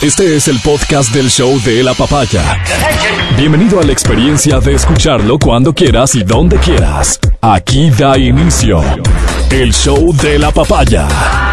[0.00, 2.62] Este es el podcast del show de la papaya.
[3.36, 7.18] Bienvenido a la experiencia de escucharlo cuando quieras y donde quieras.
[7.40, 8.80] Aquí da inicio
[9.50, 11.47] el show de la papaya.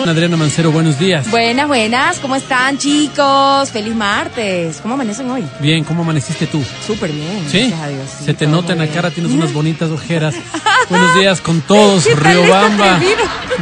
[0.00, 1.30] Adriana Mancero, buenos días.
[1.30, 2.18] Buenas, buenas.
[2.18, 3.70] ¿Cómo están, chicos?
[3.70, 4.78] Feliz martes.
[4.80, 5.44] ¿Cómo amanecen hoy?
[5.60, 6.62] Bien, ¿cómo amaneciste tú?
[6.86, 7.44] Súper bien.
[7.48, 7.68] ¿Sí?
[7.68, 8.10] Gracias a Dios.
[8.18, 10.34] Sí, Se te nota en la cara, tienes unas bonitas ojeras.
[10.88, 13.00] buenos días con todos, ¿Qué tal Riobamba.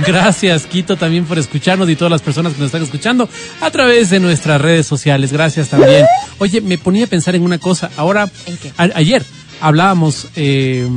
[0.07, 3.29] Gracias, Quito, también por escucharnos y todas las personas que nos están escuchando
[3.61, 5.33] a través de nuestras redes sociales.
[5.33, 6.07] Gracias también.
[6.39, 7.91] Oye, me ponía a pensar en una cosa.
[7.97, 8.73] Ahora, ¿En qué?
[8.77, 9.25] ayer
[9.61, 10.89] hablábamos, eh,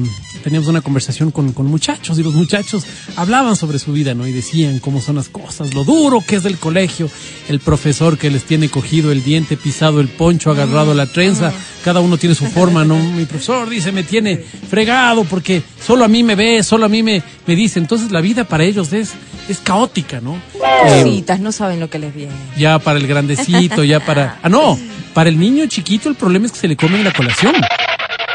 [0.44, 2.84] teníamos una conversación con, con muchachos y los muchachos
[3.16, 4.28] hablaban sobre su vida, ¿no?
[4.28, 7.10] Y decían cómo son las cosas, lo duro que es del colegio,
[7.50, 11.52] el profesor que les tiene cogido el diente, pisado el poncho, agarrado la trenza,
[11.84, 12.96] cada uno tiene su forma, ¿no?
[12.96, 14.38] Mi profesor dice, me tiene
[14.70, 17.80] fregado porque solo a mí me ve, solo a mí me, me dice.
[17.80, 19.12] Entonces la vida para ellos es,
[19.50, 20.36] es caótica, ¿no?
[20.56, 22.34] Eh, Cositas, no saben lo que les viene.
[22.58, 24.40] ya para el grandecito, ya para...
[24.42, 24.78] Ah, no,
[25.14, 27.54] para el niño chiquito el problema es que se le comen la colación.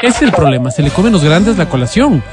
[0.01, 2.23] Ese es el problema, se le comen los grandes la colación.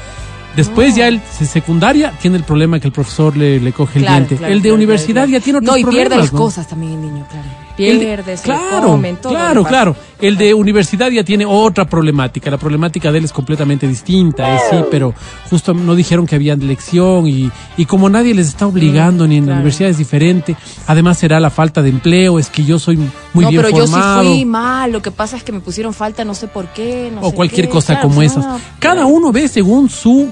[0.55, 4.37] Después ya el secundaria tiene el problema que el profesor le, le coge el diente.
[4.37, 6.07] claro, el de claro, universidad ya tiene otros No, y problemas.
[6.09, 6.39] pierde las ¿no?
[6.39, 7.45] cosas también el niño, claro.
[7.77, 9.95] Pierde, se claro, comen, todo claro, claro.
[10.19, 12.49] El de universidad ya tiene otra problemática.
[12.49, 15.13] La problemática de él es completamente distinta, eh, sí, pero
[15.49, 19.45] justo no dijeron que había lección y, y como nadie les está obligando ni en
[19.45, 20.55] la universidad es diferente.
[20.87, 24.23] Además será la falta de empleo, es que yo soy muy no, bien pero formado.
[24.23, 24.91] yo sí fui mal.
[24.91, 27.11] Lo que pasa es que me pusieron falta, no sé por qué.
[27.13, 27.71] No o sé cualquier qué.
[27.73, 28.43] cosa Claro, como pues, esas.
[28.45, 30.31] no, Cada uno ve según su,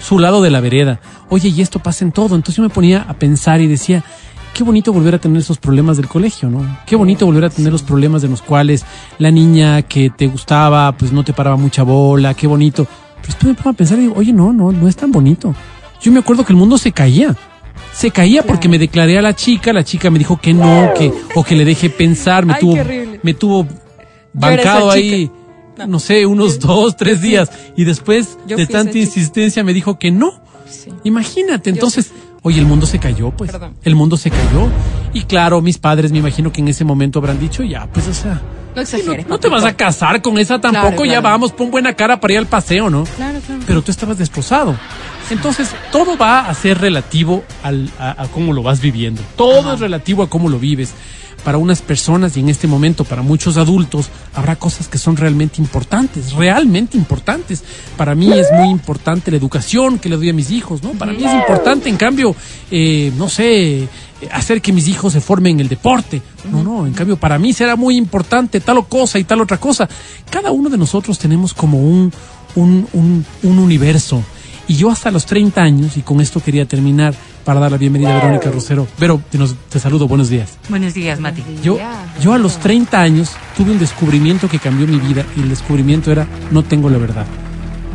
[0.00, 1.00] su lado de la vereda.
[1.28, 2.36] Oye, y esto pasa en todo.
[2.36, 4.04] Entonces yo me ponía a pensar y decía,
[4.54, 6.78] qué bonito volver a tener esos problemas del colegio, ¿no?
[6.86, 8.84] Qué bonito volver a tener los problemas de los cuales
[9.18, 12.86] la niña que te gustaba, pues no te paraba mucha bola, qué bonito.
[13.16, 15.54] Pero después me pongo a pensar y digo, oye, no, no, no es tan bonito.
[16.00, 17.36] Yo me acuerdo que el mundo se caía.
[17.92, 21.12] Se caía porque me declaré a la chica, la chica me dijo que no, que,
[21.34, 22.76] o que le dejé pensar, me Ay, tuvo,
[23.22, 23.66] me tuvo
[24.32, 25.30] bancado ahí,
[25.88, 27.50] no sé, unos dos, tres días.
[27.76, 29.04] Y después Yo de tanta chica.
[29.04, 30.40] insistencia me dijo que no.
[30.68, 30.92] Sí.
[31.04, 32.10] Imagínate, entonces,
[32.44, 33.50] oye, el mundo se cayó, pues.
[33.50, 33.74] Perdón.
[33.82, 34.68] El mundo se cayó.
[35.12, 38.14] Y claro, mis padres me imagino que en ese momento habrán dicho, ya, pues, o
[38.14, 38.40] sea,
[38.76, 41.34] No exageres, no, no te vas a casar con esa tampoco, Claro, ya claro.
[41.34, 43.04] vamos, pon buena cara para ir al paseo, ¿no?
[43.16, 43.62] Claro, claro.
[43.66, 44.76] Pero tú estabas destrozado.
[45.30, 49.22] Entonces, todo va a ser relativo al, a, a cómo lo vas viviendo.
[49.36, 50.92] Todo es relativo a cómo lo vives.
[51.44, 55.60] Para unas personas y en este momento para muchos adultos habrá cosas que son realmente
[55.60, 57.62] importantes, realmente importantes.
[57.96, 60.92] Para mí es muy importante la educación que le doy a mis hijos, ¿no?
[60.92, 62.34] Para mí es importante, en cambio,
[62.70, 63.88] eh, no sé,
[64.32, 66.22] hacer que mis hijos se formen en el deporte.
[66.50, 69.58] No, no, en cambio, para mí será muy importante tal o cosa y tal otra
[69.58, 69.88] cosa.
[70.30, 72.12] Cada uno de nosotros tenemos como un,
[72.54, 74.22] un, un universo.
[74.66, 77.14] Y yo hasta los 30 años, y con esto quería terminar
[77.44, 78.86] para dar la bienvenida a Verónica Rosero.
[78.98, 80.56] Vero, te, nos- te saludo, buenos días.
[80.70, 81.42] Buenos días, Mati.
[81.62, 81.78] Yo,
[82.22, 86.10] yo a los 30 años tuve un descubrimiento que cambió mi vida y el descubrimiento
[86.10, 87.26] era no tengo la verdad.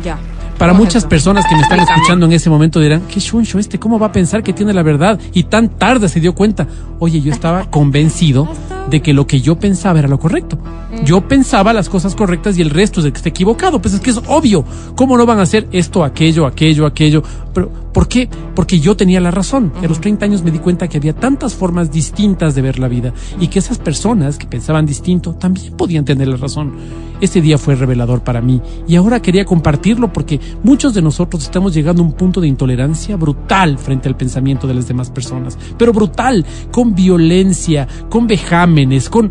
[0.04, 0.16] Ya.
[0.60, 3.98] Para muchas personas que me están escuchando en ese momento dirán, qué chuncho este, ¿cómo
[3.98, 5.18] va a pensar que tiene la verdad?
[5.32, 6.66] Y tan tarde se dio cuenta.
[6.98, 8.46] Oye, yo estaba convencido
[8.90, 10.58] de que lo que yo pensaba era lo correcto.
[11.02, 13.80] Yo pensaba las cosas correctas y el resto es de que está equivocado.
[13.80, 14.62] Pues es que es obvio.
[14.96, 17.22] ¿Cómo no van a hacer esto, aquello, aquello, aquello?
[17.54, 18.30] Pero, ¿por qué?
[18.54, 19.74] Porque yo tenía la razón.
[19.82, 22.88] A los 30 años me di cuenta que había tantas formas distintas de ver la
[22.88, 26.72] vida y que esas personas que pensaban distinto también podían tener la razón.
[27.20, 28.58] Ese día fue revelador para mí
[28.88, 33.16] y ahora quería compartirlo porque muchos de nosotros estamos llegando a un punto de intolerancia
[33.16, 39.30] brutal frente al pensamiento de las demás personas, pero brutal, con violencia, con vejámenes, con...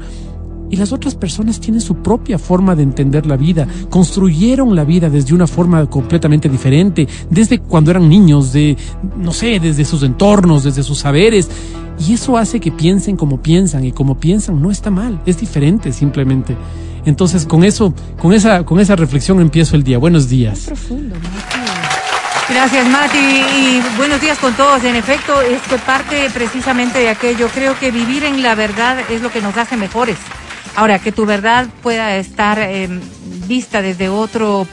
[0.69, 5.09] Y las otras personas tienen su propia forma de entender la vida, construyeron la vida
[5.09, 8.77] desde una forma completamente diferente, desde cuando eran niños, de,
[9.17, 11.49] no sé, desde sus entornos, desde sus saberes.
[12.07, 15.91] Y eso hace que piensen como piensan, y como piensan no está mal, es diferente
[15.91, 16.55] simplemente.
[17.05, 19.97] Entonces, con eso, con esa, con esa reflexión empiezo el día.
[19.97, 20.65] Buenos días.
[20.67, 21.69] Profundo, Mati.
[22.49, 23.17] Gracias, Mati.
[23.17, 24.83] Y buenos días con todos.
[24.83, 27.47] En efecto, es que parte precisamente de aquello.
[27.53, 30.17] Creo que vivir en la verdad es lo que nos hace mejores.
[30.79, 32.87] Ahora, que tu verdad pueda estar eh,
[33.49, 34.65] vista desde otro,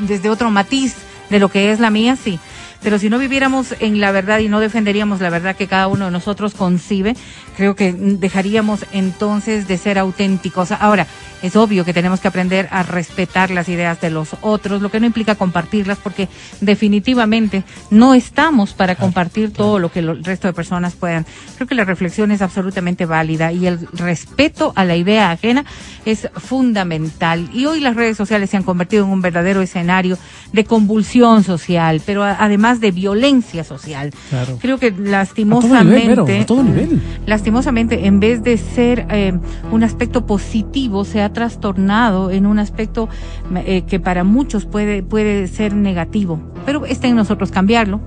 [0.00, 0.96] desde otro matiz
[1.30, 2.38] de lo que es la mía, sí.
[2.82, 6.04] Pero si no viviéramos en la verdad y no defenderíamos la verdad que cada uno
[6.04, 7.16] de nosotros concibe,
[7.56, 10.72] creo que dejaríamos entonces de ser auténticos.
[10.72, 11.06] Ahora,
[11.42, 15.00] es obvio que tenemos que aprender a respetar las ideas de los otros, lo que
[15.00, 16.28] no implica compartirlas, porque
[16.60, 21.26] definitivamente no estamos para compartir todo lo que el resto de personas puedan.
[21.56, 25.64] Creo que la reflexión es absolutamente válida y el respeto a la idea ajena
[26.04, 27.48] es fundamental.
[27.52, 30.18] Y hoy las redes sociales se han convertido en un verdadero escenario
[30.52, 34.12] de convulsión social, pero además de violencia social.
[34.30, 34.58] Claro.
[34.60, 37.02] Creo que A todo nivel, lastimosamente, a todo nivel.
[37.26, 39.38] lastimosamente, en vez de ser eh,
[39.70, 43.08] un aspecto positivo, se ha trastornado en un aspecto
[43.54, 46.40] eh, que para muchos puede, puede ser negativo.
[46.64, 48.00] Pero está en nosotros cambiarlo.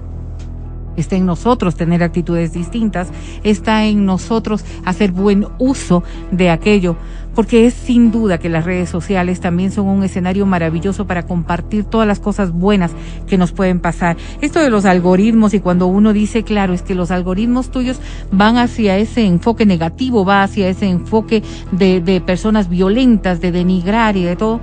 [0.97, 3.09] Está en nosotros tener actitudes distintas,
[3.44, 6.97] está en nosotros hacer buen uso de aquello,
[7.39, 11.86] porque es sin duda que las redes sociales también son un escenario maravilloso para compartir
[11.86, 12.91] todas las cosas buenas
[13.27, 14.18] que nos pueden pasar.
[14.41, 18.57] Esto de los algoritmos y cuando uno dice, claro, es que los algoritmos tuyos van
[18.57, 21.41] hacia ese enfoque negativo, va hacia ese enfoque
[21.71, 24.59] de, de personas violentas, de denigrar y de todo.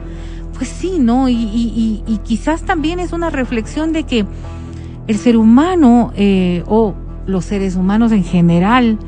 [0.58, 1.30] Pues sí, ¿no?
[1.30, 4.26] Y, y, y, y quizás también es una reflexión de que
[5.06, 6.94] el ser humano eh, o
[7.26, 8.98] los seres humanos en general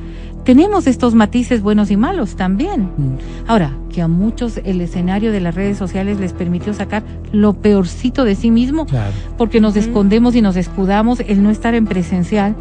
[0.48, 2.84] tenemos estos matices buenos y malos también.
[2.96, 3.48] Mm.
[3.48, 7.02] Ahora, que a muchos el escenario de las redes sociales les permitió sacar
[7.32, 8.86] lo peorcito de sí mismo,
[9.36, 12.56] porque nos escondemos y nos escudamos el no estar en presencial.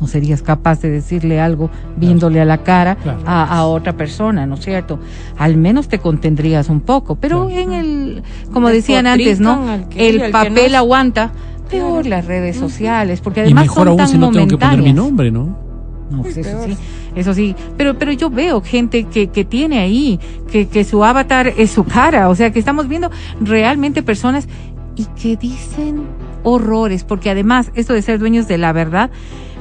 [0.00, 1.68] No serías capaz de decirle algo
[1.98, 2.96] viéndole a la cara
[3.26, 4.98] a, otra persona, ¿no es cierto?
[5.36, 9.62] Al menos te contendrías un poco, pero en el, como decían antes, ¿no?
[9.94, 11.32] el papel aguanta,
[11.68, 14.56] peor las redes sociales, porque además y mejor son aún tan si no tengo que
[14.56, 15.67] poner mi nombre, ¿no?
[16.10, 16.76] No, pues eso sí,
[17.14, 17.54] eso sí.
[17.76, 20.18] Pero, pero yo veo gente que, que tiene ahí,
[20.50, 23.10] que, que su avatar es su cara, o sea, que estamos viendo
[23.40, 24.48] realmente personas
[24.96, 26.02] y que dicen
[26.42, 29.10] horrores, porque además esto de ser dueños de la verdad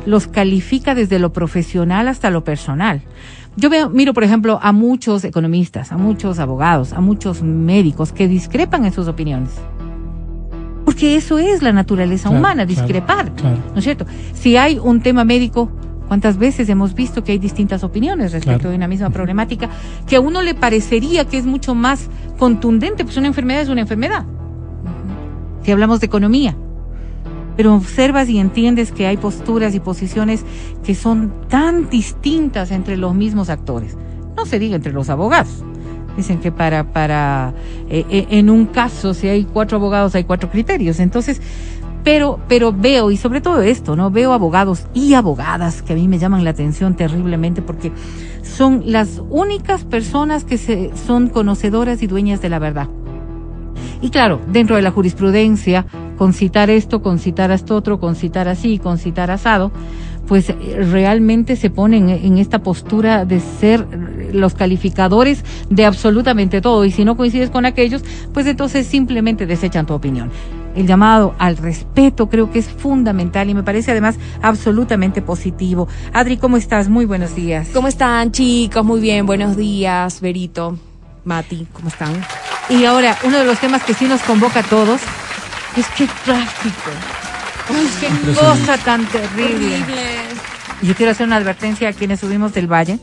[0.05, 3.01] los califica desde lo profesional hasta lo personal.
[3.57, 8.27] Yo veo, miro, por ejemplo, a muchos economistas, a muchos abogados, a muchos médicos que
[8.27, 9.51] discrepan en sus opiniones
[10.87, 14.05] porque eso es la naturaleza humana, discrepar, ¿no es cierto?
[14.33, 15.69] Si hay un tema médico,
[16.07, 19.69] ¿cuántas veces hemos visto que hay distintas opiniones respecto de una misma problemática
[20.07, 23.81] que a uno le parecería que es mucho más contundente, pues una enfermedad es una
[23.81, 24.25] enfermedad?
[25.63, 26.55] Si hablamos de economía,
[27.57, 30.45] pero observas y entiendes que hay posturas y posiciones
[30.83, 33.97] que son tan distintas entre los mismos actores.
[34.37, 35.63] No se diga entre los abogados.
[36.15, 37.53] Dicen que para, para,
[37.89, 40.99] eh, eh, en un caso, si hay cuatro abogados, hay cuatro criterios.
[40.99, 41.41] Entonces,
[42.03, 44.11] pero, pero veo, y sobre todo esto, ¿no?
[44.11, 47.91] Veo abogados y abogadas que a mí me llaman la atención terriblemente porque
[48.43, 52.87] son las únicas personas que se, son conocedoras y dueñas de la verdad.
[54.01, 55.85] Y claro, dentro de la jurisprudencia,
[56.17, 59.71] con citar esto, con citar esto otro, con citar así, con citar asado,
[60.27, 60.53] pues
[60.91, 63.87] realmente se ponen en esta postura de ser
[64.33, 66.85] los calificadores de absolutamente todo.
[66.85, 68.03] Y si no coincides con aquellos,
[68.33, 70.29] pues entonces simplemente desechan tu opinión.
[70.77, 75.87] El llamado al respeto creo que es fundamental y me parece además absolutamente positivo.
[76.13, 76.87] Adri, ¿cómo estás?
[76.87, 77.69] Muy buenos días.
[77.73, 78.85] ¿Cómo están, chicos?
[78.85, 80.77] Muy bien, buenos días, Berito,
[81.25, 82.13] Mati, ¿cómo están?
[82.69, 85.01] Y ahora, uno de los temas que sí nos convoca a todos
[85.75, 86.91] es que tráfico.
[87.69, 89.79] Ay, qué cosa tan terrible.
[90.83, 92.99] Yo quiero hacer una advertencia a quienes subimos del valle.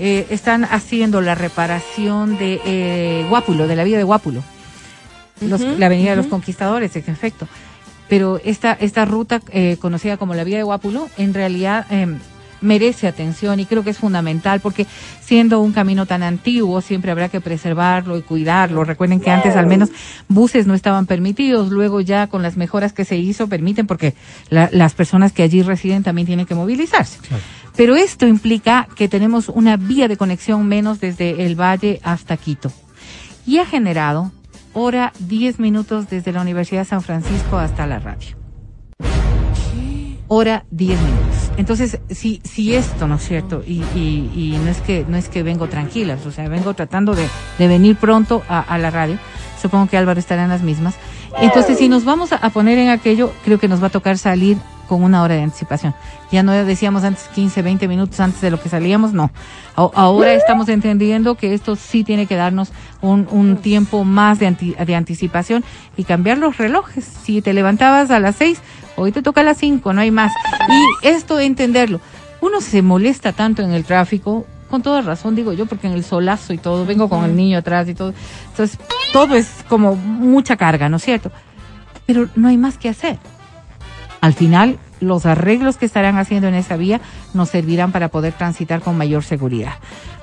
[0.00, 4.42] Eh, están haciendo la reparación de eh, Guápulo, de la vía de Guápulo.
[5.40, 7.48] La avenida de los conquistadores, en efecto.
[8.08, 12.18] Pero esta, esta ruta eh, conocida como la vía de Guápulo, en realidad em,
[12.64, 14.86] merece atención y creo que es fundamental porque
[15.20, 18.84] siendo un camino tan antiguo siempre habrá que preservarlo y cuidarlo.
[18.84, 19.90] Recuerden que antes al menos
[20.28, 24.14] buses no estaban permitidos, luego ya con las mejoras que se hizo permiten porque
[24.50, 27.18] las personas que allí residen también tienen que movilizarse.
[27.76, 32.72] Pero esto implica que tenemos una vía de conexión menos desde el valle hasta Quito
[33.46, 34.32] y ha generado
[34.74, 38.44] hora 10 minutos desde la Universidad de San Francisco hasta la radio
[40.28, 41.50] hora 10 minutos.
[41.56, 43.62] Entonces, si, esto, ¿no es cierto?
[43.66, 47.14] Y, y, y, no es que, no es que vengo tranquila, o sea, vengo tratando
[47.14, 47.28] de,
[47.58, 49.18] de venir pronto a, a, la radio.
[49.60, 50.96] Supongo que Álvaro estará en las mismas.
[51.40, 54.58] Entonces, si nos vamos a poner en aquello, creo que nos va a tocar salir
[54.84, 55.94] con una hora de anticipación.
[56.30, 59.30] Ya no decíamos antes 15, 20 minutos antes de lo que salíamos, no.
[59.76, 64.94] Ahora estamos entendiendo que esto sí tiene que darnos un, un tiempo más de, de
[64.94, 65.64] anticipación
[65.96, 67.04] y cambiar los relojes.
[67.04, 68.60] Si te levantabas a las 6,
[68.96, 70.32] hoy te toca a las 5, no hay más.
[70.68, 72.00] Y esto entenderlo.
[72.40, 76.04] Uno se molesta tanto en el tráfico, con toda razón digo yo, porque en el
[76.04, 78.12] solazo y todo, vengo con el niño atrás y todo.
[78.50, 78.78] Entonces,
[79.12, 81.30] todo es como mucha carga, ¿no es cierto?
[82.06, 83.18] Pero no hay más que hacer.
[84.24, 87.02] Al final, los arreglos que estarán haciendo en esa vía
[87.34, 89.74] nos servirán para poder transitar con mayor seguridad.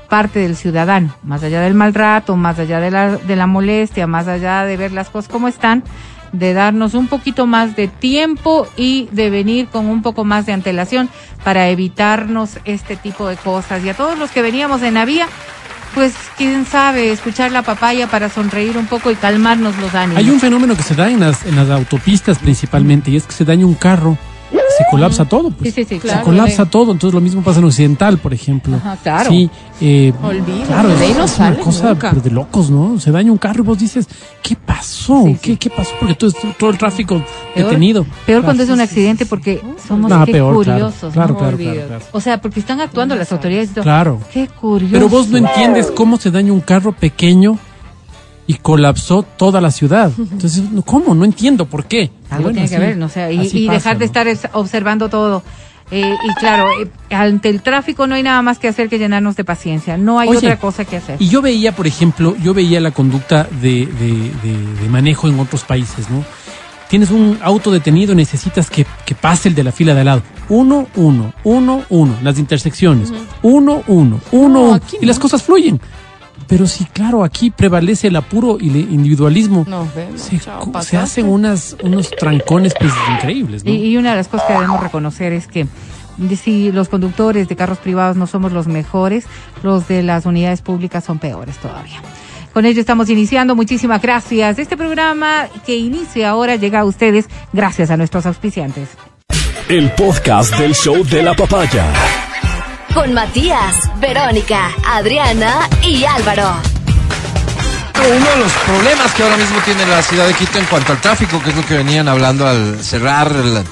[0.10, 4.08] Parte del ciudadano, más allá del mal rato, más allá de la, de la molestia,
[4.08, 5.84] más allá de ver las cosas como están,
[6.32, 10.54] de darnos un poquito más de tiempo y de venir con un poco más de
[10.54, 11.08] antelación
[11.44, 13.86] para evitarnos este tipo de cosas.
[13.86, 15.28] Y a todos los que veníamos en la vía,
[15.94, 20.18] pues quién sabe, escuchar la papaya para sonreír un poco y calmarnos los ánimos.
[20.18, 23.34] Hay un fenómeno que se da en las, en las autopistas principalmente y es que
[23.34, 24.18] se daña un carro,
[24.52, 25.52] se colapsa todo.
[25.52, 25.74] Pues.
[25.74, 26.24] Sí, sí, sí, Se claro.
[26.26, 26.92] colapsa todo.
[26.92, 28.76] Entonces lo mismo pasa en Occidental, por ejemplo.
[28.78, 29.30] Ajá, claro.
[29.30, 29.50] Sí,
[29.82, 32.12] eh, Olvídate, claro, de ahí es, no es una cosa nunca.
[32.14, 33.00] de locos, ¿no?
[33.00, 34.08] Se daña un carro y vos dices,
[34.42, 35.26] ¿qué pasó?
[35.42, 35.92] ¿Qué, ¿Qué pasó?
[36.00, 37.24] Porque todo, todo el tráfico
[37.56, 38.06] Peor- detenido.
[38.26, 40.80] Peor cuando es un accidente porque somos No, qué peor, claro.
[40.88, 41.14] curiosos.
[41.14, 41.58] Claro, claro.
[42.12, 43.70] O sea, porque están actuando las autoridades.
[43.82, 44.20] Claro.
[44.34, 44.94] Qué curioso.
[44.94, 47.58] Pero vos no entiendes cómo se daña un carro pequeño
[48.52, 50.12] y colapsó toda la ciudad.
[50.18, 51.16] Entonces, ¿cómo?
[51.16, 52.12] No entiendo por qué.
[52.30, 53.06] Algo Bueno, tiene que ver, ¿no?
[53.06, 54.06] O sea, y, pasa, dejar de ¿no?
[54.06, 55.42] estar es- observando todo.
[55.90, 59.36] Eh, y claro, eh, ante el tráfico no hay nada más que hacer que llenarnos
[59.38, 59.98] de paciencia.
[59.98, 61.16] No hay Oye, otra cosa que hacer.
[61.20, 65.40] Y yo veía, por ejemplo, yo veía la conducta de, de- de- de manejo en
[65.40, 66.24] otros países, ¿no?
[66.90, 70.24] Tienes un auto detenido, necesitas que, que pase el de la fila de al lado.
[70.50, 73.12] Uno, uno, uno, uno, las intersecciones.
[73.44, 74.80] Uno, uno, uno, No, uno.
[75.02, 75.80] y las cosas fluyen.
[76.52, 79.64] Pero sí, claro, aquí prevalece el apuro y el individualismo.
[79.70, 80.20] Nos vemos.
[80.20, 83.72] se, chao, hacen unas, unos trancones pues, increíbles, ¿no?
[83.72, 85.66] Y, y una de las cosas que debemos reconocer es que
[86.36, 89.28] si los conductores de carros privados no somos los mejores,
[89.64, 92.02] los de las unidades públicas son peores todavía.
[92.52, 93.56] Con ello estamos iniciando.
[93.56, 94.60] Muchísimas gracias.
[94.60, 98.90] Este programa que inicia ahora llega a ustedes gracias a nuestros auspiciantes.
[99.70, 101.86] El podcast del show de la papaya.
[102.94, 106.52] Con Matías, Verónica, Adriana y Álvaro.
[107.96, 111.00] Uno de los problemas que ahora mismo tiene la ciudad de Quito en cuanto al
[111.00, 113.64] tráfico, que es lo que venían hablando al cerrar el,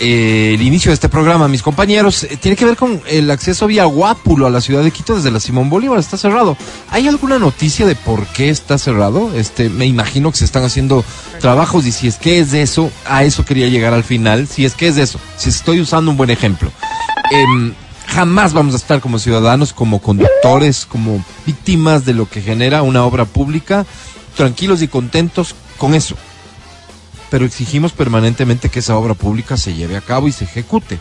[0.00, 3.84] eh, inicio de este programa, mis compañeros, eh, tiene que ver con el acceso vía
[3.84, 5.98] Guápulo a la ciudad de Quito desde la Simón Bolívar.
[5.98, 6.56] Está cerrado.
[6.90, 9.32] ¿Hay alguna noticia de por qué está cerrado?
[9.34, 11.04] Este, me imagino que se están haciendo
[11.40, 14.46] trabajos y si es que es eso, a eso quería llegar al final.
[14.46, 16.70] Si es que es eso, si estoy usando un buen ejemplo.
[17.30, 17.74] Em,
[18.08, 23.04] jamás vamos a estar como ciudadanos, como conductores, como víctimas de lo que genera una
[23.04, 23.86] obra pública,
[24.36, 26.16] tranquilos y contentos con eso.
[27.30, 30.98] Pero exigimos permanentemente que esa obra pública se lleve a cabo y se ejecute.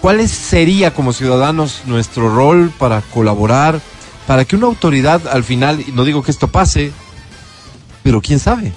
[0.00, 3.80] ¿Cuál sería como ciudadanos nuestro rol para colaborar,
[4.26, 6.92] para que una autoridad al final, no digo que esto pase,
[8.02, 8.72] pero quién sabe,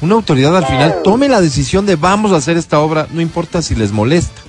[0.00, 3.60] una autoridad al final tome la decisión de vamos a hacer esta obra, no importa
[3.60, 4.45] si les molesta.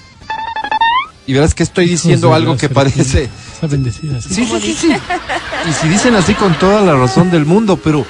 [1.28, 3.30] Y verás que estoy diciendo algo que parece...
[3.54, 4.34] Está bendecida, sí.
[4.34, 4.92] Sí, sí, sí.
[5.70, 8.06] Y si dicen así con toda la razón del mundo, pero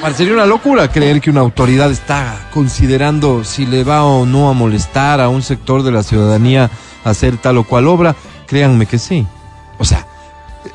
[0.00, 4.52] parecería una locura creer que una autoridad está considerando si le va o no a
[4.52, 6.70] molestar a un sector de la ciudadanía
[7.04, 8.14] hacer tal o cual obra.
[8.46, 9.26] Créanme que sí.
[9.78, 10.06] O sea,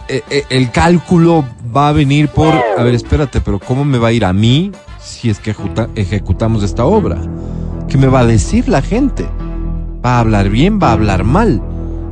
[0.07, 1.45] eh, eh, el cálculo
[1.75, 4.71] va a venir por, a ver, espérate, pero ¿cómo me va a ir a mí
[5.01, 7.21] si es que ejecuta- ejecutamos esta obra?
[7.87, 9.27] ¿Qué me va a decir la gente?
[10.05, 10.79] ¿Va a hablar bien?
[10.79, 11.63] ¿Va a hablar mal?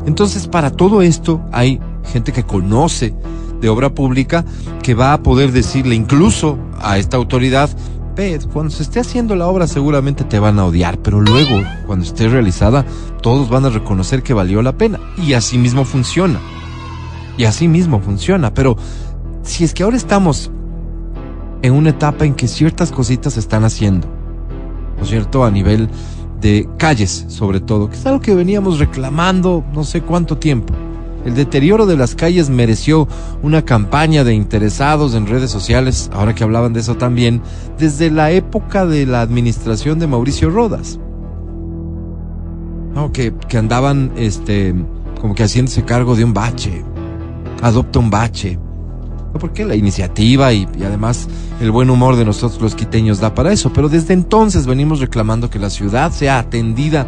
[0.07, 1.79] Entonces, para todo esto hay
[2.12, 3.13] gente que conoce
[3.62, 4.43] de obra pública
[4.81, 7.69] que va a poder decirle incluso a esta autoridad,
[8.15, 12.03] ve, cuando se esté haciendo la obra seguramente te van a odiar, pero luego, cuando
[12.03, 12.83] esté realizada,
[13.21, 15.00] todos van a reconocer que valió la pena.
[15.15, 16.39] Y así mismo funciona.
[17.38, 18.55] Y así mismo funciona.
[18.55, 18.75] Pero
[19.43, 20.50] si es que ahora estamos
[21.62, 24.07] en una etapa en que ciertas cositas se están haciendo,
[24.97, 25.45] ¿no es cierto?
[25.45, 25.89] A nivel
[26.43, 30.73] de calles, sobre todo, que es algo que veníamos reclamando no sé cuánto tiempo.
[31.25, 33.07] El deterioro de las calles mereció
[33.41, 37.41] una campaña de interesados en redes sociales, ahora que hablaban de eso también,
[37.79, 41.00] desde la época de la administración de Mauricio Rodas.
[42.93, 44.75] No, que, que andaban, este,
[45.21, 46.83] como que haciéndose cargo de un bache.
[47.62, 48.59] Adopta un bache.
[49.39, 51.27] Porque la iniciativa y, y además
[51.59, 53.73] el buen humor de nosotros los quiteños da para eso.
[53.73, 57.07] Pero desde entonces venimos reclamando que la ciudad sea atendida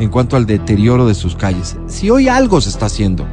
[0.00, 1.76] en cuanto al deterioro de sus calles.
[1.86, 3.26] Si hoy algo se está haciendo,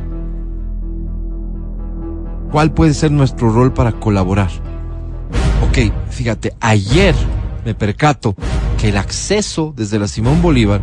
[2.52, 4.50] ¿cuál puede ser nuestro rol para colaborar?
[5.68, 7.16] Ok, fíjate, ayer
[7.66, 8.36] me percato
[8.78, 10.82] que el acceso desde la Simón Bolívar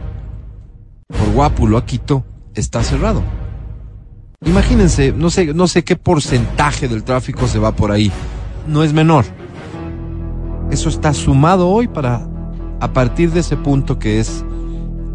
[1.08, 3.22] por Guápulo a Quito está cerrado.
[4.46, 8.10] Imagínense, no sé, no sé qué porcentaje del tráfico se va por ahí.
[8.68, 9.24] No es menor.
[10.70, 12.26] Eso está sumado hoy para,
[12.80, 14.44] a partir de ese punto que es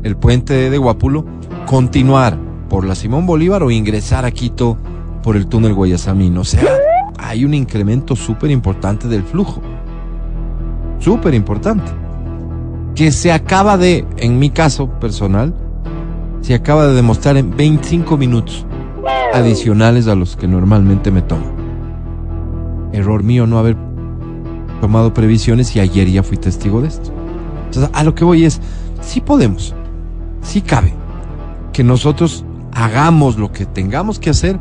[0.03, 1.25] el puente de Guápulo,
[1.67, 2.37] continuar
[2.69, 4.77] por la Simón Bolívar o ingresar a Quito
[5.21, 6.37] por el túnel Guayasamín.
[6.37, 6.63] O sea,
[7.19, 9.61] hay un incremento súper importante del flujo.
[10.99, 11.91] Súper importante.
[12.95, 15.53] Que se acaba de, en mi caso personal,
[16.41, 18.65] se acaba de demostrar en 25 minutos
[19.33, 21.45] adicionales a los que normalmente me tomo.
[22.91, 23.77] Error mío no haber
[24.81, 27.11] tomado previsiones y ayer ya fui testigo de esto.
[27.65, 28.61] Entonces, a lo que voy es,
[29.01, 29.75] sí podemos,
[30.41, 30.93] sí cabe
[31.73, 34.59] que nosotros hagamos lo que tengamos que hacer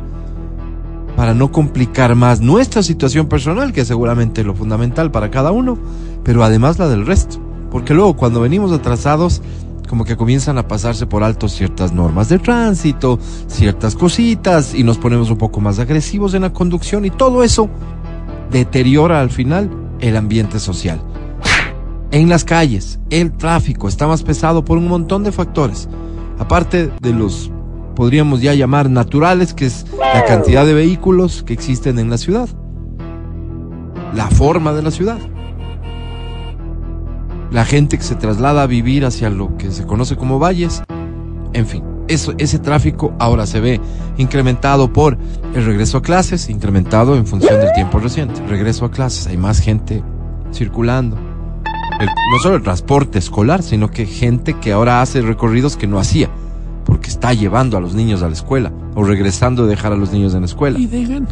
[1.15, 5.77] para no complicar más nuestra situación personal, que es seguramente lo fundamental para cada uno,
[6.23, 7.39] pero además la del resto.
[7.71, 9.41] Porque luego cuando venimos atrasados,
[9.89, 13.17] como que comienzan a pasarse por alto ciertas normas de tránsito,
[13.47, 17.69] ciertas cositas, y nos ponemos un poco más agresivos en la conducción, y todo eso
[18.51, 21.01] deteriora al final el ambiente social.
[22.11, 25.89] En las calles, el tráfico está más pesado por un montón de factores,
[26.37, 27.51] aparte de los
[27.95, 32.47] podríamos ya llamar naturales, que es la cantidad de vehículos que existen en la ciudad,
[34.13, 35.17] la forma de la ciudad,
[37.51, 40.83] la gente que se traslada a vivir hacia lo que se conoce como valles,
[41.53, 41.83] en fin.
[42.07, 43.79] Eso, ese tráfico ahora se ve
[44.17, 45.17] incrementado por
[45.53, 48.41] el regreso a clases, incrementado en función del tiempo reciente.
[48.47, 50.03] Regreso a clases, hay más gente
[50.51, 51.17] circulando.
[51.99, 55.99] El- no solo el transporte escolar, sino que gente que ahora hace recorridos que no
[55.99, 56.29] hacía,
[56.85, 60.11] porque está llevando a los niños a la escuela o regresando a dejar a los
[60.11, 60.79] niños en la escuela.
[60.79, 61.27] Y de gana.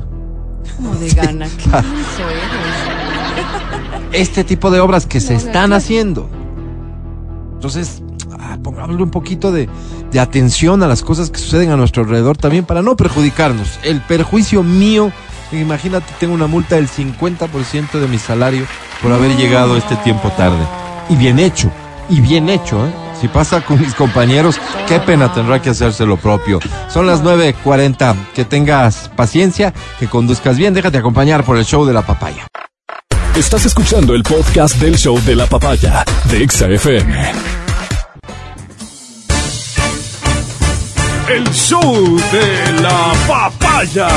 [0.75, 1.47] Como de gana.
[1.57, 3.66] ¿Qué menso eres?
[4.11, 6.29] Este tipo de obras que se están haciendo.
[7.53, 8.01] Entonces,
[8.39, 9.69] ah, pongámosle un poquito de,
[10.11, 13.79] de atención a las cosas que suceden a nuestro alrededor también para no perjudicarnos.
[13.83, 15.11] El perjuicio mío,
[15.51, 18.65] imagínate, tengo una multa del 50% de mi salario
[19.01, 20.65] por haber llegado este tiempo tarde.
[21.09, 21.71] Y bien hecho,
[22.09, 22.91] y bien hecho, ¿eh?
[23.19, 26.59] Si pasa con mis compañeros, qué pena tendrá que hacerse lo propio.
[26.87, 28.15] Son las 9.40.
[28.35, 30.75] Que tengas paciencia, que conduzcas bien.
[30.75, 32.45] Déjate acompañar por el show de la papaya.
[33.37, 37.31] Estás escuchando el podcast del show de la papaya de Exa FM.
[41.29, 44.07] El show de la papaya.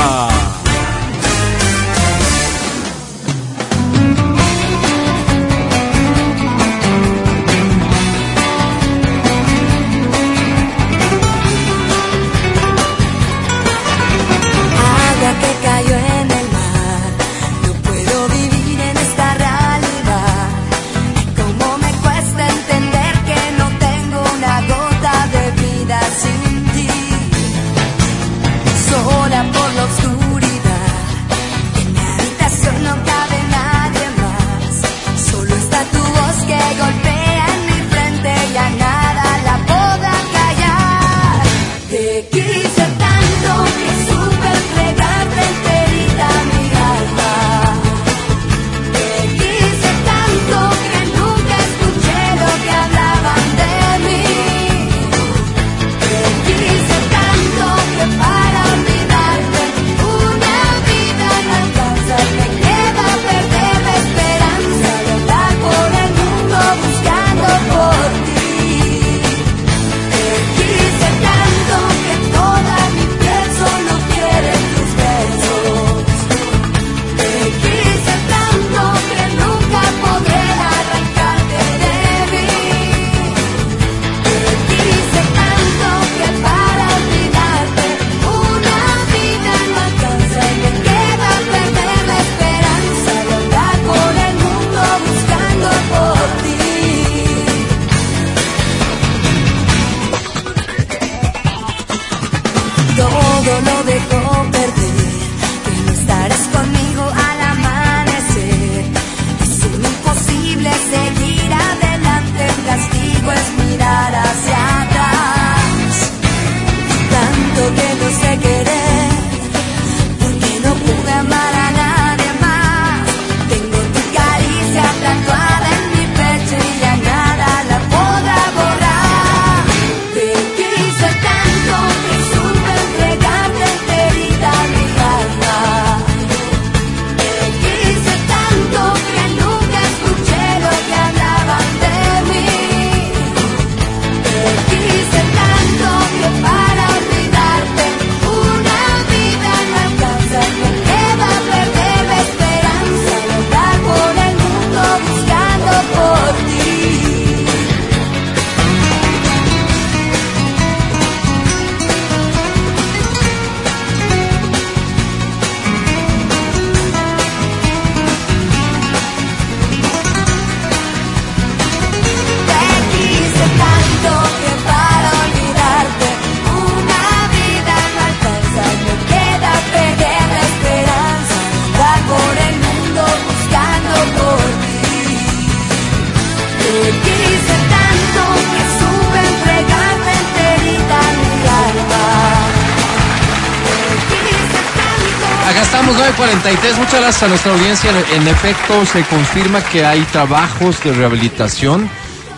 [197.11, 197.91] Gracias a nuestra audiencia.
[198.15, 201.89] En efecto, se confirma que hay trabajos de rehabilitación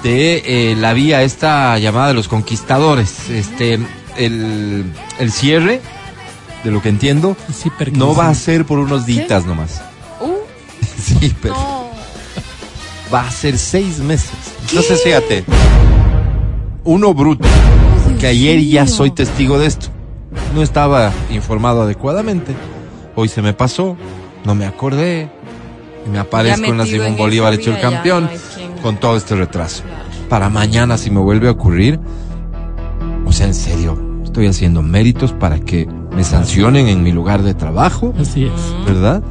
[0.01, 3.29] de eh, la vía esta llamada de los conquistadores.
[3.29, 3.77] Este,
[4.17, 4.83] el,
[5.19, 5.79] el cierre,
[6.63, 7.37] de lo que entiendo,
[7.91, 9.83] no va a ser por unos días nomás.
[10.19, 10.37] Uh,
[10.99, 11.55] Sí, pero
[13.13, 14.31] va a ser seis meses.
[14.69, 15.43] Entonces, fíjate,
[16.83, 17.47] uno bruto,
[18.19, 19.89] que ayer ya soy testigo de esto.
[20.55, 22.55] No estaba informado adecuadamente.
[23.15, 23.95] Hoy se me pasó,
[24.45, 25.29] no me acordé.
[26.05, 28.29] Y me aparezco en la Simón Bolívar hecho el campeón
[28.75, 29.83] no con todo este retraso.
[30.29, 31.99] Para mañana, si me vuelve a ocurrir,
[33.25, 37.53] o sea, en serio, estoy haciendo méritos para que me sancionen en mi lugar de
[37.53, 38.51] trabajo, Así es.
[38.85, 39.23] ¿verdad?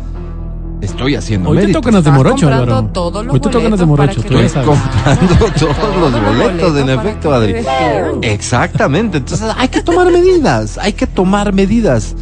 [0.80, 1.82] Estoy haciendo Hoy te méritos.
[1.82, 2.84] tocan las de Morocho, Álvaro.
[2.86, 4.66] todos Hoy te tocan las de Morocho, tú ya Estoy sabes.
[4.68, 7.52] comprando todos los boletos, en efecto, Adri.
[7.52, 8.18] te.
[8.22, 9.18] Exactamente.
[9.18, 12.16] Entonces hay que tomar medidas, hay que tomar medidas.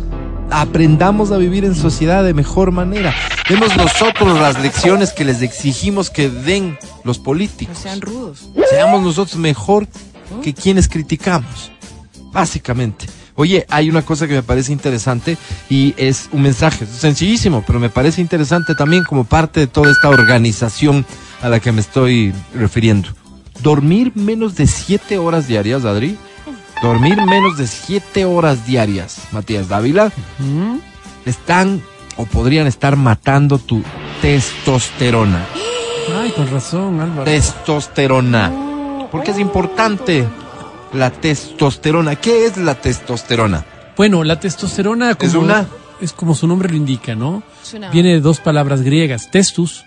[0.51, 3.15] Aprendamos a vivir en sociedad de mejor manera.
[3.49, 7.79] Demos nosotros las lecciones que les exigimos que den los No políticos.
[7.79, 8.51] sean rudos.
[8.69, 9.87] Seamos nosotros mejor
[10.43, 11.71] que quienes criticamos.
[12.33, 13.07] Básicamente.
[13.35, 17.89] Oye, hay una cosa que me parece interesante y es un mensaje sencillísimo, pero me
[17.89, 21.07] parece interesante también como parte de toda esta organización
[21.41, 23.09] a la que me estoy refiriendo.
[23.63, 26.17] Dormir menos de siete horas diarias, Adri.
[26.83, 30.77] Dormir menos de siete horas diarias, Matías Dávila, ¿Mm?
[31.27, 31.83] están
[32.17, 33.83] o podrían estar matando tu
[34.23, 35.45] testosterona.
[36.21, 37.25] Ay, con razón, Álvaro.
[37.25, 39.09] Testosterona.
[39.13, 40.27] Porque es importante
[40.95, 42.17] la testosterona.
[42.17, 43.65] ¿Qué es la testosterona?
[43.97, 45.67] Bueno, la testosterona como, Es una-
[46.01, 47.43] es como su nombre lo indica, ¿no?
[47.93, 49.85] Viene de dos palabras griegas, testus,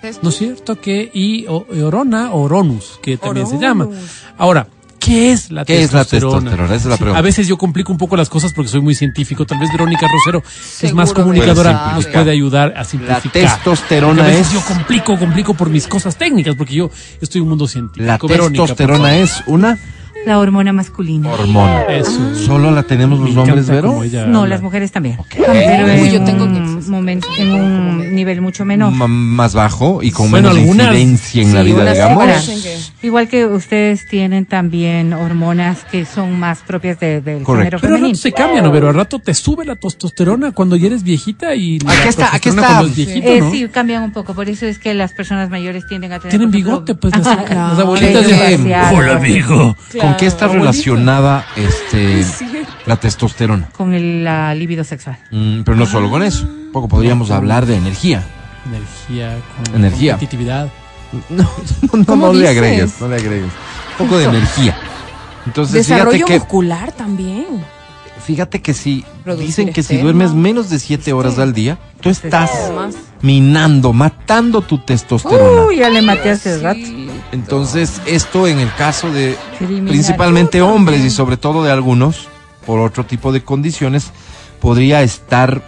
[0.00, 0.22] Testus.
[0.22, 0.80] ¿no es cierto?
[0.80, 3.88] Que y o- orona, oronus, que también se llama.
[4.38, 4.68] Ahora,
[5.06, 6.50] ¿qué es la ¿Qué es la testosterona?
[6.50, 6.74] testosterona?
[6.74, 7.18] Esa es la pregunta.
[7.18, 9.46] A veces yo complico un poco las cosas porque soy muy científico.
[9.46, 10.42] Tal vez Verónica Rosero,
[10.80, 13.30] que es más comunicadora, nos puede ayudar a La simplificar.
[13.30, 16.90] testosterona Porque a veces es yo complico, complico por mis cosas técnicas, porque yo
[17.20, 18.04] estoy en un mundo científico.
[18.06, 19.78] la Verónica, testosterona es una
[20.26, 21.30] La hormona masculina.
[21.30, 21.82] hormona.
[21.84, 22.34] Eso.
[22.34, 24.02] Solo la tenemos los hombres, Vero.
[24.26, 24.46] No, habla.
[24.56, 25.18] las mujeres también.
[25.20, 28.92] Uy, Pero yo tengo un que- momento, en un nivel mucho menor.
[28.92, 32.26] Más bajo y con Bueno, menos algunas- incidencia en la vida, digamos.
[32.26, 37.78] Dicen que- igual que ustedes tienen también hormonas que son más propias de- del Correcto.
[37.78, 38.72] género Pero al rato se cambia, ¿no?
[38.72, 42.34] Pero al rato te sube la testosterona cuando ya eres viejita y la Aquí está,
[42.34, 42.62] aquí está.
[42.66, 43.50] cuando es viejito, Eh, ¿no?
[43.52, 44.34] sí, cambian un poco.
[44.34, 46.30] Por eso es que las personas mayores tienden a tener.
[46.30, 47.26] Tienen bigote, pues las,
[47.78, 48.96] abuelitas de demasiado.
[48.96, 49.76] Hola, amigo.
[50.16, 52.24] ¿Con qué está relacionada este
[52.86, 53.68] la testosterona?
[53.76, 55.18] Con el, la libido sexual.
[55.30, 56.46] Mm, pero no solo con eso.
[56.46, 58.24] Un poco podríamos hablar de energía.
[58.66, 60.12] Energía, con Energía.
[60.12, 60.72] competitividad.
[61.28, 63.52] No, no, no, ¿Cómo no le agregues, no le agregues.
[63.98, 64.76] Un poco de energía.
[65.46, 67.64] Entonces, Desarrollo que, muscular también.
[68.26, 72.10] Fíjate que si Producir dicen que si duermes menos de siete horas al día, tú
[72.10, 72.50] estás
[73.22, 75.66] minando, matando tu testosterona.
[75.66, 76.80] Uy, ya le maté hace rato.
[77.30, 79.86] Entonces, esto en el caso de Criminal.
[79.86, 82.26] principalmente hombres y sobre todo de algunos,
[82.66, 84.10] por otro tipo de condiciones,
[84.60, 85.62] podría estar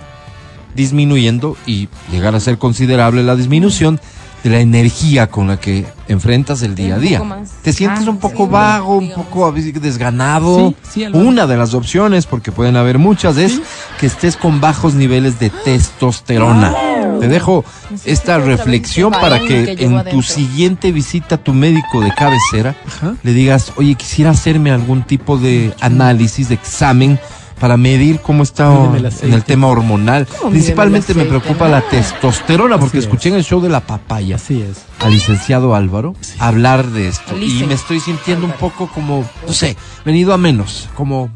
[0.74, 4.00] disminuyendo y llegar a ser considerable la disminución
[4.44, 7.22] de la energía con la que enfrentas el día a día.
[7.62, 10.68] Te sientes Ah, un poco sí, vago, un poco desganado.
[10.68, 11.26] Sí, sí, Álvaro.
[11.26, 13.60] Una de las opciones, porque pueden haber muchas, es
[13.98, 16.74] que estés con bajos niveles de testosterona.
[17.20, 17.64] Te dejo
[18.04, 23.14] esta reflexión para que en tu siguiente visita a tu médico de cabecera Ajá.
[23.22, 27.18] le digas, oye, quisiera hacerme algún tipo de análisis, de examen
[27.60, 30.26] para medir cómo está el en el tema hormonal.
[30.38, 33.04] ¿Cómo Principalmente me preocupa la testosterona porque Así es.
[33.04, 34.78] escuché en el show de la papaya Así es.
[35.00, 39.76] al licenciado Álvaro hablar de esto y me estoy sintiendo un poco como, no sé,
[40.04, 41.30] venido a menos, como un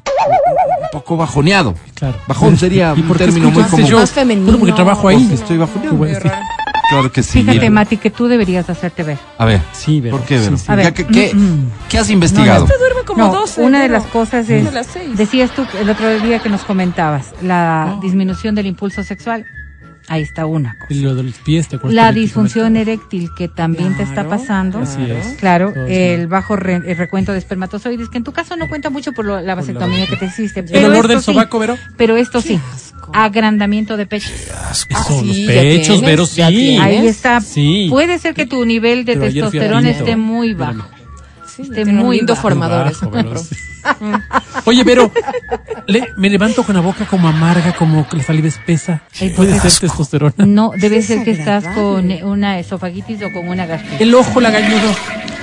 [0.92, 1.74] poco bajoneado.
[1.94, 2.16] Claro.
[2.26, 3.86] Bajón sería ¿Y un por término muy común.
[3.86, 3.98] yo?
[3.98, 4.58] Más femenino.
[4.58, 5.16] Porque trabajo ahí.
[5.18, 5.96] Porque estoy bajoneado.
[5.96, 6.28] Bueno, sí.
[6.90, 7.42] Claro que sí.
[7.42, 9.16] Fíjate, Mati, que tú deberías hacerte ver.
[9.38, 10.18] A ver, Sí, Vero.
[10.18, 10.56] ¿por qué, Vero?
[10.58, 10.70] Sí, sí.
[10.72, 10.92] A ver.
[10.92, 11.70] ¿qué, Mm.
[11.88, 12.66] qué has investigado?
[13.04, 13.62] Como No, 12.
[13.62, 15.16] una de las cosas es, de las seis.
[15.16, 18.00] decías tú el otro día que nos comentabas, la Oh.
[18.00, 19.44] disminución del impulso sexual.
[20.08, 20.92] Ahí está una cosa.
[20.92, 21.94] Y lo de los pies, ¿te acuerdas?
[21.94, 24.80] La disfunción eréctil que también te está pasando.
[24.80, 25.36] Así es.
[25.38, 28.90] Claro, Todo el bajo re- el recuento de espermatozoides, que en tu caso no cuenta
[28.90, 30.60] mucho por lo- la vasectomía que te hiciste.
[30.60, 31.78] ¿El pero olor esto del sí, sobaco, Vero?
[31.96, 33.12] Pero esto sí, asco.
[33.14, 34.30] agrandamiento de pecho.
[34.52, 34.78] Ah, los
[35.20, 36.78] sí, ya pechos, tienes, Vero, ya sí.
[36.78, 37.40] Ahí está.
[37.40, 37.86] Sí.
[37.88, 40.84] Puede ser que tu nivel de Pero testosterona esté muy bajo.
[41.56, 42.42] Sí, un muy lindo bajo.
[42.42, 43.40] formador Bajo, ese Vero, perro.
[43.42, 43.56] sí.
[44.64, 45.10] Oye, pero
[45.86, 49.02] le- me levanto con la boca como amarga, como que la saliva espesa.
[49.20, 50.34] Ay, Puede ser testosterona.
[50.46, 52.24] No, debe ser que estás con desagradable.
[52.24, 54.00] una esofagitis o con una gastritis.
[54.00, 54.88] El ojo lagañudo,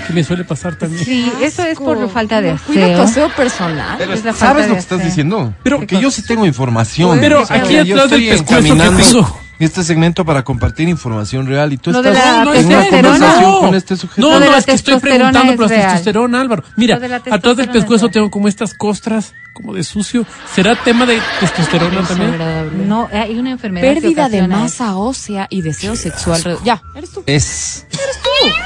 [0.08, 1.04] que me suele pasar también.
[1.04, 3.26] Sí, eso es por falta de No, Cuida tu aseo.
[3.26, 3.96] aseo personal.
[3.98, 5.54] Pero Es ¿Sabes de lo que estás diciendo?
[5.64, 7.20] Pero- Porque yo sí tengo información.
[7.20, 9.40] Pero aquí atrás del pescuezo que tengo.
[9.66, 13.52] Este segmento para compartir información real y tú Lo estás la no, en una conversación
[13.52, 13.60] no.
[13.60, 14.22] con este sujeto.
[14.28, 15.82] No, no, es que estoy preguntando es por la real.
[15.90, 16.64] testosterona, Álvaro.
[16.78, 20.26] Mira, Lo de la atrás del pescuezo tengo como estas costras, como de sucio.
[20.56, 22.88] ¿Será tema de testosterona también?
[22.88, 26.58] No, hay una enfermedad que Pérdida de masa ósea y deseo sexual.
[26.64, 27.24] Ya, eres tú.
[27.26, 27.86] Es.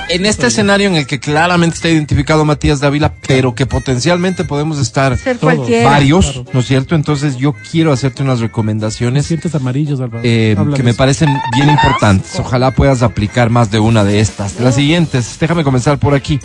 [0.10, 4.78] En este escenario en el que claramente está identificado Matías Dávila, pero que potencialmente podemos
[4.78, 5.56] estar Ser Todos.
[5.56, 5.90] cualquiera.
[5.90, 6.46] varios, Claro.
[6.54, 6.94] ¿no es cierto?
[6.96, 10.22] Entonces yo quiero hacerte unas Me recomendaciones sientes amarillos, Álvaro.
[10.24, 10.98] eh, que me eso.
[10.98, 12.40] parecen bien importantes.
[12.40, 14.60] Ojalá puedas aplicar más de una de estas.
[14.60, 16.40] Las siguientes, déjame comenzar por aquí.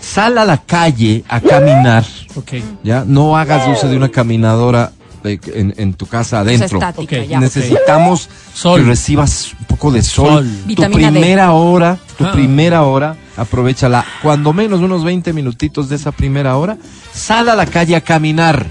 [0.00, 2.04] Sal a la calle a caminar,
[2.38, 2.52] Ok.
[2.82, 3.04] ¿ya?
[3.06, 4.92] No hagas uso de una caminadora
[5.24, 6.78] eh, en, en tu casa adentro.
[6.78, 7.26] estática, Ok.
[7.28, 7.40] ya.
[7.40, 8.80] Necesitamos Sol.
[8.80, 10.26] que recibas un poco de sol.
[10.44, 10.48] Sol.
[10.62, 11.18] Tu Vitamina D.
[11.20, 12.32] primera hora, tu Ah.
[12.32, 14.04] primera hora, aprovechala.
[14.22, 16.76] Cuando menos unos 20 minutitos de esa primera hora,
[17.12, 18.66] sal a la calle a caminar.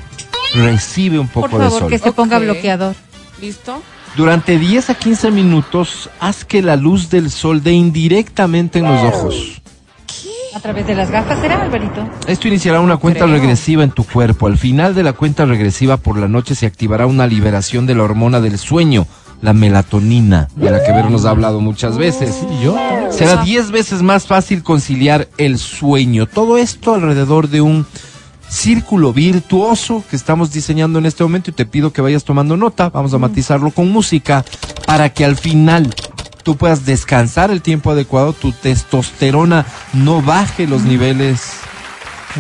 [0.56, 1.89] Recibe un poco Por de favor, sol.
[1.89, 2.95] que se ponga bloqueador.
[3.41, 3.82] ¿Listo?
[4.15, 9.13] Durante 10 a 15 minutos, haz que la luz del sol dé indirectamente en los
[9.13, 9.62] ojos.
[10.58, 12.04] A través de las gafas será, Alvarito.
[12.26, 13.36] Esto iniciará una cuenta creo.
[13.36, 14.48] regresiva en tu cuerpo.
[14.48, 18.02] Al final de la cuenta regresiva por la noche se activará una liberación de la
[18.02, 19.06] hormona del sueño,
[19.43, 22.41] la melatonina, de la que Vero nos ha hablado muchas veces.
[22.52, 22.76] ¿Y yo?
[23.12, 26.26] Será 10 veces más fácil conciliar el sueño.
[26.26, 27.86] Todo esto alrededor de un
[28.50, 32.89] círculo virtuoso que estamos diseñando en este momento y te pido que vayas tomando nota.
[32.89, 34.43] Vamos a matizarlo con música
[34.88, 35.93] para que al final
[36.47, 41.41] tú puedas descansar el tiempo adecuado, tu testosterona no baje los niveles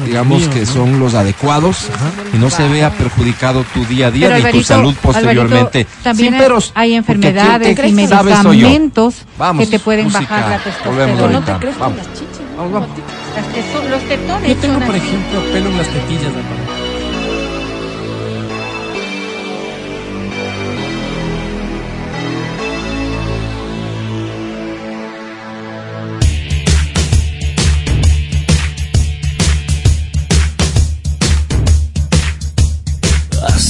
[0.05, 0.65] digamos mío, que ¿no?
[0.65, 1.87] son los adecuados
[2.33, 5.79] y no se vea perjudicado tu día a día Pero, ni tu Alvarito, salud posteriormente.
[5.79, 10.21] Alvarito, también Sin peros, hay enfermedades y medicamentos Vamos, que te pueden música.
[10.21, 11.27] bajar la testosterona.
[11.31, 11.97] No te crees con Vamos.
[11.97, 12.39] las chichis.
[12.39, 12.57] ¿no?
[12.57, 12.89] Vamos, vamos.
[13.35, 15.05] Las testo- los tetones Yo tengo, son por así.
[15.05, 16.66] ejemplo, pelo en las tetillas, Álvaro.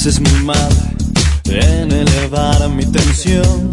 [0.08, 0.68] Haces muy mal
[1.44, 3.70] en elevar mi tensión,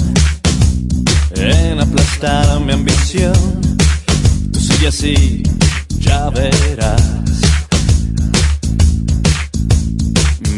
[1.33, 3.61] en aplastar mi ambición.
[4.51, 5.43] Tú sigue así,
[6.01, 7.01] ya verás.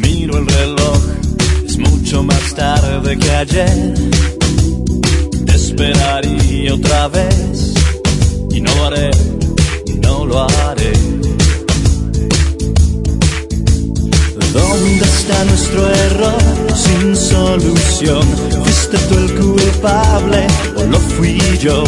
[0.01, 0.99] Miro el reloj,
[1.67, 3.93] es mucho más tarde que ayer.
[5.45, 7.75] Te esperaría otra vez
[8.49, 9.11] y no lo haré,
[10.01, 11.16] no lo haré.
[14.57, 16.41] ¿Dónde está nuestro error
[16.75, 18.25] sin solución?
[18.63, 21.83] ¿Fuiste tú el culpable o lo fui yo?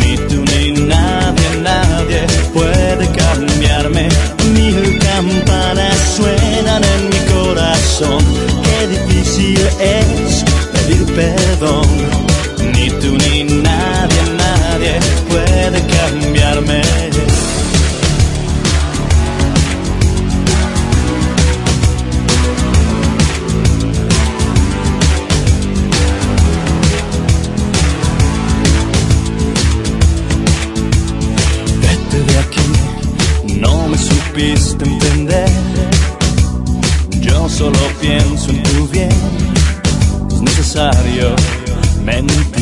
[0.00, 2.20] Ni tú ni nadie, nadie
[2.54, 4.08] puede cambiarme.
[4.54, 8.22] Mil campanas suenan en mi corazón.
[8.64, 11.88] Qué difícil es pedir perdón.
[12.74, 13.31] Ni tú ni
[40.72, 41.36] necesario
[42.02, 42.61] mentir.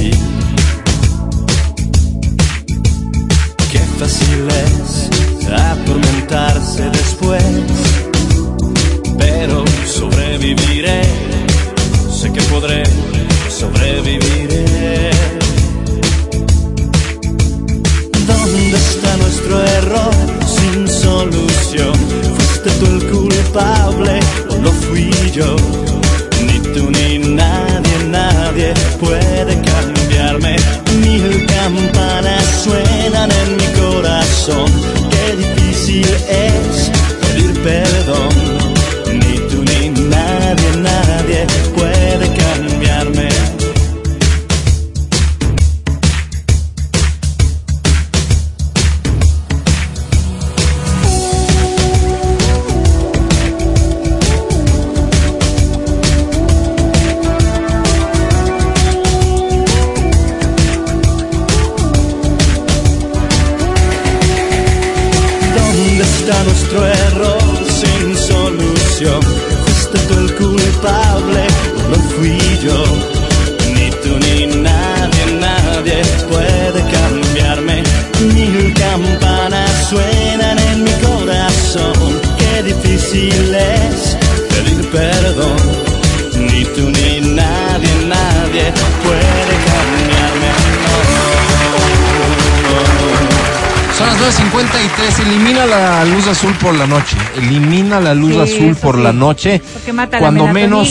[98.42, 99.02] Azul por sí.
[99.02, 99.62] la noche.
[99.72, 100.88] Porque mata la Cuando menos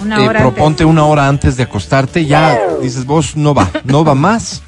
[0.00, 4.14] una eh, proponte una hora antes de acostarte, ya dices vos, no va, no va
[4.14, 4.62] más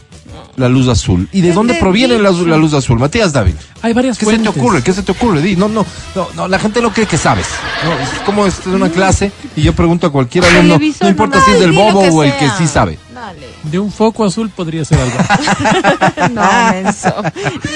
[0.56, 1.28] la luz azul.
[1.32, 2.98] ¿Y de dónde proviene la, la luz azul?
[2.98, 3.54] Matías David.
[3.82, 4.82] Hay varias ¿Qué se te ocurre?
[4.82, 5.40] ¿Qué se te ocurre?
[5.40, 7.46] Di, no, no, no, no, la gente no cree que sabes.
[7.84, 11.52] No, es como es una clase y yo pregunto a cualquier alumno, no importa si
[11.52, 12.98] es del bobo o el que sí sabe.
[13.14, 13.48] Dale.
[13.64, 15.16] De un foco azul podría ser algo.
[16.32, 17.14] No, menso.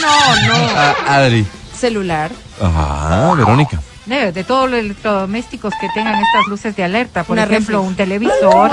[0.00, 1.08] No, no.
[1.08, 1.44] Adri.
[1.78, 2.30] Celular.
[2.60, 3.80] Ajá, Verónica.
[4.06, 7.88] De, de todos los electrodomésticos que tengan estas luces de alerta, por Una ejemplo, refri.
[7.88, 8.70] un televisor,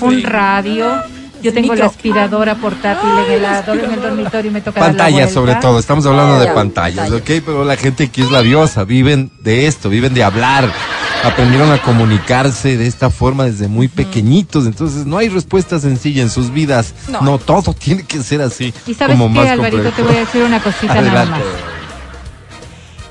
[0.00, 0.92] un radio.
[1.40, 1.84] Yo tengo Micro.
[1.84, 5.78] la aspiradora portátil en el, ador- en el dormitorio y me toca Pantallas sobre todo,
[5.78, 7.20] estamos hablando de pantallas, pantallas.
[7.38, 7.44] ¿ok?
[7.46, 10.68] Pero la gente aquí es labiosa, viven de esto, viven de hablar,
[11.24, 16.30] aprendieron a comunicarse de esta forma desde muy pequeñitos, entonces no hay respuesta sencilla en
[16.30, 17.38] sus vidas, no, No.
[17.38, 20.42] todo tiene que ser así, Y sabes como qué, más Alvarito, te voy a decir
[20.42, 21.30] una cosita nada Adelante.
[21.30, 21.42] más.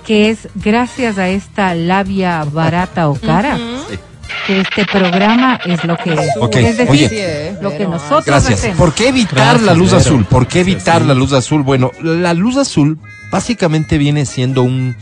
[0.08, 3.58] Que es gracias a esta labia barata o cara
[3.90, 4.00] Sí.
[4.48, 6.30] que este programa es lo que es.
[6.40, 7.58] Ok, Es decir, oye.
[7.62, 8.60] Lo que nosotros Gracias.
[8.60, 8.78] hacemos.
[8.78, 10.24] ¿Por qué evitar Gracias, la luz azul?
[10.26, 11.08] ¿Por qué evitar Sí.
[11.10, 11.62] la luz azul?
[11.64, 12.98] Bueno, la luz azul
[13.32, 14.96] básicamente viene siendo un,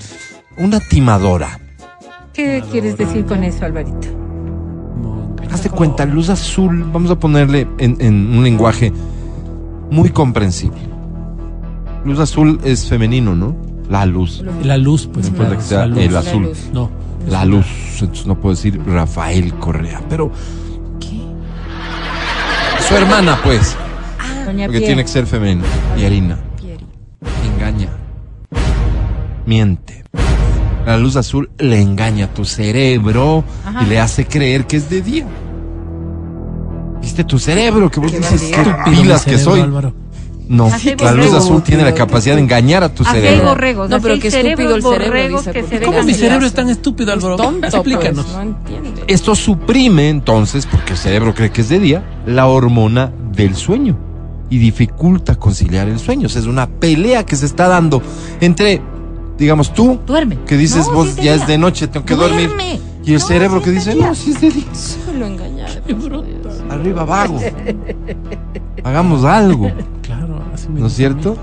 [0.57, 1.59] una timadora.
[2.33, 4.07] ¿Qué quieres decir con eso, Alvarito?
[5.51, 8.91] Hazte cuenta, luz azul, vamos a ponerle en, en un lenguaje
[9.91, 10.79] muy comprensible.
[12.03, 13.55] Luz azul es femenino, ¿no?
[13.89, 14.43] La luz.
[14.63, 15.25] La luz, pues.
[15.25, 15.97] No importa que sea la luz.
[15.99, 16.43] el La azul.
[16.43, 16.69] luz.
[16.73, 16.89] No.
[17.29, 17.65] La luz.
[18.01, 20.31] Entonces no puedo decir Rafael Correa, pero
[22.87, 23.75] su hermana, pues.
[24.45, 25.63] Doña Porque tiene que ser femenino.
[25.97, 26.37] Y harina.
[26.61, 26.85] Pieri.
[27.55, 27.89] Engaña.
[29.45, 30.03] Miente.
[30.85, 33.83] La luz azul le engaña a tu cerebro Ajá.
[33.83, 35.25] y le hace creer que es de día.
[37.01, 37.89] ¿Viste tu cerebro?
[37.89, 39.61] Que vos Qué dices, qué pilas que soy.
[39.61, 39.93] Álvaro.
[40.47, 40.69] No,
[41.01, 43.49] la luz azul tiene la capacidad de engañar a tu Así hay cerebro.
[43.49, 43.89] borregos.
[43.89, 47.35] No, pero qué estúpido el cerebro, dice, que ¿Cómo mi cerebro es tan estúpido, Álvaro?
[47.35, 48.25] Tonto, Explícanos.
[48.25, 49.03] pues, no entiende.
[49.07, 53.97] Esto suprime entonces, porque el cerebro cree que es de día, la hormona del sueño
[54.49, 56.27] y dificulta conciliar el sueño.
[56.27, 58.01] O sea, es una pelea que se está dando
[58.39, 58.81] entre,
[59.39, 60.37] digamos, tú, Duerme.
[60.45, 62.79] que dices No, vos sí ya es de noche, tengo que dormir, Duerme.
[63.03, 65.69] y el No, cerebro sí que dice, no, si es de día, Solo engañar.
[66.69, 67.39] arriba vago.
[68.83, 69.71] Hagamos algo,
[70.03, 70.24] Claro,
[70.69, 71.37] ¿no es cierto?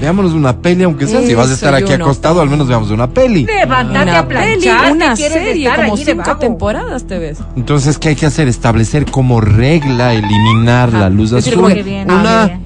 [0.00, 3.08] Veámonos una peli, aunque sea, si vas a estar aquí acostado, al menos veamos una
[3.08, 3.46] peli.
[3.46, 4.92] Levántate Una a planchar.
[4.92, 7.38] una ¿qué quieres serie, como cinco temporadas te ves.
[7.56, 8.46] Entonces, ¿qué hay que hacer?
[8.46, 11.64] Establecer como regla eliminar la luz azul.
[11.64, 12.65] Una, bien.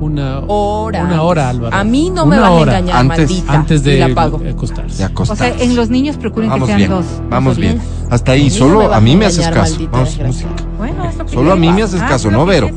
[0.00, 1.02] Una Hora.
[1.04, 1.76] Una hora, Álvaro.
[1.76, 3.52] A mí no Una me van a engañar, Antes- maldita.
[3.52, 4.40] Antes de Y la pago.
[4.48, 4.96] acostarse.
[4.98, 5.54] de O acostarse.
[5.54, 7.06] sea, en los niños procuren Vamos que sean bien, dos.
[7.28, 7.80] vamos bien.
[8.10, 9.88] Hasta ahí, A no solo a mí me haces engañar, caso.
[9.90, 10.48] Vamos, música.
[10.78, 12.70] Bueno, Solo a mí me haces Ah, caso, no Vero.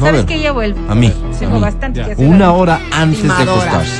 [0.00, 0.78] ¿Sabes que ya vuelvo?
[0.90, 1.12] A mí.
[1.38, 1.60] Tengo a mí.
[1.62, 2.26] bastante que hacer.
[2.26, 3.92] Una hora antes de acostarse.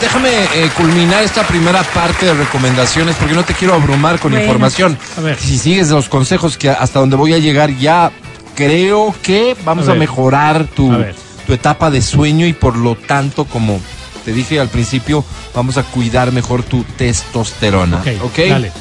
[0.00, 4.44] Déjame eh, culminar esta primera parte de recomendaciones porque no te quiero abrumar con Bueno.
[4.44, 4.98] información.
[5.16, 5.38] A ver.
[5.38, 8.10] Si sigues los consejos que hasta donde voy a llegar ya
[8.54, 11.14] creo que vamos A mejorar tu, A ver.
[11.46, 13.80] Tu etapa de sueño y por lo tanto, como
[14.24, 17.98] te dije al principio, vamos a cuidar mejor tu testosterona.
[17.98, 18.38] Ok, ¿Ok?
[18.48, 18.72] dale.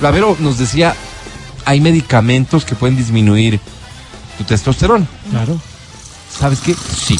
[0.00, 0.94] La Vero nos decía,
[1.64, 3.60] hay medicamentos que pueden disminuir
[4.38, 5.06] tu testosterona.
[5.30, 5.60] Claro.
[6.30, 6.74] ¿Sabes qué?
[6.74, 7.18] Sí,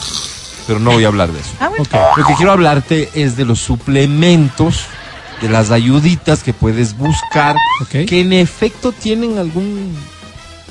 [0.66, 1.50] pero no voy a hablar de eso.
[1.60, 1.84] Ah, bueno.
[2.16, 4.84] Lo que quiero hablarte es de los suplementos,
[5.40, 7.56] de las ayuditas que puedes buscar,
[7.90, 9.96] que en efecto tienen algún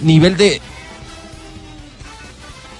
[0.02, 0.62] nivel de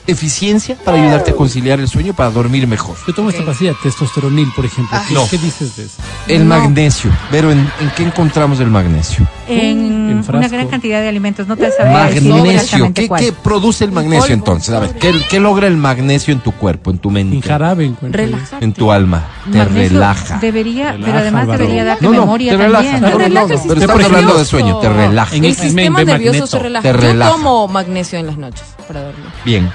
[0.08, 2.96] eficiencia para ayudarte a conciliar el sueño, para dormir mejor.
[3.08, 4.98] Yo tomo esta pastilla testosteronil, por ejemplo.
[5.08, 5.28] ¿Qué, No.
[5.30, 5.96] qué dices de eso?
[6.28, 6.56] El No.
[6.60, 7.12] magnesio.
[7.30, 9.28] Pero ¿en, en qué encontramos el magnesio?
[9.48, 10.52] En, En una frasco.
[10.54, 11.48] gran cantidad de alimentos.
[11.48, 12.94] No te decir Magnesio.
[12.94, 14.74] ¿Qué, qué produce el magnesio entonces?
[14.74, 17.86] A ver, ¿qué, qué logra el magnesio en tu cuerpo, en tu En mente, jarabe
[17.86, 18.22] encuentro.
[18.22, 18.66] Relajarte.
[18.66, 19.24] en tu alma?
[19.52, 20.38] Te Magnesio relaja.
[20.40, 21.60] Debería, Relaja, pero además Álvaro.
[21.64, 22.84] debería darte No, no, memoria te relaja.
[22.84, 23.02] también.
[23.02, 25.36] No, no, no, Relaja no, el pero estamos hablando de sueño, te relaja.
[25.36, 26.48] En El X-Men sistema nervioso Magneto.
[26.48, 26.84] se relaja.
[26.84, 27.32] Te relaja.
[27.32, 29.26] Yo tomo magnesio en las noches para dormir.
[29.46, 29.70] Bien.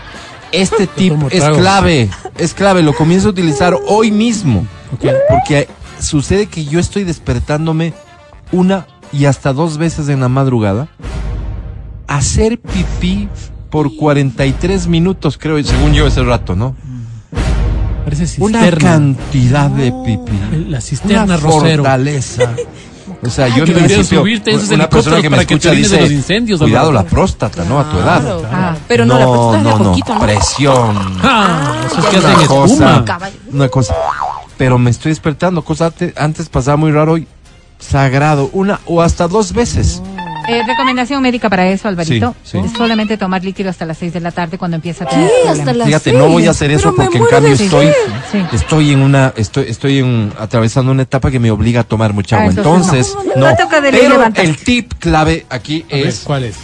[0.53, 4.67] Este tip es clave, es clave, lo comienzo a utilizar hoy mismo.
[4.95, 5.05] Ok.
[5.29, 5.69] Porque
[6.01, 7.93] sucede que yo estoy despertándome
[8.53, 10.89] una y hasta dos veces en la madrugada.
[12.09, 13.29] Hacer pipí
[13.71, 16.75] por 43 minutos, creo, según yo ese rato, ¿no?
[18.05, 18.91] Parece Una cisterna.
[18.91, 20.67] cantidad de pipí.
[20.69, 21.83] La cisterna Una Rosero.
[21.83, 22.55] fortaleza.
[23.23, 26.01] O sea, yo en principio, subirte esos una persona que me que escucha de dice,
[26.01, 27.05] los incendios, cuidado Álvaro".
[27.05, 27.81] la próstata, ¿no?
[27.81, 28.21] A tu edad.
[28.23, 28.43] Claro.
[28.53, 28.77] Ah.
[28.87, 30.21] Pero no, la próstata es de a no, poquito, ¿no?
[30.21, 30.97] presión.
[31.23, 33.05] Ah, eso es que una hacen cosa, espuma.
[33.53, 33.95] Una cosa.
[34.57, 37.27] Pero me estoy despertando, cosa ante- antes pasaba muy raro y
[37.79, 40.03] sagrado, una o hasta dos veces.
[40.49, 42.35] Eh, recomendación médica para eso, Alvarito.
[42.45, 42.59] Sí, sí.
[42.65, 45.43] Es solamente tomar líquido hasta las 6 de la tarde cuando empieza a tener Hasta
[45.55, 45.77] problemas.
[45.77, 46.17] las Fíjate, seis.
[46.23, 47.89] no voy a hacer eso Pero porque en cambio estoy.
[48.31, 48.39] Sí.
[48.53, 52.37] estoy en una, estoy, estoy en, atravesando una etapa que me obliga a tomar mucha
[52.37, 52.53] Ah, agua.
[52.53, 53.43] entonces Entonces, no.
[53.45, 53.51] no.
[53.51, 54.45] No toca de Pero levantar.
[54.45, 56.55] el tip clave aquí ver, es ¿cuál es?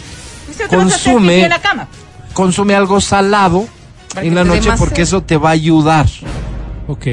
[0.69, 1.87] Consume- en la cama.
[2.31, 3.65] consume algo salado
[4.13, 6.05] Para en la noche porque eso te va a ayudar.
[6.87, 7.07] Ok.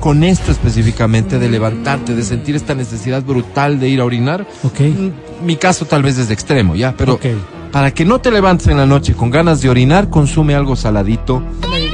[0.00, 4.46] Con esto específicamente de levantarte, de sentir esta necesidad brutal de ir a orinar.
[4.62, 4.80] Ok.
[4.80, 6.94] Mm, Mi caso tal vez es de extremo, ¿ya?
[6.96, 7.26] Pero Ok.
[7.72, 11.42] para que no te levantes en la noche con ganas de orinar, consume algo saladito,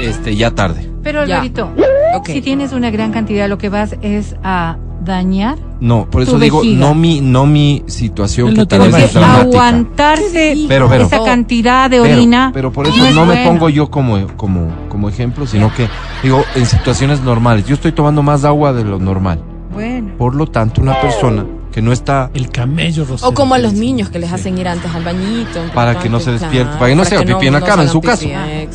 [0.02, 0.88] este, ya tarde.
[1.02, 1.20] Pero.
[1.22, 1.70] Alvarito,
[2.16, 2.26] Ok.
[2.30, 6.38] si tienes una gran cantidad, lo que vas es a dañar No, por eso Tu
[6.40, 6.80] digo, vejiga.
[6.80, 11.05] no mi, no mi situación Él que no tal vez es aguantarse Pero, pero.
[11.07, 12.51] esa cantidad de Pero, orina.
[12.53, 15.88] pero por eso no no, me pongo yo como, como, como ejemplo, sino que
[16.22, 19.42] digo, en situaciones normales, yo estoy tomando más agua de lo normal.
[19.72, 20.12] Bueno.
[20.18, 23.28] Por lo tanto, una persona que no está El camello rosero.
[23.30, 25.61] O como a los niños que les hacen ir antes al bañito.
[25.72, 27.66] para que no se despierte, claro, para que no se haga pipí en la no
[27.66, 28.26] cama, en su caso.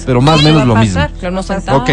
[0.05, 1.01] Pero más o menos lo mismo.
[1.19, 1.75] Claro, no pasar.
[1.75, 1.89] Ok.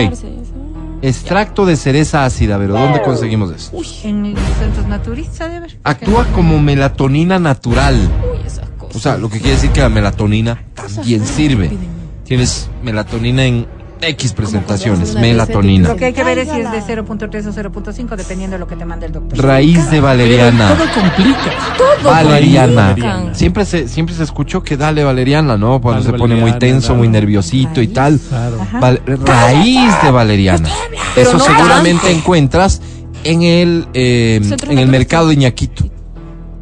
[1.03, 3.73] Extracto de cereza ácida, pero ¿dónde conseguimos eso?
[4.05, 5.79] En los centros naturistas, de ver.
[5.83, 7.97] Actúa como melatonina natural.
[8.33, 8.97] Uy, esas cosas.
[8.97, 11.77] O sea, lo que quiere decir que la melatonina también sirve.
[12.25, 13.67] Tienes melatonina en
[14.03, 15.89] X presentaciones, melatonina.
[15.89, 18.67] Lo que hay que ver es si es de 0.3 o 0.5, dependiendo de lo
[18.67, 19.39] que te mande el doctor.
[19.39, 20.75] Raíz de valeriana.
[20.77, 21.41] Todo complica.
[21.79, 22.83] Todo Valeriana.
[22.89, 23.35] Valeriana.
[23.35, 25.81] Siempre se, siempre se escuchó que dale valeriana, ¿no?
[25.81, 28.19] Cuando Dale se pone muy tenso, muy nerviosito y tal.
[28.29, 28.59] Claro.
[28.81, 30.69] Val- raíz de valeriana.
[31.17, 32.19] Eso no seguramente tanto.
[32.19, 32.81] encuentras
[33.25, 35.85] en el, eh, en el mercado de Iñaquito.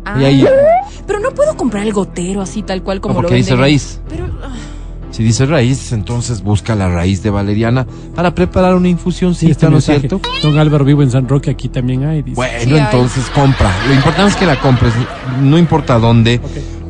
[0.05, 0.47] Ah, Y ahí,
[1.07, 3.62] Pero no puedo comprar el gotero así tal cual como No, lo porque dice venden.
[3.64, 4.01] raíz.
[4.09, 4.20] Pero ah,
[5.11, 9.71] si dice raíz, entonces busca la raíz de valeriana para preparar una Sí, infusioncita, este
[9.71, 10.21] ¿no es cierto?
[10.43, 12.23] Don Álvaro vivo en San Roque, aquí también hay.
[12.23, 12.37] Dice.
[12.37, 12.79] Bueno, Sí, hay.
[12.81, 13.71] entonces compra.
[13.89, 14.93] Lo importante es que la compres,
[15.43, 16.41] no importa dónde.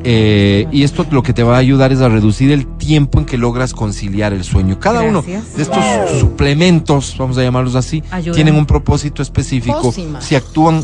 [0.03, 3.27] Eh, y esto lo que te va a ayudar es a reducir el tiempo en
[3.27, 4.81] que logras conciliar el sueño.
[4.81, 5.85] Cada uno de estos
[6.19, 8.03] suplementos, vamos a llamarlos así,
[8.35, 9.83] tienen un propósito específico.
[9.83, 10.21] Pócima.
[10.23, 10.83] Si actúan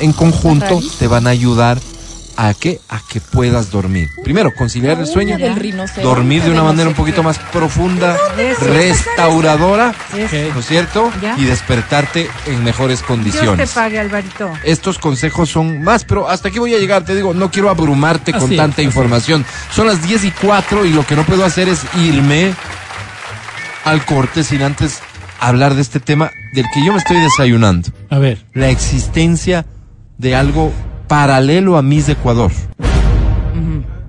[0.00, 1.78] en conjunto, te van a ayudar
[2.36, 4.08] a que a que puedas dormir.
[4.22, 7.22] Primero, conciliar el sueño, del rinoceronte, dormir de una manera un poquito qué.
[7.22, 8.16] más profunda,
[8.60, 9.94] restauradora.
[10.54, 11.10] ¿no es cierto?
[11.22, 11.36] Ya.
[11.38, 14.52] Y despertarte en mejores Dios te condiciones pague, Alvarito.
[14.64, 18.32] estos consejos son más, pero hasta aquí voy a llegar, te digo, no quiero abrumarte
[18.32, 19.44] con es, tanta información.
[19.70, 22.52] Son las 10 y 4 y lo que no puedo hacer es irme
[23.84, 25.00] al corte sin antes
[25.40, 27.90] hablar de este tema del que yo me estoy desayunando.
[28.10, 28.44] A ver.
[28.52, 29.66] La existencia
[30.18, 30.72] de algo
[31.08, 32.50] paralelo a Miss Ecuador.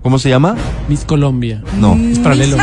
[0.01, 0.55] ¿Cómo se llama?
[0.87, 1.61] Miss Colombia.
[1.79, 1.95] No.
[1.95, 2.57] Es paralelo.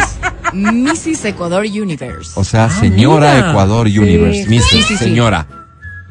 [0.55, 1.24] Mrs.
[1.26, 2.32] Ecuador Universe.
[2.37, 3.51] O sea, señora mira.
[3.51, 4.47] Ecuador Universe.
[4.49, 4.97] Miss, Sí, sí, sí.
[4.97, 5.47] señora.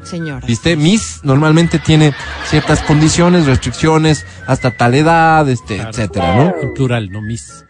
[0.04, 0.46] Señora.
[0.46, 0.76] ¿Viste?
[0.76, 2.12] Miss normalmente tiene
[2.46, 5.90] ciertas condiciones, restricciones, hasta tal edad, este, Claro.
[5.90, 6.54] etcétera, ¿no?
[6.62, 7.64] En plural, no Miss.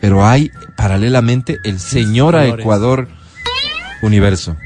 [0.00, 2.46] Pero hay paralelamente el Señora.
[2.46, 3.06] Ecuador
[4.02, 4.56] Universo.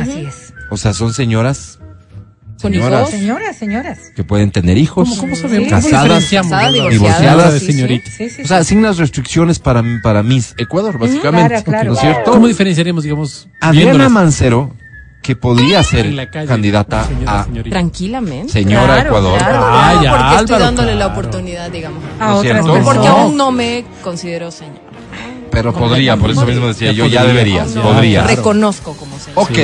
[0.00, 0.54] Así es.
[0.70, 1.80] O sea, son señoras,
[2.64, 3.10] Con señoras hijos.
[3.10, 3.98] Señoras, señoras.
[4.16, 5.68] que pueden tener hijos, ¿Cómo, cómo sabemos?
[5.68, 7.52] casadas, ¿Cómo diferenciamos, casadas, divorciadas.
[7.54, 7.66] Sí, sí.
[7.72, 8.10] señorita.
[8.10, 8.42] Sí, sí.
[8.42, 11.48] o sea, sin las restricciones para, para Miss Ecuador, básicamente.
[11.48, 11.88] Claro, claro.
[11.90, 12.30] ¿No es cierto?
[12.32, 14.74] ¿Cómo diferenciaríamos, digamos, Adriana viéndolas Mancero,
[15.22, 16.46] que podría ser la calle?
[16.48, 17.70] candidata Señora, a señorita.
[17.74, 18.52] Tranquilamente.
[18.52, 19.38] Señora Claro, Ecuador.
[19.38, 19.60] claro.
[19.62, 21.12] Ah, ya, porque estoy Álvaro, dándole la claro.
[21.12, 22.02] oportunidad, digamos.
[22.18, 22.66] A ¿No otras?
[22.84, 24.80] Porque aún no me considero señora.
[25.50, 27.64] Pero podría, por eso mismo decía Ya yo, ya podría.
[27.64, 28.24] no podrías.
[28.24, 28.36] Claro.
[28.38, 29.42] Reconozco como señora.
[29.42, 29.58] Ok,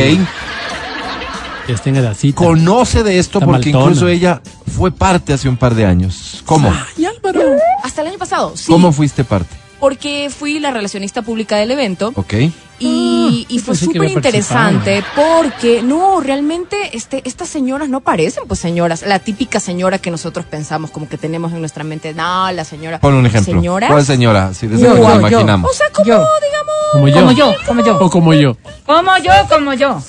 [2.34, 3.78] Conoce de esto porque maltona.
[3.84, 4.40] incluso ella
[4.76, 6.42] fue parte hace un par de años.
[6.46, 6.72] ¿Cómo?
[6.96, 7.40] Ay, Álvaro.
[7.82, 8.70] Hasta el año pasado, sí.
[8.70, 9.56] ¿Cómo fuiste parte?
[9.78, 12.12] Porque fui la relacionista pública del evento.
[12.14, 12.34] Ok.
[12.82, 18.60] Y, y yo fue súper interesante porque, no, realmente este, estas señoras no parecen pues
[18.60, 19.02] señoras.
[19.02, 22.12] La típica señora que nosotros pensamos como que tenemos en nuestra mente.
[22.14, 23.00] No, la señora.
[23.00, 23.54] Pon un ejemplo.
[23.54, 23.90] ¿Señoras?
[23.90, 24.52] ¿Cuál señora?
[24.54, 25.14] Si Yo, yo, yo.
[25.18, 25.70] imaginamos.
[25.70, 26.14] O sea, como, Yo.
[26.42, 26.74] digamos...
[26.92, 27.14] Como yo.
[27.14, 27.98] Como yo, como yo.
[27.98, 28.56] O como yo.
[28.86, 30.02] Como yo, como yo.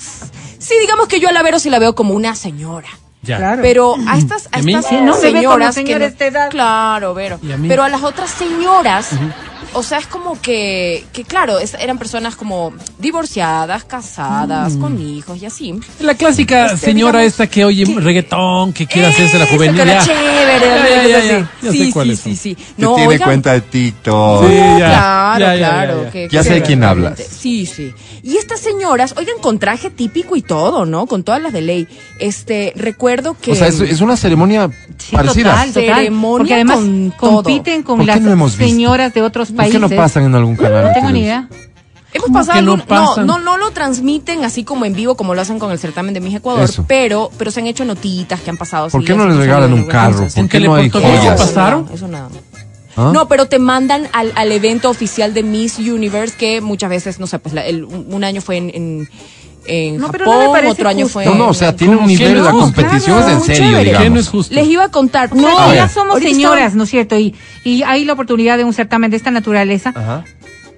[0.72, 2.88] Sí, digamos que yo a la Vero sí la veo como una señora.
[3.22, 3.36] Ya.
[3.36, 3.62] Claro.
[3.62, 6.50] Pero a estas, a Sí, no, se ve como señoras señora que esta edad.
[6.50, 7.38] Claro, Vero.
[7.42, 7.68] ¿Y a mí?
[7.68, 9.10] Pero a las otras señoras,
[9.74, 15.40] o sea, es como que, que claro, es- eran personas como divorciadas, casadas, con hijos
[15.42, 15.74] y así.
[16.00, 19.76] La clásica Este, señora digamos, esta que oye que- reggaetón, que quiere hacerse la juvenil.
[19.76, 20.04] cara ya.
[20.04, 21.50] chévere, Ya, ya, ya, ya.
[21.62, 22.54] Sé sí, sí, sí, sí.
[22.54, 24.48] Que No, tiene oigan, cuenta de TikTok.
[24.48, 24.76] Sí, ya.
[24.76, 26.04] Claro, Ya, ya, ya, claro.
[26.04, 26.10] ya.
[26.10, 27.18] que- Ya que sé de quién hablas.
[27.18, 27.92] Sí, sí.
[28.22, 31.06] Y estas señoras, oigan, con traje típico y todo, ¿no?
[31.06, 31.88] Con todas las de ley.
[32.20, 33.52] Este, recuerdo que...
[33.52, 35.50] O sea, es, es una ceremonia Sí, parecida.
[35.50, 35.94] total, total.
[35.96, 38.72] Ceremonia Porque además con compiten con ¿Por qué las no hemos visto?
[38.72, 39.80] señoras de otros ¿Por países.
[39.80, 40.84] qué no pasan en algún canal?
[40.84, 41.48] No tengo ni idea.
[42.14, 43.26] Hemos ¿Cómo pasado no algún- no, pasan?
[43.26, 46.20] no, no lo transmiten así como en vivo como lo hacen con el certamen de
[46.20, 46.84] Miss Ecuador, Eso.
[46.86, 48.88] pero, pero se han hecho notitas que han pasado.
[48.90, 50.26] ¿Por qué no les regalan un carro?
[50.28, 51.40] ¿Por ¿En qué no hay joyas?
[51.40, 51.88] pasaron?
[51.92, 52.28] Eso nada.
[52.94, 53.10] ¿Ah?
[53.14, 57.26] No, pero te mandan al, al evento oficial de Miss Universe que muchas veces, no
[57.26, 59.08] sé, pues la- el- un un año fue en, en,
[59.66, 61.12] en No, pero Japón, no me parece otro año justo.
[61.20, 62.44] fue No, no, o sea, en- tiene un ¿Cómo que nivel, no?
[62.44, 63.98] la competición Claro, es en serio, chévere.
[63.98, 64.54] ¿Qué no es justo?
[64.54, 65.34] Les iba a contar.
[65.34, 67.18] No, ya somos ahorita señoras, ¿no es cierto?
[67.18, 67.34] Y,
[67.64, 69.92] y hay la oportunidad de un certamen de esta naturaleza.
[69.94, 70.24] Ajá.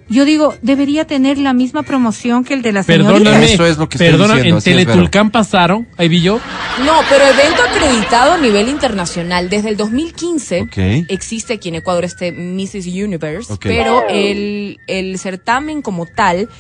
[0.07, 3.11] Yo digo, debería tener la misma promoción que el de la señorita.
[3.11, 6.39] Perdóname, Eso es lo que estoy perdona, diciendo, en Teletulcán pasaron, ahí vi yo,
[6.85, 9.49] No, pero evento acreditado a nivel internacional.
[9.49, 10.77] Desde el 2015 Ok.
[11.09, 12.87] existe aquí en Ecuador este Mrs.
[12.87, 16.51] Universe, pero el, el certamen como tal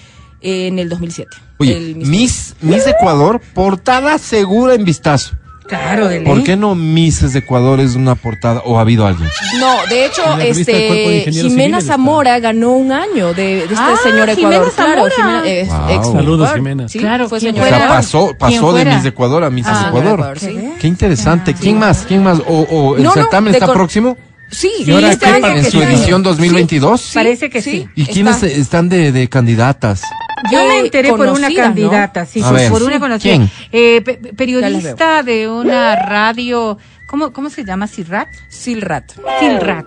[0.40, 1.30] eh, en el 2007.
[1.58, 5.34] Oye, El Miss, Miss Ecuador, portada segura en vistazo.
[5.66, 6.26] Claro, de ley.
[6.26, 9.30] ¿Por qué no Misses de Ecuador es una portada o ha habido alguien?
[9.58, 11.80] No, de hecho, de este Ingenieros Jimena.
[11.80, 14.72] Zamora ganó un año de, de este Ah, señor Jimena Ecuador.
[14.74, 15.14] Claro, Zamora.
[15.16, 15.88] Jimena, eh, Wow.
[15.88, 16.52] ex- Saludos.
[16.52, 16.88] Jimena.
[16.88, 18.84] Sí, Claro, fue ¿quién O sea, pasó, ¿Quién pasó de?
[18.84, 20.12] Miss de Ecuador a Miss Ah, Ecuador.
[20.20, 20.72] Ecuador, sí.
[20.78, 21.52] Qué interesante.
[21.56, 21.58] Ah.
[21.58, 22.04] ¿Quién más?
[22.06, 22.40] ¿Quién más?
[22.46, 24.18] ¿O, o el No, no, certamen de está próximo?
[24.54, 25.82] Sí, ¿Y ahora este qué parte ¿En su sí.
[25.82, 27.10] edición 2022?
[27.14, 27.88] Parece que sí.
[27.94, 30.02] ¿Y quiénes Está- están de, de candidatas?
[30.52, 31.62] Yo me enteré por una conocidas, ¿no?
[31.64, 32.70] candidata, sí, por, ver.
[32.70, 33.00] por una Sí.
[33.00, 33.32] conocida.
[33.36, 33.50] ¿Quién?
[33.72, 36.76] Eh, pe- periodista de una radio,
[37.06, 37.86] ¿cómo, cómo se llama?
[37.86, 38.28] ¿Cirrat?
[38.48, 39.10] Silrat.
[39.40, 39.86] Silrat.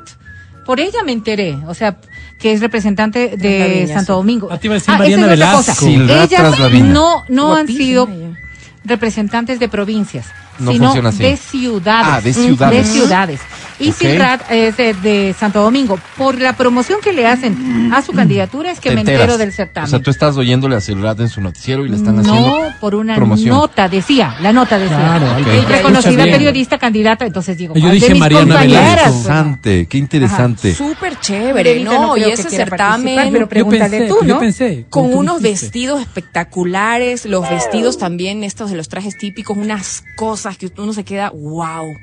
[0.66, 1.98] Por ella me enteré, o sea,
[2.40, 4.18] que es representante de Viña, Santo sí.
[4.18, 4.48] Domingo.
[4.52, 5.74] Ah, te iba a decir esa Mariana Velasco.
[5.74, 8.38] Silrat Ellas no, no han sido ella.
[8.84, 10.26] representantes de provincias,
[10.60, 11.24] No sino funciona así.
[11.24, 12.08] de ciudades.
[12.12, 12.88] Ah, de ciudades.
[12.88, 13.40] De ciudades.
[13.80, 13.96] Y Ok.
[13.96, 16.00] Silrat es de, de Santo Domingo.
[16.18, 19.22] Por la promoción que le hacen a su candidatura es que Te me enteras.
[19.22, 19.86] entero del certamen.
[19.86, 22.74] O sea, tú estás oyéndole a Celular en su noticiero y le están haciendo No,
[22.80, 23.56] por una promoción.
[23.56, 24.98] nota, decía, la nota decía.
[24.98, 25.48] Claro, Ok.
[25.48, 26.36] Es reconocida Escucha bien.
[26.38, 28.64] periodista, candidata, entonces digo, Yo dije Mariana no.
[28.64, 30.74] Interesante, qué interesante.
[30.74, 32.18] Súper chévere, ¿no?
[32.18, 34.40] y ese certamen pero Yo pregúntale pensé, tú, yo ¿no?
[34.40, 34.86] pensé.
[34.90, 35.66] con unos dijiste.
[35.66, 41.04] vestidos espectaculares, los vestidos también, estos de los trajes típicos, unas cosas que uno se
[41.04, 41.94] queda, wow.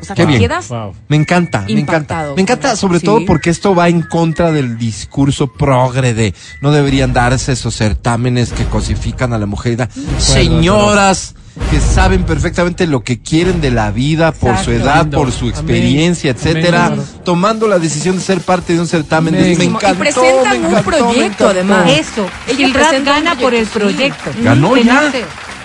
[0.00, 0.40] O sea, Qué te bien.
[0.40, 0.94] quedas Wow.
[1.08, 2.32] Me encanta, me encanta.
[2.34, 3.04] Me encanta sobre Sí.
[3.04, 8.52] todo porque esto va en contra del discurso progre de no deberían darse esos certámenes
[8.52, 9.72] que cosifican a la mujer.
[9.74, 9.88] y da-
[10.18, 11.34] Señoras
[11.70, 15.18] que saben perfectamente lo que quieren de la vida por su edad, Lindo.
[15.18, 15.50] por su Amén.
[15.54, 17.04] experiencia, etcétera, Amén.
[17.24, 19.34] tomando la decisión de ser parte de un certamen.
[19.34, 19.58] Amén.
[19.58, 21.90] Me Y encantó, presentan me un encantó, proyecto, además.
[21.90, 24.30] Eso, Ella un gana por el proyecto.
[24.42, 25.12] Ganó ya.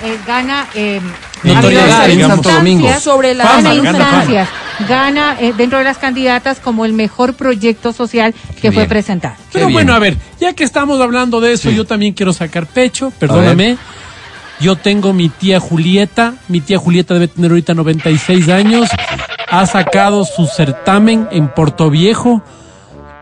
[0.04, 1.02] Eh, gana eh.
[1.44, 2.90] Santo Domingo.
[3.00, 4.50] Sobre la Fama, gana instancias,
[4.88, 8.90] gana eh, dentro de las candidatas como el mejor proyecto social que fue bien.
[8.90, 9.36] presentado.
[9.52, 9.96] Pero Qué bueno, bien.
[9.96, 11.76] a ver, ya que estamos hablando de eso, Sí.
[11.76, 13.78] yo también quiero sacar pecho, perdóname.
[14.60, 18.90] Yo tengo mi tía Julieta, mi tía Julieta debe tener ahorita 96 años,
[19.52, 22.42] ha sacado su certamen en Puerto Viejo,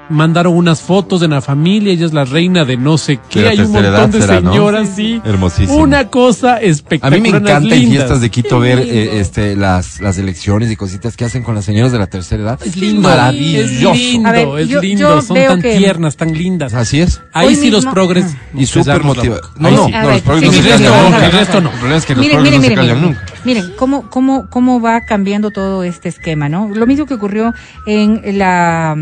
[0.09, 3.59] mandaron unas fotos de la familia, ella es la reina de no sé qué, hay
[3.59, 4.51] un tercera montón edad de será, ¿no?
[4.51, 5.21] señoras, sí.
[5.25, 5.77] Hermosísimo.
[5.77, 7.19] Una cosa A espectacular.
[7.21, 7.89] mí me encanta en lindas.
[7.97, 11.65] fiestas de Quito ver eh, este las las elecciones y cositas que hacen con las
[11.65, 12.59] señoras de la tercera edad.
[12.63, 13.93] Es lindo, maravilloso.
[13.93, 16.73] Es lindo, A ver, es yo- lindo, yo son tan que- tiernas, tan lindas.
[16.73, 17.21] Así es.
[17.33, 18.25] Ahí Hoy sí los mismo- progres.
[18.53, 19.41] Y nos súper motivada.
[19.57, 19.93] No, Ahí no, sí.
[19.93, 21.25] A no, los progres no el se resto callan no, nunca.
[21.25, 21.69] el resto no.
[21.69, 23.33] El problema es que los progres miren, no se miren, callan miren, nunca.
[23.43, 26.69] miren cómo, cómo, cómo va cambiando todo este esquema, ¿no?
[26.73, 27.53] Lo mismo que ocurrió
[27.87, 28.95] en la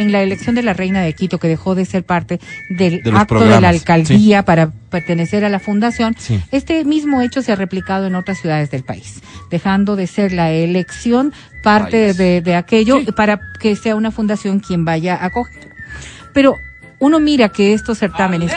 [0.00, 2.40] en la elección de la reina de Quito, que dejó de ser parte
[2.70, 6.42] del De acto de la alcaldía para pertenecer a la fundación, Sí.
[6.50, 9.20] este mismo hecho se ha replicado en otras ciudades del país,
[9.50, 11.32] dejando de ser la elección
[11.62, 15.68] parte de, de aquello para que sea una fundación quien vaya a acoger.
[16.32, 16.56] Pero
[16.98, 18.52] uno mira que estos certámenes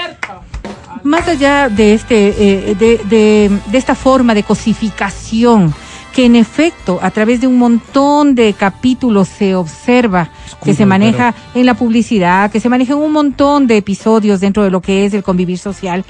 [1.04, 2.30] más allá de este
[2.70, 5.74] eh, de, de, de esta forma de cosificación
[6.14, 10.30] que en efecto a través de un montón de capítulos se observa
[10.64, 14.64] que se maneja en la publicidad, que se maneja en un montón de episodios dentro
[14.64, 16.06] de lo que es el convivir social.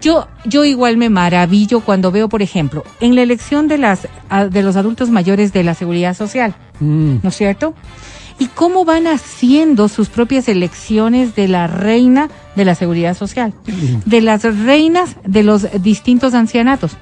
[0.00, 4.08] Yo, yo igual me maravillo cuando veo, por ejemplo, en la elección de las
[4.50, 6.54] de los adultos mayores de la seguridad social.
[6.80, 7.18] Mm.
[7.22, 7.74] ¿no es cierto?
[8.38, 13.54] Y cómo van haciendo sus propias elecciones de la reina de la seguridad social,
[14.04, 16.96] de las reinas de los distintos ancianatos,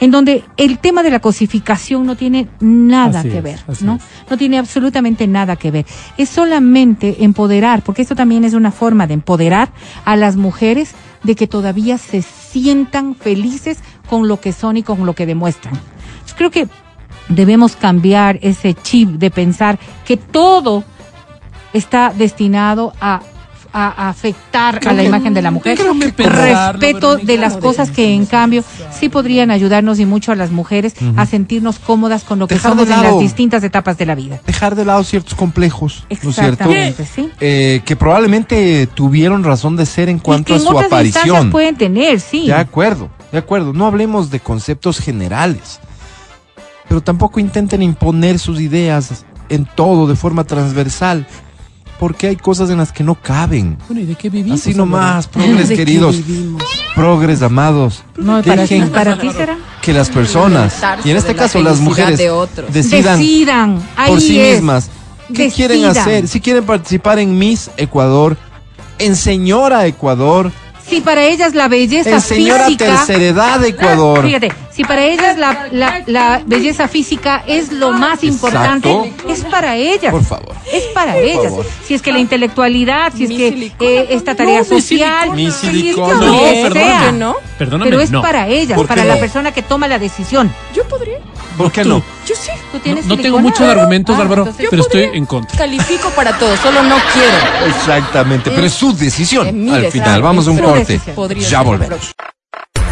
[0.00, 3.96] en donde el tema de la cosificación no tiene nada Así que es, ver, ¿no?
[3.96, 4.02] es.
[4.30, 5.86] No tiene absolutamente nada que ver.
[6.18, 9.70] Es solamente empoderar, porque esto también es una forma de empoderar
[10.04, 13.78] a las mujeres de que todavía se sientan felices
[14.08, 15.74] con lo que son y con lo que demuestran.
[15.74, 16.68] Yo creo que
[17.28, 20.84] debemos cambiar ese chip de pensar que todo
[21.72, 23.20] está destinado a,
[23.78, 25.78] a afectar a la imagen de la mujer.
[26.16, 30.94] Respeto de las cosas que en cambio sí podrían ayudarnos y mucho a las mujeres
[31.16, 34.14] a sentirnos cómodas con lo que Dejar de somos en las distintas etapas de la
[34.14, 34.40] vida.
[34.46, 36.64] Dejar de lado ciertos complejos, ¿no es cierto?
[37.14, 37.30] Sí.
[37.40, 40.86] Eh, que probablemente tuvieron razón de ser en cuanto y que a en su otras
[40.86, 41.50] aparición.
[41.50, 42.46] pueden tener, sí.
[42.46, 43.74] De acuerdo, de acuerdo.
[43.74, 45.80] No hablemos de conceptos generales.
[46.88, 51.26] Pero tampoco intenten imponer sus ideas en todo, de forma transversal,
[51.98, 53.78] porque hay cosas en las que no caben.
[53.88, 54.60] Bueno, ¿y de qué vivimos?
[54.60, 56.16] Así nomás, progres ¿De qué queridos,
[56.94, 58.02] progres amados.
[58.16, 59.56] No, Dejen para ti será.
[59.82, 60.74] que las personas,
[61.04, 62.72] y en este la caso las mujeres, de otros.
[62.72, 63.82] decidan Decidan.
[63.96, 64.56] Ahí por sí es.
[64.56, 64.90] mismas
[65.34, 65.68] qué Decidan.
[65.68, 66.28] quieren hacer.
[66.28, 68.36] Si quieren participar en Miss Ecuador,
[68.98, 70.52] en Señora Ecuador,
[70.88, 72.84] Si para ellas la belleza en Señora física.
[73.06, 74.24] Tercera Edad Ecuador.
[74.24, 79.28] Fíjate, si para ellas la, la, la belleza física es lo más importante, Exacto.
[79.30, 80.12] es para ellas.
[80.12, 80.54] Por favor.
[80.70, 81.44] Es para ellas.
[81.44, 81.66] favor.
[81.86, 85.30] Si es que la intelectualidad, si es Mi que silicona, eh, esta tarea mi social,
[85.32, 86.14] Mi si es que silicona.
[86.14, 86.72] lo No, que perdón.
[86.74, 86.98] sea.
[87.00, 87.36] ¿Por qué no?
[87.58, 88.20] Perdóname, Pero es no.
[88.22, 89.20] para ellas, ¿Por qué para la no?
[89.20, 90.52] persona que toma la decisión.
[90.74, 91.18] Yo podría.
[91.56, 91.88] ¿Por qué Tú.
[91.88, 92.02] no?
[92.28, 92.50] Yo sí.
[92.70, 93.42] ¿Tú tienes No, no tengo silicona?
[93.42, 95.18] muchos argumentos, Ah, Álvaro, entonces- pero estoy podría.
[95.18, 95.56] en contra.
[95.58, 97.66] Califico para todo, solo no quiero.
[97.74, 99.46] Exactamente, pero es su decisión.
[99.46, 100.04] Es mi Al decisión.
[100.04, 100.78] final, vamos a un Su corte.
[100.80, 101.16] decisión.
[101.16, 102.12] Podría Ya ser la volvemos.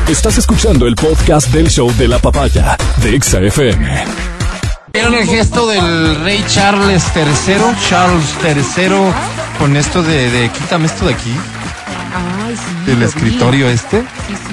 [0.09, 4.05] Estás escuchando el podcast del show de la papaya de Exa FM.
[4.93, 7.55] ¿Vieron el gesto del rey Charles III?
[7.89, 8.89] Charles III
[9.59, 11.31] con esto de, de quítame esto de aquí,
[12.15, 12.87] Ay, sí.
[12.87, 13.05] del vi.
[13.05, 14.05] escritorio este.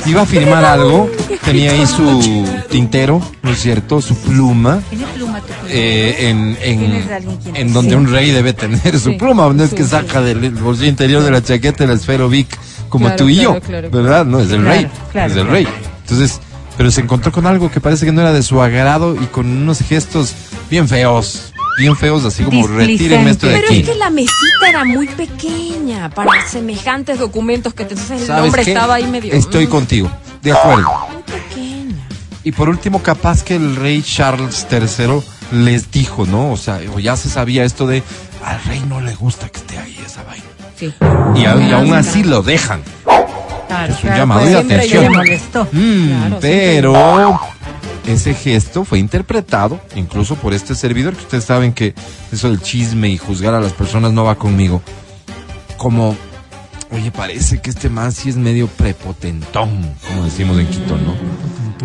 [0.06, 1.12] Iba a firmar algo,
[1.44, 4.02] tenía ahí su tintero, ¿no es cierto?
[4.02, 4.82] Su pluma.
[4.90, 5.66] ¿Tiene pluma tu pluma?
[5.70, 7.08] eh, en, ¿Tienes
[7.46, 7.96] en, en donde Sí.
[7.98, 9.16] un rey debe tener su Sí.
[9.18, 9.90] pluma, no es que sí.
[9.90, 12.48] saca del bolsillo interior de la chaqueta el esfero Vic
[12.92, 13.90] como Claro, tú y claro, yo, claro.
[13.90, 14.26] ¿verdad?
[14.26, 15.52] No, es del Claro, rey, claro, es del claro.
[15.56, 15.68] rey.
[16.02, 16.40] Entonces,
[16.78, 19.48] pero se encontró con algo que parece que no era de su agrado y con
[19.50, 20.34] unos gestos
[20.70, 23.80] bien feos, bien feos, así como retírenme esto de Pero aquí.
[23.80, 28.46] es que la mesita era muy pequeña para semejantes documentos que te- entonces el ¿Sabes
[28.46, 28.72] hombre qué?
[28.72, 29.34] estaba ahí medio.
[29.34, 30.12] Estoy mm, contigo,
[30.44, 30.90] de acuerdo.
[31.14, 31.96] Muy pequeña.
[32.44, 35.22] Y por último, capaz que el rey Charles III
[35.64, 36.52] les dijo, ¿no?
[36.52, 38.02] O sea, o ya se sabía esto de
[38.44, 40.46] al rey no le gusta que esté ahí esa vaina.
[40.82, 40.94] Sí.
[41.36, 42.82] Y, a- y aún así lo dejan.
[43.68, 45.14] Claro, es un llamado pues, de atención.
[45.72, 47.40] Mm, Claro, pero
[48.08, 51.94] ese gesto fue interpretado incluso por este servidor, que ustedes saben que
[52.34, 54.82] eso del chisme y juzgar a las personas no va conmigo,
[55.78, 56.18] como,
[56.92, 59.70] oye, parece que este man sí es medio prepotentón,
[60.08, 61.16] como decimos en Quito, ¿no?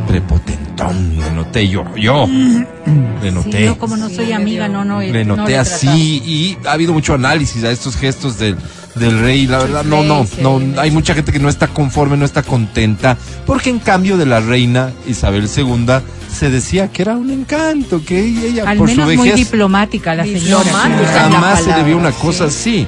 [0.06, 3.64] Prepotentón, le noté yo, yo, le Sí, noté.
[3.64, 5.00] yo como no soy amiga, no, no.
[5.00, 8.56] Le no noté he así y ha habido mucho análisis a estos gestos del,
[8.94, 9.46] del rey.
[9.46, 10.58] La verdad, no, no, sí, no.
[10.60, 10.74] sí.
[10.78, 13.16] Hay mucha gente que no está conforme, no está contenta.
[13.46, 15.86] Porque en cambio de la reina Isabel II
[16.30, 20.14] se decía que era un encanto, que ella Al por su menos muy vejez diplomática
[20.14, 20.62] la señora.
[20.64, 21.20] Diplomática.
[21.30, 22.86] jamás se le vio una cosa así.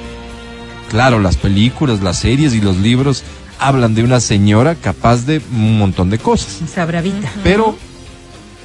[0.89, 3.23] Claro, las películas, las series y los libros
[3.59, 6.61] hablan de una señora capaz de un montón de cosas.
[6.61, 7.29] Esa bravita.
[7.43, 7.75] Pero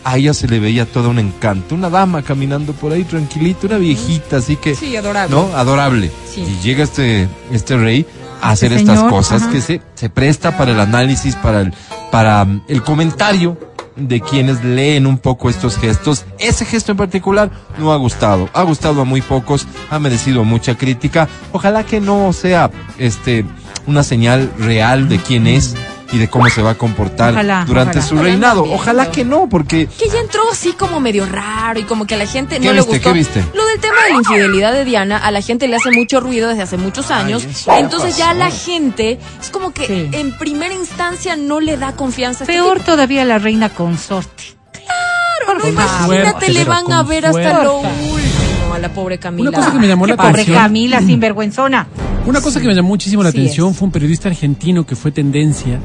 [0.05, 3.79] a ella se le veía todo un encanto, una dama caminando por ahí tranquilita, una
[3.79, 5.35] viejita, así que, Sí, adorable.
[5.35, 5.57] ¿no?
[5.57, 6.11] Adorable.
[6.33, 6.43] Sí.
[6.43, 8.07] Y llega este, este rey
[8.43, 9.51] a hacer Este estas señor, cosas ajá.
[9.53, 11.73] que se, se presta para el análisis, para el,
[12.11, 13.57] para mm, el comentario
[13.97, 16.25] de quienes leen un poco estos gestos.
[16.39, 20.77] Ese gesto en particular no ha gustado, ha gustado a muy pocos, ha merecido mucha
[20.77, 21.29] crítica.
[21.53, 23.45] Ojalá que no sea este
[23.87, 25.75] una señal real de quién es
[26.13, 28.07] y de cómo se va a comportar Ojalá, durante ojalá.
[28.07, 28.61] su Ojalá reinado.
[28.61, 32.15] también, Ojalá que no, porque Que ya entró así como medio raro y como que
[32.15, 32.87] a la gente ¿Qué no viste?
[32.93, 33.09] le gustó.
[33.11, 33.45] ¿Qué viste?
[33.55, 36.49] Lo del tema de la infidelidad de Diana, a la gente le hace mucho ruido
[36.49, 37.47] desde hace muchos años.
[37.67, 40.09] entonces ya la gente es como que Sí.
[40.13, 42.45] en primera instancia no le da confianza.
[42.45, 44.45] a Peor todavía la reina consorte.
[44.73, 48.29] Claro, no imagínate, le van a ver hasta lo último
[48.75, 49.51] a la pobre Camila.
[49.51, 50.57] Una cosa que me llamó la Pobre atención.
[50.57, 51.87] Camila, sinvergüenzona.
[52.27, 53.77] Una cosa que me llamó muchísimo la Sí atención es.
[53.77, 55.79] fue un periodista argentino que fue tendencia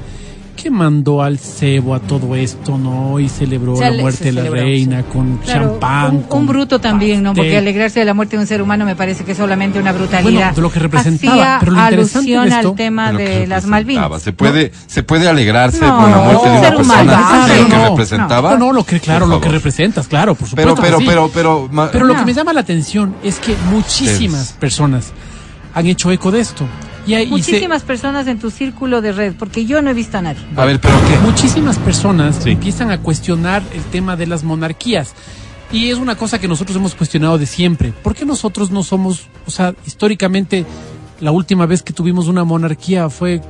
[0.62, 3.20] que mandó al cebo a todo esto, ¿no?
[3.20, 6.16] Y celebró Se la muerte de la celebró, reina con Claro, champán.
[6.18, 7.34] un, con un bruto también, ¿no?
[7.34, 9.92] Porque alegrarse de la muerte de un ser humano me parece que es solamente una
[9.92, 10.22] brutalidad.
[10.32, 13.30] Bueno, de lo que representaba, Hacía pero lo interesante de alusión esto- al tema de
[13.40, 13.66] de las.
[13.66, 14.22] Malvinas.
[14.22, 17.48] Se puede, se puede alegrarse No, con la muerte de un una ser persona humano,
[17.48, 18.52] de lo que no, representaba.
[18.52, 20.82] No, no, lo que, claro, lo que representas, claro, por Pero, supuesto.
[20.82, 21.10] pero, que sí.
[21.10, 22.20] pero, pero, ma- Pero lo No.
[22.20, 25.12] que me llama la atención es que muchísimas personas
[25.74, 26.66] han hecho eco de esto.
[27.10, 29.94] Y, hay- y se- Muchísimas personas en tu círculo de red, porque yo no he
[29.94, 30.42] visto a nadie.
[30.56, 31.18] a ver, pero qué.
[31.26, 32.52] muchísimas personas Sí.
[32.52, 35.14] empiezan a cuestionar el tema de las monarquías.
[35.72, 37.94] Y es una cosa que nosotros hemos cuestionado de siempre.
[38.04, 40.66] ¿Por qué nosotros no somos, o sea, históricamente
[41.20, 43.42] la última vez que tuvimos una monarquía fue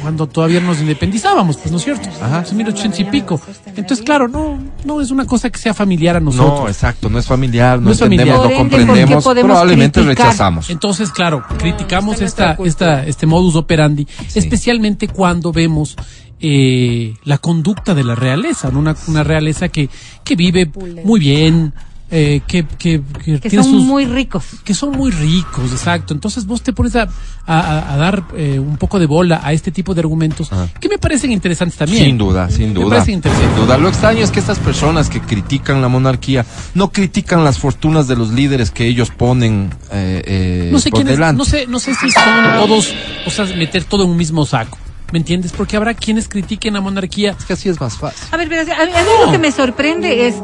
[0.00, 2.44] cuando todavía nos independizábamos, pues no es cierto, Ajá.
[2.50, 3.40] en 1800 y pico.
[3.66, 6.60] Entonces, claro, no, no es una cosa que sea familiar a nosotros.
[6.60, 8.26] No, exacto, no es familiar, no, No es familiar.
[8.28, 8.94] entendemos, no ende, ¿por qué
[9.24, 10.26] comprendemos, probablemente criticar?
[10.26, 10.70] rechazamos.
[10.70, 15.96] Entonces, claro, criticamos esta, esta, este modus operandi, especialmente cuando vemos
[16.40, 18.78] eh, la conducta de la realeza, ¿no?
[18.78, 19.90] una, una realeza que,
[20.24, 20.70] que vive
[21.04, 21.74] muy bien,
[22.10, 23.00] eh, que, que,
[23.40, 24.44] que son sus- muy ricos.
[24.64, 26.12] que son muy ricos, exacto.
[26.12, 27.08] Entonces vos te pones a,
[27.46, 30.50] a- a dar eh, un poco de bola a este tipo de argumentos
[30.80, 32.04] que me parecen interesantes también.
[32.04, 33.04] Sin duda, sin Me duda.
[33.04, 33.20] Sin
[33.56, 33.78] duda.
[33.78, 36.44] Lo extraño es que estas personas que critican la monarquía
[36.74, 40.98] no critican las fortunas de los líderes que ellos ponen eh, eh, no sé por
[41.00, 41.38] quiénes, delante.
[41.38, 42.24] no sé, no sé si son
[42.56, 42.92] todos,
[43.26, 44.78] o sea, meter todo en un mismo saco.
[45.12, 45.52] ¿Me entiendes?
[45.56, 47.34] Porque habrá quienes critiquen la monarquía.
[47.36, 48.28] Es que así es más fácil.
[48.30, 50.36] A ver, a, a mí lo que me sorprende es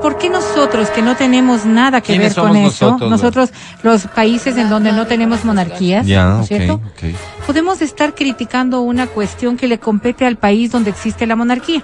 [0.00, 3.50] por qué nosotros que no tenemos nada que ¿Quiénes ver con eso, nosotros, nosotros
[3.82, 6.80] los países en donde no tenemos monarquías, ¿no es ok, cierto?
[7.46, 11.82] Podemos estar criticando una cuestión que le compete al país donde existe la monarquía.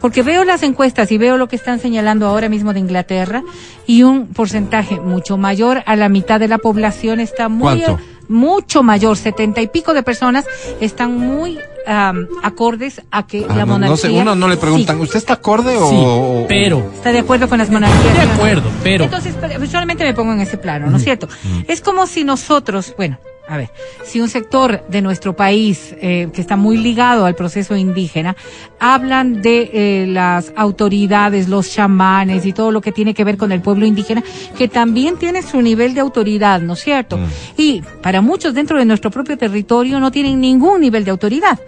[0.00, 3.42] Porque veo las encuestas y veo lo que están señalando ahora mismo de Inglaterra
[3.86, 7.98] y un porcentaje mucho mayor a la mitad de la población está muy ¿Cuánto?
[8.28, 10.44] Mucho mayor, setenta y pico de personas
[10.80, 14.56] están muy am, acordes a que Ah, la no, monarquía no sé, uno no le
[14.56, 15.88] preguntan, sí, ¿usted está acorde o...?
[15.90, 18.14] Sí, o- pero, está de acuerdo con las monarquías.
[18.14, 19.04] de acuerdo, pero.
[19.04, 21.28] Entonces, pero- solamente me pongo en ese plano, ¿no es cierto?
[21.68, 23.18] Es como si nosotros, bueno,
[23.48, 23.70] a ver,
[24.04, 28.36] si un sector de nuestro país eh, que está muy ligado al proceso indígena,
[28.80, 33.52] hablan de eh, las autoridades, los chamanes y todo lo que tiene que ver con
[33.52, 34.22] el pueblo indígena,
[34.58, 37.18] que también tiene su nivel de autoridad, ¿no es cierto?
[37.56, 41.60] Y para muchos dentro de nuestro propio territorio no tienen ningún nivel de autoridad.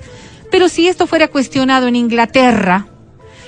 [0.51, 2.87] Pero si esto fuera cuestionado en Inglaterra,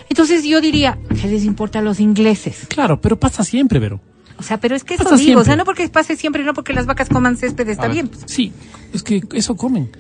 [0.09, 2.66] entonces yo diría, ¿qué les importa a los ingleses?
[2.68, 4.01] Claro, pero pasa siempre, Vero.
[4.41, 6.55] O sea, pero es que eso Pasa digo, o sea, no porque pase siempre, no
[6.55, 8.09] porque las vacas coman césped está bien.
[8.09, 8.22] pues.
[8.24, 8.55] Sí,
[8.95, 9.91] es que eso comen.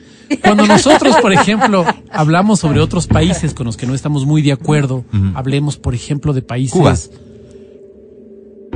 [0.40, 4.52] Cuando nosotros, por ejemplo, hablamos sobre otros países con los que no estamos muy de
[4.52, 6.72] acuerdo, hablemos, por ejemplo, de países.
[6.72, 6.96] Cuba.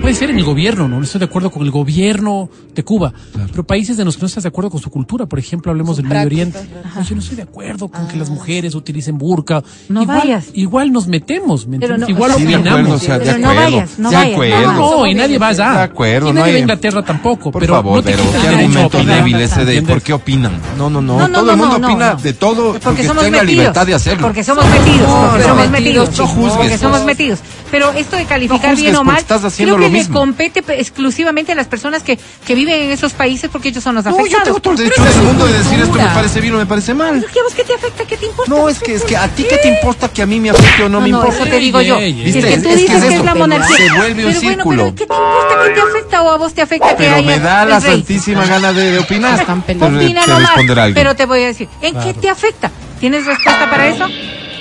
[0.01, 0.99] Puede ser en el gobierno, ¿no?
[0.99, 3.13] No estoy de acuerdo con el gobierno de Cuba.
[3.51, 5.97] Pero países de los que no estás de acuerdo con su cultura, por ejemplo, hablemos
[5.97, 6.59] del Medio Oriente.
[6.97, 9.63] Oye, yo no estoy de acuerdo con que las mujeres utilicen burka.
[9.89, 10.47] No igual, vayas.
[10.53, 12.09] Igual nos metemos, ¿me Pero entiendes?
[12.09, 13.03] no- igual Sí, Sí, de acuerdo, o opinamos.
[13.03, 13.65] sea, de Pero no acuerdo.
[13.77, 14.33] vayas, no de vayas.
[14.35, 14.73] acuerdo.
[14.73, 15.73] No, y nadie va allá.
[15.73, 17.51] De acuerdo, y no nadie va a hay- Inglaterra tampoco.
[17.53, 20.53] Por pero favor, no te pero qué argumento débil ese de por qué opinan.
[20.77, 21.19] No, no, no.
[21.19, 22.21] No, no, Todo no, el mundo no, opina no.
[22.21, 23.47] de todo porque, somos metidos.
[23.47, 24.27] libertad de hacerlo.
[24.27, 26.81] Porque somos metidos, porque somos metidos, no juzgues, porque pues.
[26.81, 27.39] somos metidos.
[27.71, 31.53] Pero esto de calificar No bien o mal, estás haciendo que le compete pe- exclusivamente
[31.53, 34.33] a las personas que, que viven en esos países porque ellos son los No, afectados.
[34.39, 36.59] yo tengo todo el derecho Pero del mundo de decir esto me parece bien o
[36.59, 37.21] me parece mal.
[37.21, 38.05] Pero, ¿qué, a vos qué te afecta?
[38.05, 38.51] ¿Qué te importa?
[38.51, 40.83] No, es que, es que a ti qué te importa que a mí me afecte
[40.85, 41.43] o no, No, me no, importa.
[41.43, 41.99] eso te digo yo.
[41.99, 42.19] Ey.
[42.27, 42.41] es ¿Viste?
[42.51, 43.77] que tú Es que dices es que es la monarquía.
[43.77, 44.83] Se vuelve un pero círculo.
[44.85, 45.65] Bueno, pero ¿qué te importa?
[45.65, 48.45] ¿Qué te afecta o a vos te afecta que Pero haya me da la santísima
[48.47, 49.41] gana de, opinar.
[49.41, 49.59] Están.
[49.61, 50.51] Opina nomás,
[50.95, 52.71] pero te voy a decir, ¿en qué te afecta?
[53.01, 54.07] ¿Tienes respuesta para eso?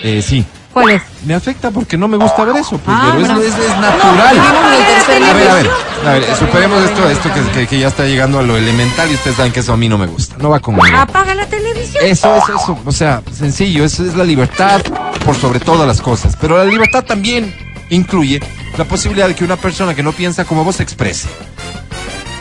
[0.04, 0.44] Eh, sí.
[0.74, 1.02] ¿Cuál es?
[1.26, 3.42] Me afecta porque no me gusta ver eso, pues, Ah, pero bueno.
[3.42, 4.38] es, es, es No, natural.
[4.40, 5.70] a ver, a ver,
[6.08, 9.14] a ver, superemos esto, esto que, que, que ya está llegando a lo elemental y
[9.14, 10.36] ustedes saben que eso a mí no me gusta.
[10.40, 10.86] No va conmigo.
[10.98, 12.04] Apaga la televisión.
[12.04, 12.80] Eso, eso, eso.
[12.86, 14.82] O sea, sencillo, eso es la libertad
[15.26, 16.36] por sobre todas las cosas.
[16.42, 17.54] Pero la libertad también
[17.90, 18.40] incluye
[18.78, 21.30] la posibilidad de que una persona que no piensa como vos se exprese.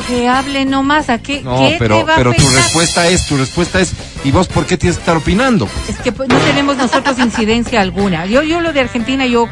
[0.07, 3.27] Que hable nomás, ¿a qué, No, qué pero, te va a pero tu respuesta es,
[3.27, 3.93] tu respuesta es,
[4.25, 5.69] ¿y vos por qué tienes que estar opinando?
[5.89, 8.27] Es que pues, no tenemos nosotros incidencia alguna.
[8.27, 9.49] Yo, yo lo de Argentina, yo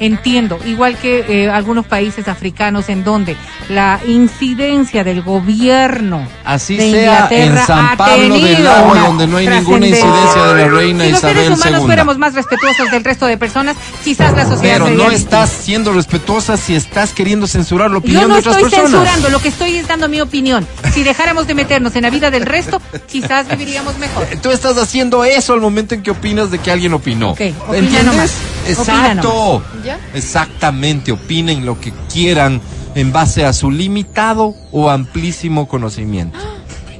[0.00, 3.36] entiendo, igual que eh, algunos países africanos en donde
[3.68, 9.46] la incidencia del gobierno Así de sea en San Pablo del una donde no hay
[9.48, 11.86] ninguna incidencia de la reina si los Isabel seres humanos II.
[11.86, 15.44] fuéramos más respetuosos del resto de personas, quizás la sociedad Pero sería no distinta.
[15.44, 19.00] estás siendo respetuosa si estás queriendo censurar la opinión Yo no de otras estoy personas.
[19.00, 20.66] censurando, lo que estoy es dando mi opinión.
[20.92, 22.80] Si dejáramos de meternos en la vida del resto,
[23.10, 24.26] quizás viviríamos mejor.
[24.42, 27.30] Tú estás haciendo eso al momento en que opinas de que alguien opinó.
[27.30, 28.04] Ok, opina ¿Entiendes?
[28.04, 28.32] nomás.
[28.78, 29.62] Opina Exacto.
[29.86, 29.98] ¿Ya?
[30.14, 32.60] Exactamente, opinen lo que quieran
[32.94, 36.38] en base a su limitado o amplísimo conocimiento.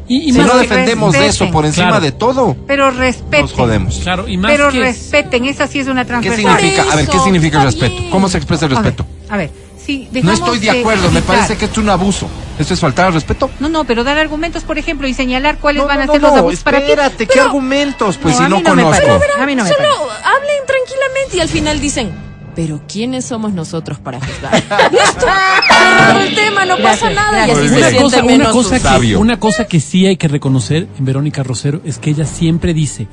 [0.09, 1.47] Y, y Si no defendemos respeten.
[1.49, 2.05] eso por encima Claro.
[2.05, 3.41] de todo, Pero respeten.
[3.41, 3.99] nos jodemos.
[4.05, 4.79] Claro, y más Pero que...
[4.79, 6.59] respeten, esa sí es una ¿Qué transversal.
[6.61, 6.85] significa?
[6.93, 7.97] A ver, ¿qué significa el respeto?
[7.97, 8.11] bien.
[8.13, 9.07] ¿Cómo se expresa el A ver, respeto?
[9.29, 9.51] A ver,
[9.85, 12.29] si No estoy de acuerdo, me parece que esto es un abuso.
[12.57, 13.51] ¿Esto es faltar al respeto?
[13.59, 16.13] No, no, pero dar argumentos, por ejemplo, y señalar cuáles No, van no, a no,
[16.13, 16.85] ser los abusos para ti.
[16.85, 18.17] espérate, ¿qué argumentos?
[18.17, 18.91] Pues No, si no conozco.
[18.93, 19.11] parece.
[19.43, 20.25] A mí no me Solo parece.
[20.25, 22.13] hablen tranquilamente y al final dicen,
[22.57, 24.55] pero ¿quiénes somos nosotros para juzgar?
[24.91, 25.27] Listo,
[25.69, 28.53] cerrado el tema, no Gracias, pasa nada y así se una siente cosa, una menos
[28.53, 29.21] cosa que, Sabio.
[29.21, 33.09] una cosa que sí hay que reconocer en Verónica Rosero es que ella siempre dice,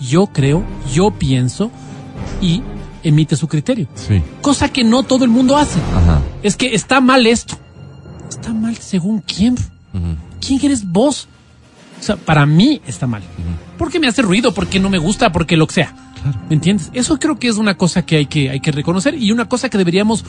[0.00, 1.70] yo creo, yo pienso
[2.40, 2.62] y
[3.02, 3.86] emite su criterio.
[3.94, 4.22] Sí.
[4.40, 5.78] Cosa que no todo el mundo hace.
[5.94, 6.22] Ajá.
[6.42, 7.54] Es que está mal esto.
[8.30, 9.56] Está mal según quién.
[10.40, 11.28] ¿Quién eres vos?
[12.00, 13.22] O sea, para mí está mal.
[13.78, 15.94] Porque me hace ruido, porque no me gusta, porque lo que sea.
[16.48, 16.90] ¿Me entiendes?
[16.92, 19.68] Eso creo que es una cosa que hay que, hay que reconocer y una cosa
[19.68, 20.24] que deberíamos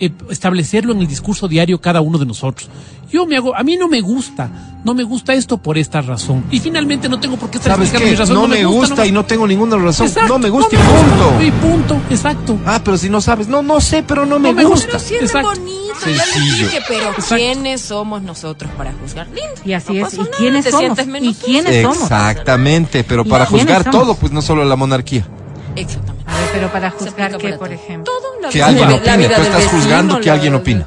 [0.00, 2.68] eh, establecerlo en el discurso diario cada uno de nosotros.
[3.12, 4.48] Yo me hago, a mí no me gusta,
[4.84, 6.44] no me gusta esto por esta razón.
[6.50, 8.10] Y finalmente no tengo por qué estar ¿Sabes explicando qué?
[8.12, 8.34] mi razón.
[8.36, 10.06] No, me gusta, y no tengo ninguna razón.
[10.06, 11.42] Exacto, no me gusta no y punto.
[11.44, 12.58] Y punto, exacto.
[12.64, 13.48] Ah, pero si no sabes.
[13.48, 14.86] No, no sé, pero no me me gusta.
[14.92, 15.48] Pero sí es Exacto.
[15.48, 16.66] bonito, ya les Sencillo.
[16.68, 17.34] dije, pero Exacto.
[17.34, 19.26] ¿quiénes somos nosotros para juzgar?
[19.26, 19.50] Lindo.
[19.64, 20.14] Y así no es.
[20.14, 20.84] ¿Y nada, quiénes te somos?
[20.84, 22.02] sientes ¿Y menos quiénes somos?
[22.02, 24.00] Exactamente, pero ¿Y para juzgar somos?
[24.00, 25.26] todo, pues no solo la monarquía.
[25.74, 26.19] Exactamente.
[26.40, 28.12] Ver, pero para juzgar qué, por ejemplo.
[28.50, 29.28] Que alguien opine.
[29.28, 30.86] Tú estás juzgando que alguien opine.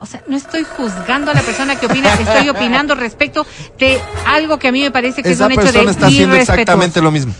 [0.00, 3.44] O sea, no estoy juzgando a la persona que opina, estoy opinando respecto
[3.78, 6.06] de algo que a mí me parece que Esa es un hecho persona de está
[6.06, 7.34] haciendo exactamente lo mismo.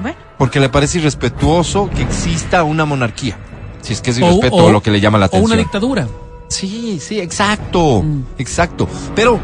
[0.00, 3.36] Bueno, Porque le parece irrespetuoso que exista una monarquía.
[3.82, 5.50] Si es que es O- irrespeto o- lo que le llama la O atención.
[5.52, 6.08] una dictadura.
[6.48, 8.22] Sí, sí, exacto, Mm.
[8.38, 8.88] exacto.
[9.14, 9.38] Pero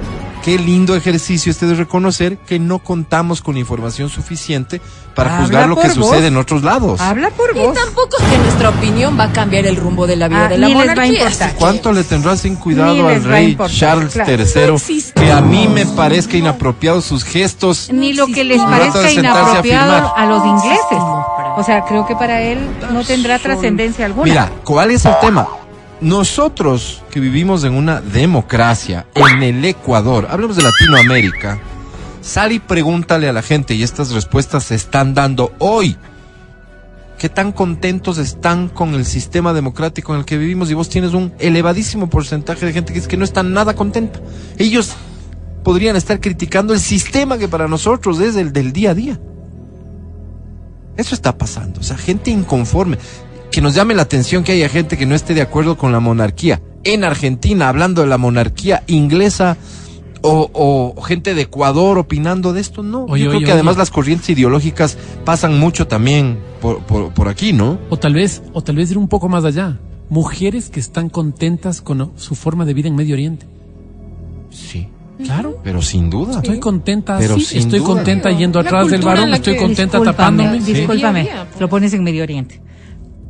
[0.44, 4.80] qué lindo ejercicio este de reconocer que no contamos con información suficiente
[5.14, 5.94] para Habla juzgar lo que vos.
[5.94, 7.00] sucede en otros lados.
[7.00, 7.72] habla por Y vos.
[7.74, 10.58] tampoco es que nuestra opinión va a cambiar el rumbo de la vida Ah, de
[10.58, 11.18] la ni les va a monarquía.
[11.20, 11.54] importar.
[11.54, 14.32] ¿Cuánto le tendrá sin Ni cuidado al rey importar, Charles claro.
[14.32, 15.04] III?
[15.16, 17.88] No que a mí me parezca inapropiado sus gestos.
[17.92, 20.98] Ni lo que les parezca a inapropiado a, los ingleses.
[21.56, 22.58] O sea, creo que para él
[22.92, 24.24] no tendrá trascendencia alguna.
[24.28, 25.46] Mira, ¿cuál es el tema?
[26.04, 31.58] Nosotros que vivimos en una democracia en el Ecuador, hablemos de Latinoamérica,
[32.20, 35.96] sal y pregúntale a la gente y estas respuestas se están dando hoy.
[37.18, 40.70] ¿Qué tan contentos están con el sistema democrático en el que vivimos?
[40.70, 44.20] Y vos tienes un elevadísimo porcentaje de gente que dice que no está nada contenta.
[44.58, 44.92] Ellos
[45.62, 49.18] podrían estar criticando el sistema que para nosotros es el del día a día.
[50.98, 51.80] Eso está pasando.
[51.80, 52.98] O sea, gente inconforme.
[53.54, 56.00] Que nos llame la atención que haya gente que no esté de acuerdo con la
[56.00, 56.60] monarquía.
[56.82, 59.56] En Argentina, hablando de la monarquía inglesa,
[60.22, 63.04] o, o gente de Ecuador opinando de esto, no.
[63.04, 63.78] Oye, Yo creo oye, que además oye.
[63.82, 67.78] las corrientes ideológicas pasan mucho también por, por, por aquí, ¿no?
[67.90, 69.78] O tal vez, o tal vez ir un poco más allá.
[70.08, 73.46] Mujeres que están contentas con su forma de vida en Medio Oriente.
[74.50, 74.88] Sí.
[75.22, 75.60] Claro.
[75.62, 76.38] Pero sin duda.
[76.38, 77.88] Estoy contenta Pero así, sin estoy duda.
[77.94, 80.60] contenta yendo atrás del varón, estoy contenta Discúlpame, tapándome.
[80.60, 80.72] Sí.
[80.72, 81.30] Discúlpame,
[81.60, 82.60] lo pones en Medio Oriente.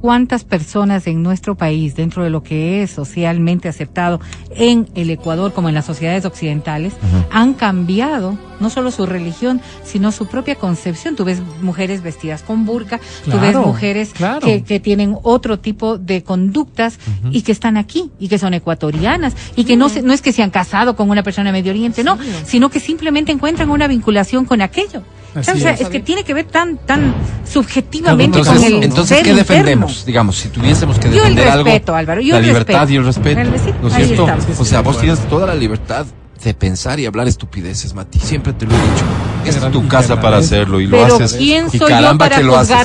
[0.05, 4.21] ¿Cuántas personas en nuestro país, dentro de lo que es socialmente aceptado
[4.55, 6.93] en el Ecuador como en las sociedades occidentales,
[7.31, 11.17] han cambiado no solo su religión, sino su propia concepción?
[11.17, 14.47] Tú ves mujeres vestidas con burka, tú ves Claro, mujeres claro.
[14.47, 16.99] que, que tienen otro tipo de conductas
[17.31, 20.33] y que están aquí y que son ecuatorianas y que no, se, no es que
[20.33, 23.87] se han casado con una persona de Medio Oriente, no, sino que simplemente encuentran una
[23.87, 25.03] vinculación con aquello.
[25.35, 25.81] Claro, o sea, es.
[25.81, 27.13] es que tiene que ver tan, tan
[27.45, 29.55] subjetivamente Entonces, con el entonces ser ¿qué interno.
[29.55, 30.05] defendemos?
[30.07, 31.65] Digamos, si tuviésemos que Yo el defender algo.
[31.65, 32.93] respeto, Álvaro, yo la el libertad respeto.
[32.93, 33.81] y el respeto.
[33.83, 34.27] ¿No es cierto?
[34.59, 36.07] O sea, vos tienes toda la libertad
[36.45, 38.21] de pensar y hablar estupideces, Mati.
[38.21, 39.05] Siempre te lo he dicho.
[39.45, 41.35] Esta es tu casa para hacerlo y lo Pero haces.
[41.35, 42.77] ¿quién y yo caramba para que lo haces.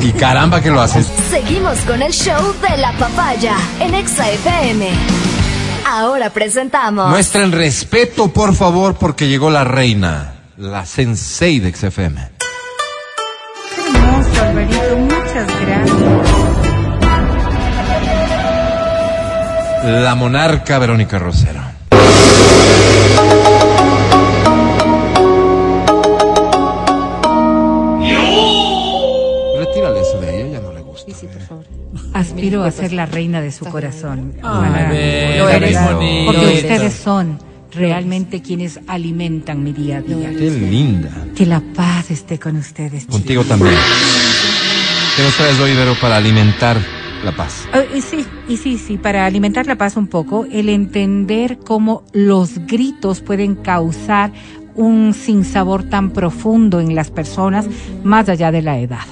[0.00, 1.06] Y caramba que lo haces.
[1.30, 4.88] Seguimos con el show de la papaya en Exa FM.
[5.90, 7.08] Ahora presentamos.
[7.08, 12.28] Muestren respeto, por favor, porque llegó la reina, la sensei de XFM.
[13.74, 15.98] Qué hermoso, Alvarito, muchas gracias.
[19.84, 21.67] La monarca Verónica Rosero.
[32.18, 34.34] Aspiro a ser la reina de su corazón.
[34.42, 34.90] Ojalá.
[34.90, 35.78] Bel, Lo eres.
[36.26, 37.38] Porque ustedes son
[37.72, 40.30] realmente quienes alimentan mi día a día.
[40.30, 41.10] Qué linda.
[41.36, 43.02] Que la paz esté con ustedes.
[43.02, 43.16] chicos.
[43.16, 43.76] Contigo también.
[45.16, 46.76] ¿Qué nos traes hoy, Vero, para alimentar
[47.24, 47.68] la paz?
[47.94, 52.58] Y sí, y sí, sí, para alimentar la paz un poco, el entender cómo los
[52.66, 54.32] gritos pueden causar
[54.74, 57.66] un sinsabor tan profundo en las personas
[58.04, 59.06] más allá de la edad.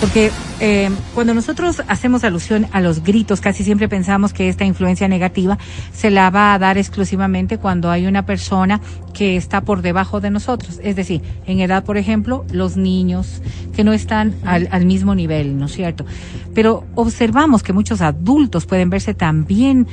[0.00, 0.30] Porque
[0.60, 5.58] eh, cuando nosotros hacemos alusión a los gritos, casi siempre pensamos que esta influencia negativa
[5.92, 8.80] se la va a dar exclusivamente cuando hay una persona
[9.12, 10.80] que está por debajo de nosotros.
[10.84, 13.42] Es decir, en edad, por ejemplo, los niños
[13.74, 16.06] que no están al, al mismo nivel, ¿no es cierto?
[16.54, 19.88] Pero observamos que muchos adultos pueden verse también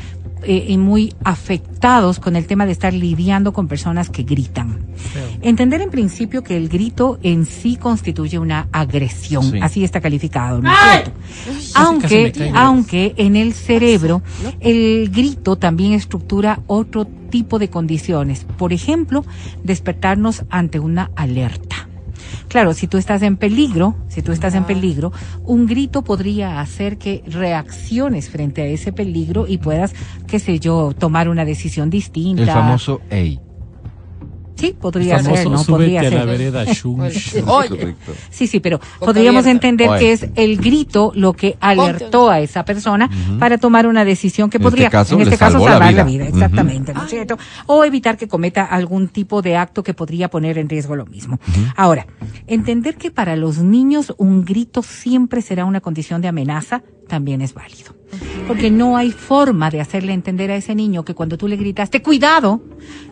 [0.46, 4.80] eh, y muy afectados con el tema de estar lidiando con personas que gritan.
[5.42, 9.60] Entender en principio que el grito en sí constituye una agresión, Sí.
[9.62, 10.72] así está calificado, ¿no
[11.76, 14.22] Aunque, aunque en el cerebro
[14.60, 18.46] el grito también estructura otro tipo de condiciones.
[18.58, 19.26] Por ejemplo,
[19.64, 21.90] despertarnos ante una alerta.
[22.56, 25.12] Claro, si tú estás en peligro, si tú estás en peligro,
[25.44, 29.94] un grito podría hacer que reacciones frente a ese peligro y puedas,
[30.26, 32.44] qué sé yo, tomar una decisión distinta.
[32.44, 33.42] El famoso EI.
[34.56, 35.64] Sí, podría Famoso, ser, ¿no?
[35.66, 36.26] Podría a la ser.
[36.28, 36.66] vereda.
[37.48, 37.96] Oye.
[38.30, 39.52] Sí, sí, pero Boca podríamos abierta.
[39.52, 40.00] entender Oye.
[40.00, 44.58] que es el grito lo que alertó a esa persona para tomar una decisión que
[44.58, 46.26] En podría, este caso, en este caso, la salvar la vida.
[46.28, 47.38] exactamente, ¿no es cierto?
[47.68, 51.40] O evitar que cometa algún tipo de acto que podría poner en riesgo lo mismo.
[51.76, 52.08] Ahora,
[52.48, 57.54] entender que para los niños un grito siempre será una condición de amenaza también es
[57.54, 57.94] válido.
[58.48, 62.02] Porque no hay forma de hacerle entender a ese niño que cuando tú le gritaste,
[62.02, 62.62] cuidado,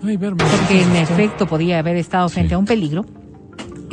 [0.04, 3.06] Ay, porque en efecto podía haber estado frente a un peligro,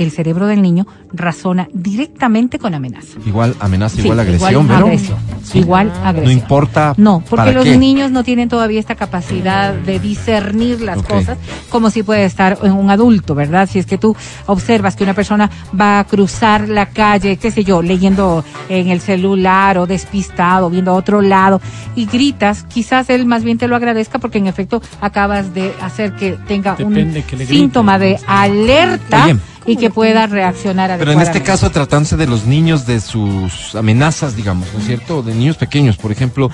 [0.03, 3.19] el cerebro del niño razona directamente con amenaza.
[3.27, 5.19] Igual amenaza, Sí, igual agresión, igual pero agresión.
[5.55, 6.25] Igual agresión.
[6.25, 7.77] no importa No, porque para los qué.
[7.77, 11.39] niños no tienen todavía esta capacidad de discernir las cosas
[11.71, 13.69] como si puede estar en un adulto, ¿verdad?
[13.71, 17.65] Si es que tú observas que una persona va a cruzar la calle, qué sé
[17.65, 21.61] yo, leyendo en el celular o despistado, viendo a otro lado
[21.97, 26.15] y gritas, quizás él más bien te lo agradezca porque en efecto acabas de hacer
[26.15, 29.37] que tenga Depende un que síntoma de alerta Oye,
[29.67, 31.43] y que pueda reaccionar Pero en este adecuadamente.
[31.47, 35.23] caso, tratándose de los niños, de sus amenazas, digamos, ¿no es cierto?
[35.23, 36.51] De niños pequeños, por ejemplo.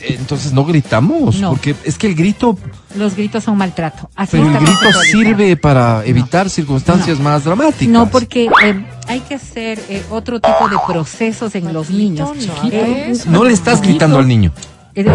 [0.00, 1.50] eh, Entonces no gritamos, No.
[1.50, 2.56] porque es que el grito,
[2.96, 4.08] Los gritos son maltrato.
[4.16, 7.88] Así pero el grito sirve para evitar circunstancias más dramáticas.
[7.88, 12.30] No, porque eh, hay que hacer eh, otro tipo de procesos en los niños.
[12.70, 14.52] Eh, no le estás gritando al niño.
[14.94, 15.14] Eh, eh,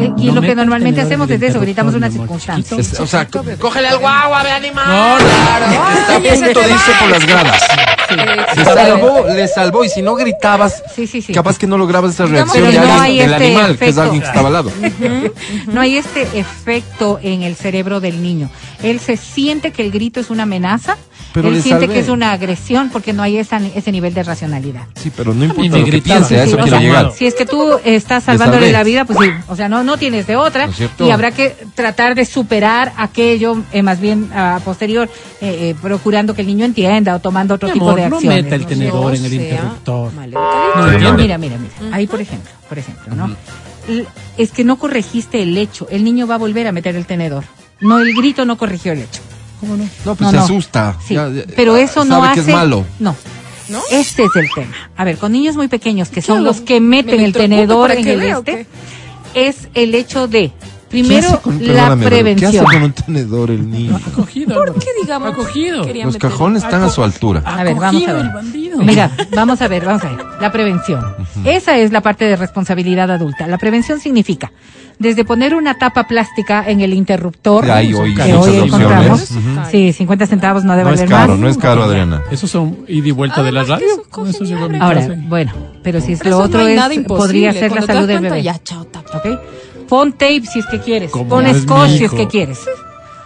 [0.00, 2.76] eh, y No lo que normalmente hacemos es eso, gritamos una circunstancia.
[2.78, 4.86] Es- o sea, cógele al guagua, ve animal.
[4.86, 7.62] No, Está a punto de irse por las gradas.
[8.56, 11.32] Le salvó, le salvó, y si no gritabas, Sí, sí, sí.
[11.32, 13.98] capaz que no lograbas esa reacción de no alguien- hay del este animal, que es
[13.98, 14.70] alguien que estaba al lado.
[15.68, 18.50] No hay este efecto en el cerebro del niño.
[18.82, 20.96] Él se siente que el grito es una amenaza,
[21.34, 21.94] Pero él siente salvé.
[21.94, 24.86] que es una agresión porque no hay esa- ese nivel de racionalidad.
[24.94, 27.04] Sí, pero no importa lo que piense, a eso sí, quiero no, llegar.
[27.06, 27.10] no.
[27.12, 29.96] Si es que tú estás Le salvándole la vida, pues sí, o sea, no, no
[29.98, 30.68] tienes de otra
[30.98, 35.08] ¿No y habrá que tratar de superar aquello, eh, más bien a posterior,
[35.40, 38.16] eh, eh, procurando que el niño entienda o tomando otro Mi tipo amor, de no
[38.16, 38.44] acciones.
[38.44, 38.68] meta el ¿no?
[38.68, 40.12] tenedor en el interruptor.
[40.14, 41.16] No.
[41.16, 41.58] Mira, mira, mira.
[41.92, 43.34] Ahí, por ejemplo, por ejemplo, ¿no?
[44.38, 45.86] Es que no corregiste el hecho.
[45.90, 47.44] El niño va a volver a meter el tenedor.
[47.80, 49.20] No, el grito no corrigió el hecho.
[49.64, 49.84] ¿Cómo no?
[50.04, 50.42] No, pues No, se no.
[50.44, 50.96] asusta.
[51.06, 52.34] Sí, Ya- ya- pero eso no sabe hace.
[52.44, 52.84] que es malo.
[52.98, 53.16] No.
[53.68, 53.80] ¿No?
[53.90, 54.74] Este es el tema.
[54.96, 57.90] A ver, con niños muy pequeños que ¿Qué son los que ¿Me meten el tenedor
[57.92, 58.66] en el vea este,
[59.34, 60.54] es el hecho de, ¿Qué
[61.02, 62.50] primero, la Vero, ¿Qué prevención.
[62.66, 63.96] hace con un tenedor el niño?
[64.06, 64.54] Acogido.
[64.54, 65.32] ¿Por qué, digamos?
[65.32, 65.84] Acogido.
[66.04, 67.42] Los cajones están a su altura.
[67.44, 68.24] A ver, vamos a Acogido ver.
[68.26, 68.78] el bandido.
[68.78, 70.24] Mira, vamos a ver, vamos a ver.
[70.40, 71.02] La prevención.
[71.44, 73.46] Esa es la parte de responsabilidad adulta.
[73.46, 74.52] La prevención significa
[74.98, 79.30] desde poner una tapa plástica en el interruptor Hay hoy que hoy encontramos.
[79.32, 79.40] Ujú.
[79.70, 81.40] Sí, 50 centavos no debe No es valer caro, más.
[81.40, 82.22] no es caro, Adriana.
[82.30, 83.84] Esos son ida y vuelta de la radio.
[83.86, 84.78] eso eso llegó a mi.
[84.78, 85.14] Ahora, casa.
[85.26, 87.92] bueno, pero si es Por lo eso otro no es, podría ser la Cuando te
[87.92, 88.42] salud del bebé.
[88.42, 89.18] Ya, chao, tapa.
[89.18, 89.26] ¿ok?
[89.88, 92.58] Pon tape si es que quieres, Como pon scotch si es que quieres.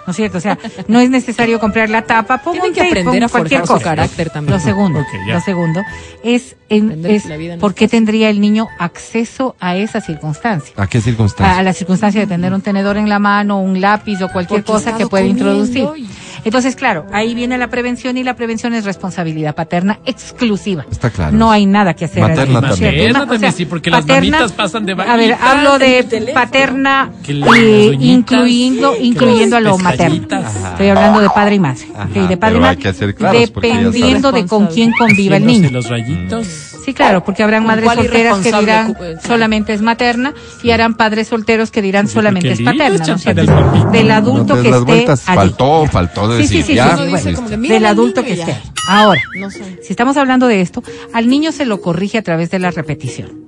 [0.06, 0.38] ¿No es cierto?
[0.38, 3.22] O sea, no es necesario comprar la tapa, pon Tienen un que tape, aprender pon
[3.24, 3.84] a cualquier forjar su cosa.
[3.84, 4.54] carácter también.
[4.58, 5.82] Lo segundo, lo segundo
[6.24, 7.90] es, en, es no por qué fácil.
[7.98, 10.72] tendría el niño acceso a esa circunstancia.
[10.78, 11.62] ¿A qué A, a circunstancia?
[11.62, 14.96] la circunstancia de tener un tenedor en la mano, un lápiz o cualquier Porque cosa
[14.96, 15.86] que pueda introducir.
[15.96, 16.08] y-
[16.44, 20.84] Entonces, claro, ahí viene la prevención y la prevención es responsabilidad paterna exclusiva.
[20.90, 21.36] Está claro.
[21.36, 22.22] No hay nada que hacer.
[22.22, 23.12] Materna allí, ¿no es también.
[23.28, 29.56] también, sí, porque las mamitas pasan de A ver, hablo de paterna eh, incluyendo, incluyendo
[29.56, 30.26] a lo materno.
[30.70, 31.82] Estoy hablando de padre y madre.
[31.94, 33.40] Ajá, Ok, de padre pero y madre.
[33.40, 35.70] dependiendo de con quién conviva el niño.
[35.70, 36.46] los rayitos.
[36.84, 40.32] Sí, claro, porque habrán ¿Con madres solteras que dirán eh, solamente es materna
[40.62, 43.04] y harán padres solteros que dirán Sí, solamente es paterna.
[43.04, 45.36] ¿no del adulto que esté vueltas, allí.
[45.36, 45.86] faltó,
[46.34, 46.88] de Sí, sí, decir sí, ya.
[46.88, 48.56] sí, Uno dice bueno, como que mira del adulto que esté.
[48.88, 49.80] Ahora, No sé.
[49.82, 53.46] si estamos hablando de esto, al niño se lo corrige a través de la repetición.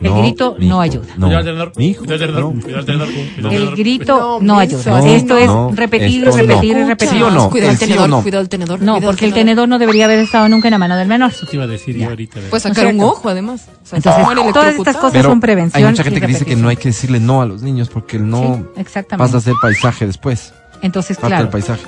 [0.00, 1.06] El No, grito no hijo, ayuda.
[1.16, 2.60] No, Cuidado al tenedor, mi hijo, cuidado al tenedor, no.
[2.62, 4.78] cuidado al tenedor, cuidado al El grito No, no, ayuda.
[4.78, 5.38] esto no.
[5.40, 6.36] es No, repetir, esto no.
[6.46, 7.08] repetir y repetir.
[7.08, 7.50] ¿Sí o no?
[7.50, 8.22] Cuidado ¿El sí tenedor, no?
[8.22, 8.80] cuidado el tenedor.
[8.80, 11.32] No, porque el tenedor no debería haber estado nunca en la mano del menor.
[11.32, 12.38] Eso te iba a decir yo ahorita.
[12.40, 13.08] de- Puede ¿No es sacar un cierto?
[13.12, 13.66] ojo, además.
[13.82, 15.82] O sea, Entonces, todas estas cosas Pero son prevención.
[15.84, 18.18] hay mucha gente que dice que no hay que decirle no a los niños porque
[18.18, 18.38] el no
[18.76, 19.26] Sí, exactamente.
[19.32, 20.52] pasa a ser paisaje después.
[20.82, 21.82] Entonces, Parte claro, del paisaje.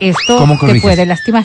[0.00, 1.44] esto ¿Cómo te puede lastimar.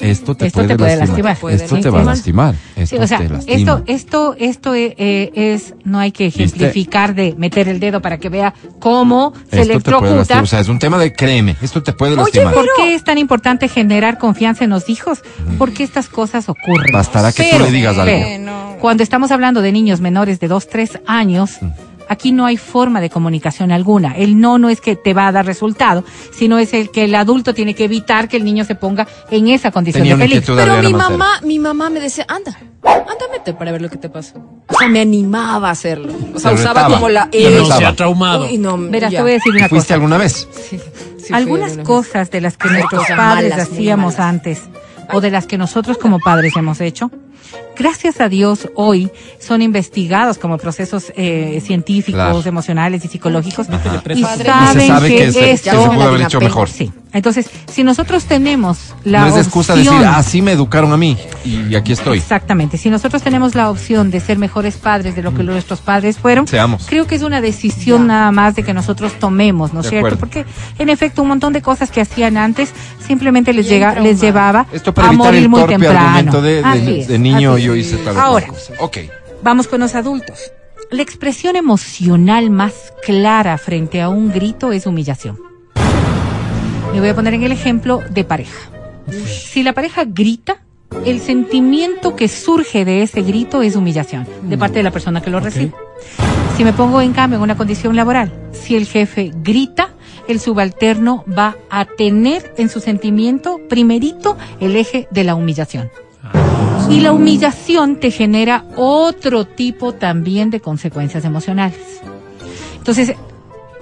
[0.00, 1.32] Esto te, Esto puede, te puede lastimar.
[1.32, 1.54] lastimar.
[1.60, 2.54] Esto te va a lastimar.
[2.54, 3.54] Sí, Esto o sea, te lastima.
[3.58, 8.30] esto, esto, esto eh, es, no hay que ejemplificar de meter el dedo para que
[8.30, 10.04] vea cómo se Esto lastimar.
[10.04, 10.40] electrocuta.
[10.40, 11.54] O sea, es un tema de créeme.
[11.60, 12.54] Esto te puede Oye, lastimar.
[12.54, 15.18] ¿por qué es tan importante generar confianza en los hijos?
[15.58, 16.90] Porque estas cosas ocurren.
[16.94, 18.06] Bastará que tú le digas algo.
[18.10, 21.89] pero, cuando estamos hablando de niños menores de 2, 3 años, Mm.
[22.10, 24.16] Aquí no hay forma de comunicación alguna.
[24.16, 27.14] El no no es que te va a dar resultado, sino es el que el
[27.14, 30.56] adulto tiene que evitar que el niño se ponga en esa condición Tenía de peligro.
[30.56, 34.08] Pero mi mamá, mi mamá me decía, anda, Anda, mete para ver lo que te
[34.08, 34.34] pasa.
[34.68, 36.12] O sea, me animaba a hacerlo.
[36.34, 36.94] O sea, usaba retaba.
[36.94, 37.28] como la...
[37.32, 37.76] Y no Estaba.
[37.78, 38.46] se ha traumado.
[38.46, 39.18] Uy, no, Verás, ya.
[39.18, 39.94] te voy a decir una ¿Fuiste cosa.
[39.94, 40.48] alguna vez?
[40.50, 40.80] Sí,
[41.18, 44.62] sí Algunas cosas de las que Ay, nuestros padres malas, hacíamos antes
[45.12, 47.10] o de las que nosotros como padres hemos hecho,
[47.80, 52.42] gracias a Dios hoy son investigados como procesos eh, científicos, Claro.
[52.44, 53.66] emocionales y psicológicos
[54.14, 56.68] y saben se sabe que, que, se, esto que se pudo haber hecho mejor.
[56.68, 56.92] Sí.
[57.12, 60.96] Entonces, si nosotros tenemos la no es de excusa decir, opción- así me educaron a
[60.96, 62.18] mí y aquí estoy.
[62.18, 62.78] Exactamente.
[62.78, 66.46] Si nosotros tenemos la opción de ser mejores padres de lo que nuestros padres fueron,
[66.46, 66.86] Seamos.
[66.88, 68.06] creo que es una decisión Ya.
[68.08, 70.06] nada más de que nosotros tomemos, ¿no es cierto?
[70.06, 70.20] acuerdo.
[70.20, 70.44] Porque
[70.78, 72.72] en efecto un montón de cosas que hacían antes
[73.04, 76.40] simplemente les, llega, les llevaba Esto para a morir el muy temprano.
[76.40, 77.86] de, de- de niño yo es.
[77.86, 78.74] hice tal Ahora, cosa.
[78.80, 78.98] Ok.
[79.42, 80.52] Vamos con los adultos.
[80.90, 85.38] La expresión emocional más clara frente a un grito es humillación.
[86.92, 88.70] Me voy a poner en el ejemplo de pareja.
[89.26, 90.62] Si la pareja grita,
[91.04, 95.30] el sentimiento que surge de ese grito es humillación de parte de la persona que
[95.30, 95.72] lo recibe.
[96.56, 99.90] Si me pongo en cambio en una condición laboral, si el jefe grita,
[100.28, 105.90] el subalterno va a tener en su sentimiento primerito el eje de la humillación.
[106.90, 111.78] Y la humillación te genera otro tipo también de consecuencias emocionales.
[112.76, 113.14] Entonces,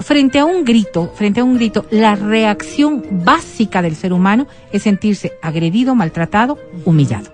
[0.01, 4.83] frente a un grito, frente a un grito, la reacción básica del ser humano es
[4.83, 7.33] sentirse agredido, maltratado, humillado.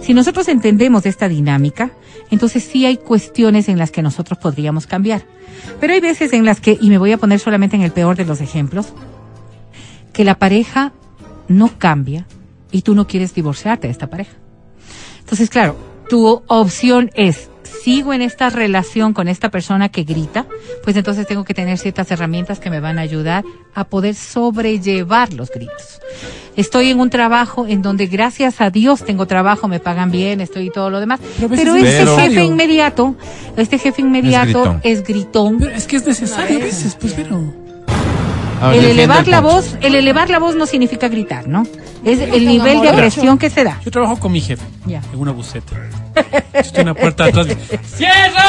[0.00, 1.90] Si nosotros entendemos esta dinámica,
[2.30, 5.22] entonces sí hay cuestiones en las que nosotros podríamos cambiar.
[5.80, 8.16] Pero hay veces en las que, y me voy a poner solamente en el peor
[8.16, 8.92] de los ejemplos,
[10.12, 10.92] que la pareja
[11.48, 12.26] no cambia
[12.76, 14.32] y tú no quieres divorciarte de esta pareja.
[15.20, 15.76] Entonces, claro,
[16.10, 17.48] tu opción es,
[17.82, 20.44] sigo en esta relación con esta persona que grita,
[20.84, 25.32] pues entonces tengo que tener ciertas herramientas que me van a ayudar a poder sobrellevar
[25.32, 26.02] los gritos.
[26.54, 30.66] Estoy en un trabajo en donde gracias a Dios tengo trabajo, me pagan bien, estoy
[30.66, 33.16] y todo lo demás, Pero pero es este jefe inmediato,
[33.56, 34.80] este jefe inmediato gritón.
[34.84, 35.58] es gritón.
[35.60, 37.65] Pero es que es necesario a veces, pues, pero.
[38.60, 41.64] A ver, El elevar el la voz, el elevar la voz no significa gritar, ¿no?
[42.04, 43.80] Es el nivel de agresión que se da.
[43.84, 45.02] Yo trabajo con mi jefe Ya.
[45.12, 45.74] en una buceta.
[46.52, 47.46] Estoy en una puerta atrás.
[47.84, 48.44] ¡Cierra!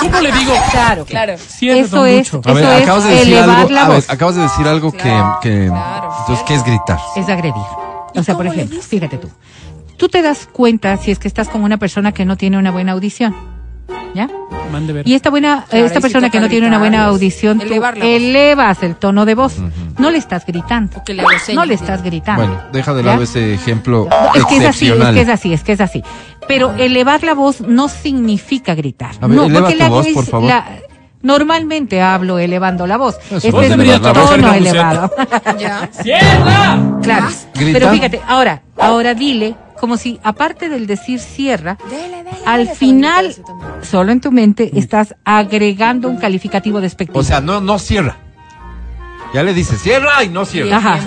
[0.00, 0.52] ¿Cómo le digo?
[0.72, 1.34] Claro, Claro.
[1.38, 2.48] Cierra, Eso don es- Lucho.
[2.48, 3.68] A ver, Eso es acabas de decir algo.
[3.70, 4.10] la a ver, voz.
[4.10, 6.14] acabas de decir algo que, Claro, que claro.
[6.20, 6.98] entonces qué es gritar.
[7.16, 7.54] es agredir.
[8.14, 9.28] O sea, por ejemplo, fíjate tú.
[9.96, 12.70] Tú te das cuenta si es que estás con una persona que no tiene una
[12.70, 13.34] buena audición.
[14.16, 14.30] ¿Ya?
[14.72, 15.06] Mande ver.
[15.06, 17.66] Y esta buena, Claro, esta persona que no tiene una buena audición, tú
[18.00, 19.56] elevas el tono de voz.
[19.98, 21.02] No le estás gritando.
[21.06, 21.22] le.
[21.54, 22.46] No le estás gritando.
[22.46, 23.10] Bueno, deja de ¿Ya?
[23.10, 26.02] lado ese ejemplo Es que es así, es que es así, es que es así.
[26.48, 29.10] Pero elevar la voz no significa gritar.
[29.20, 30.48] A ver, no, eleva porque tu la voz, por favor.
[30.48, 30.64] la-
[31.20, 33.18] normalmente hablo elevando la voz.
[33.30, 35.10] Eso, este es mi tono elevado.
[35.58, 35.90] Ya.
[36.02, 36.78] ¡Cierra!
[37.02, 37.26] Claro.
[37.54, 37.78] Grita.
[37.78, 42.74] Pero fíjate, ahora, ahora dile como si aparte del decir cierra, Dele, dele, al dele,
[42.74, 43.34] final,
[43.82, 47.18] solo en tu mente, estás agregando un calificativo despectivo.
[47.18, 48.16] O sea, no, no cierra.
[49.34, 50.76] Ya le dices, cierra y no cierra.
[50.76, 50.98] Ajá.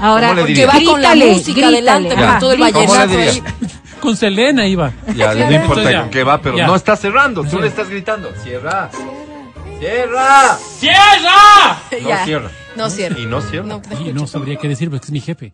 [0.00, 1.76] Ahora, ¿Cómo le Porque va con la música grítale.
[1.90, 3.42] adelante, con todo el.
[4.00, 4.92] Con Selena iba.
[5.14, 6.00] Ya, no importa ya.
[6.02, 6.66] con qué va, pero Ya.
[6.66, 7.44] no está cerrando.
[7.44, 8.90] Tú le estás gritando, cierra.
[9.78, 10.58] Cierra.
[10.78, 11.78] ¡Cierra!
[12.02, 12.24] No Ya.
[12.24, 12.50] cierra.
[12.76, 13.18] No cierra.
[13.18, 13.66] Y no cierra.
[13.66, 15.52] No, Y no sabría qué decir porque es mi jefe.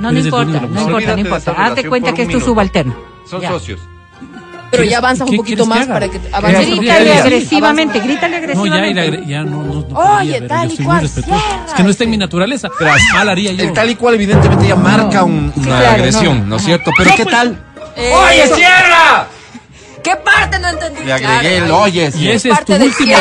[0.00, 1.50] No, no importa, no importa, no importa.
[1.50, 2.94] esa Haz de relación cuenta que es tu subalterno.
[3.28, 3.48] Son Ya.
[3.50, 3.80] socios.
[4.70, 6.58] Pero ya avanzas ¿Qué un poquito que más para que ¿Qué avance.
[6.58, 6.76] haces?
[6.78, 8.94] Grítale agresivamente, grítale No, ya, y agresivamente.
[8.94, 11.90] la agre- ya no, no, no Oye, podría, pero tal y cual, Es que no
[11.90, 12.68] está en mi naturaleza.
[13.14, 13.64] Mal haría yo.
[13.64, 16.46] El tal y cual evidentemente ya marca un- una claro, agresión, no.
[16.46, 16.92] ¿no, es cierto?
[16.96, 17.64] Pero No, ¿qué pues- tal?
[17.96, 19.26] Eh, ¡Oye, cierra!
[20.04, 21.02] ¿Qué parte no entendí?
[21.04, 22.10] Le agregué el oye.
[22.16, 23.12] Y ese es tu último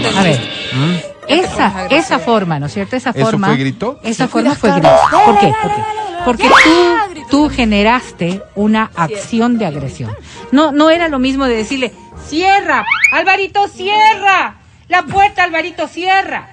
[0.00, 0.18] no.
[0.18, 0.40] A ver,
[0.72, 1.13] ¿Mm?
[1.28, 2.96] Esa, esa forma, ¿no es cierto?
[2.96, 3.48] Esa ¿Eso forma.
[3.48, 4.00] fue grito?
[4.02, 4.88] Esa Sí, forma fue grito.
[5.24, 5.52] ¿Por qué?
[5.62, 5.82] ¿Por qué?
[6.24, 10.14] Porque tú, tú generaste una acción de agresión.
[10.52, 11.92] No, no era lo mismo de decirle,
[12.26, 14.54] cierra, Alvarito, cierra,
[14.88, 16.50] la puerta, Alvarito, cierra.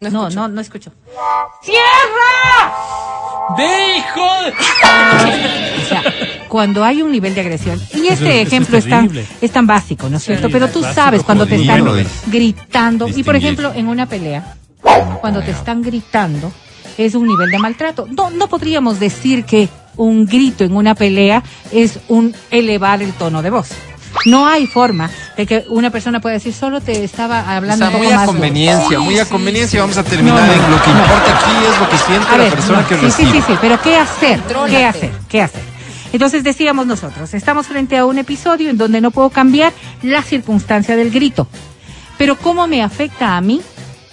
[0.00, 0.92] No No, no, no escucho.
[1.60, 2.72] ¡Cierra!
[3.56, 4.24] ¡De hijo!
[5.82, 6.02] O sea,
[6.48, 9.50] cuando hay un nivel de agresión, y Eso- este eso es ejemplo es tan, es
[9.50, 10.46] tan básico, ¿no es cierto?
[10.46, 14.06] Sí, Pero tú básico sabes cuando te están bueno, gritando, y por ejemplo, en una
[14.06, 14.54] pelea,
[15.20, 16.52] cuando te están gritando,
[16.96, 18.06] es un nivel de maltrato.
[18.08, 21.42] No, no podríamos decir que un grito en una pelea
[21.72, 23.70] es un elevar el tono de voz.
[24.24, 27.98] No hay forma de que una persona pueda decir, solo te estaba O hablando poco
[27.98, 29.80] muy a conveniencia, Sí, muy a sí, conveniencia.
[29.80, 30.98] Vamos a terminar No, no, en lo que no.
[31.00, 33.30] importa aquí es lo que siente A la ver, persona no, que recibe.
[33.32, 34.38] sí, sí, sí, pero ¿qué hacer?
[34.40, 34.72] Contrólate.
[34.78, 35.10] ¿Qué hacer?
[35.28, 35.62] ¿Qué hacer?
[36.12, 39.72] Entonces decíamos nosotros, estamos frente a un episodio en donde no puedo cambiar
[40.02, 41.46] la circunstancia del grito.
[42.16, 43.60] Pero ¿cómo me afecta a mí?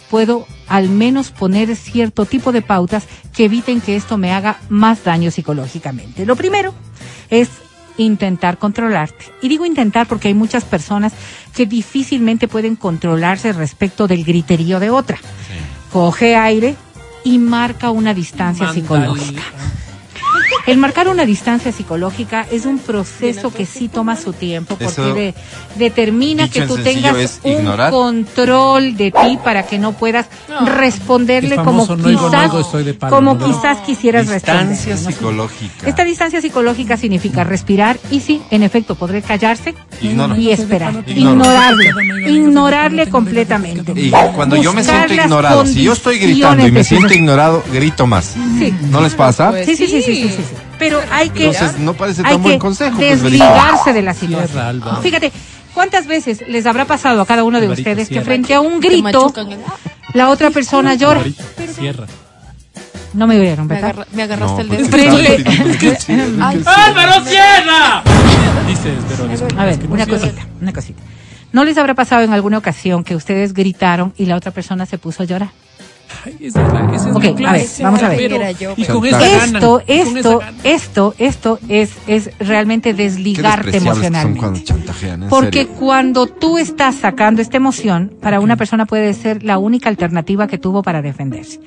[0.09, 3.03] Puedo al menos poner cierto tipo de pautas
[3.35, 6.25] que eviten que esto me haga más daño psicológicamente.
[6.25, 6.73] Lo primero
[7.29, 7.49] es
[7.97, 9.25] intentar controlarte.
[9.41, 11.13] Y digo intentar porque hay muchas personas
[11.55, 15.17] que difícilmente pueden controlarse respecto del griterío de otra.
[15.91, 16.75] Coge aire
[17.23, 19.41] y marca una distancia psicológica.
[20.67, 25.33] El marcar una distancia psicológica es un proceso que sí toma su tiempo porque de-
[25.75, 27.91] determina que tú tengas un ignorar.
[27.91, 30.25] control de ti para que no puedas
[30.65, 33.45] responderle como no no quizás, oigo, estoy de palo, como ¿no?
[33.45, 34.69] quizás quisieras responder.
[34.69, 35.11] Distancia ¿no?
[35.11, 35.87] psicológica.
[35.87, 40.37] Esta distancia psicológica significa respirar y sí, en efecto, podré callarse Ignora.
[40.37, 41.03] y esperar.
[41.07, 41.91] Ignorarle,
[42.27, 43.93] ignorarle completamente.
[43.95, 48.07] Y cuando yo me siento ignorado, si yo estoy gritando y me siento ignorado, grito
[48.07, 48.35] más.
[48.59, 48.73] Sí.
[48.89, 49.51] ¿No les pasa?
[49.51, 50.54] Pues Sí, sí, sí, sí, sí, sí, sí.
[50.79, 54.59] Pero hay que, Entonces, no parece hay tan buen pues, desligarse de la situación.
[54.59, 55.01] Alba.
[55.01, 55.31] Fíjate,
[55.73, 58.79] ¿cuántas veces les habrá pasado a cada uno de Alvarito, ustedes que frente a un
[58.79, 59.33] grito
[60.13, 61.19] la otra persona llora?
[61.19, 62.05] Alvarito, Cierra.
[63.13, 63.91] No me oyeron, Me, ¿verdad?
[63.91, 65.15] agarra- me agarraste el dedo.
[66.41, 68.03] Ay, ¡Álvaro, cierra!
[68.67, 70.19] Dices, pero después A ver, una cierra.
[70.21, 71.01] cosita, una cosita.
[71.53, 74.97] ¿No les habrá pasado en alguna ocasión que ustedes gritaron y la otra persona se
[74.97, 75.49] puso a llorar?
[76.39, 78.17] Esa es la- esa es Ok, la a ver, vamos a ver.
[78.17, 79.37] pero- Y con esa Chantaje.
[79.37, 80.55] ganan, Esto, y con esa esto, ganan.
[80.63, 84.63] esto, esto es, es realmente desligarte cuando emocionalmente.
[84.63, 85.73] chantajean, en Porque serio.
[85.79, 90.57] cuando tú estás sacando esta emoción, para una persona puede ser la única alternativa que
[90.57, 91.59] tuvo para defenderse.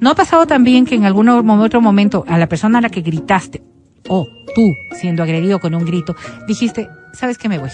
[0.00, 3.00] ¿No ha pasado también que en algún otro momento a la persona a la que
[3.02, 3.62] gritaste,
[4.08, 6.14] o tú siendo agredido con un grito,
[6.48, 7.70] dijiste, ¿sabes qué me voy?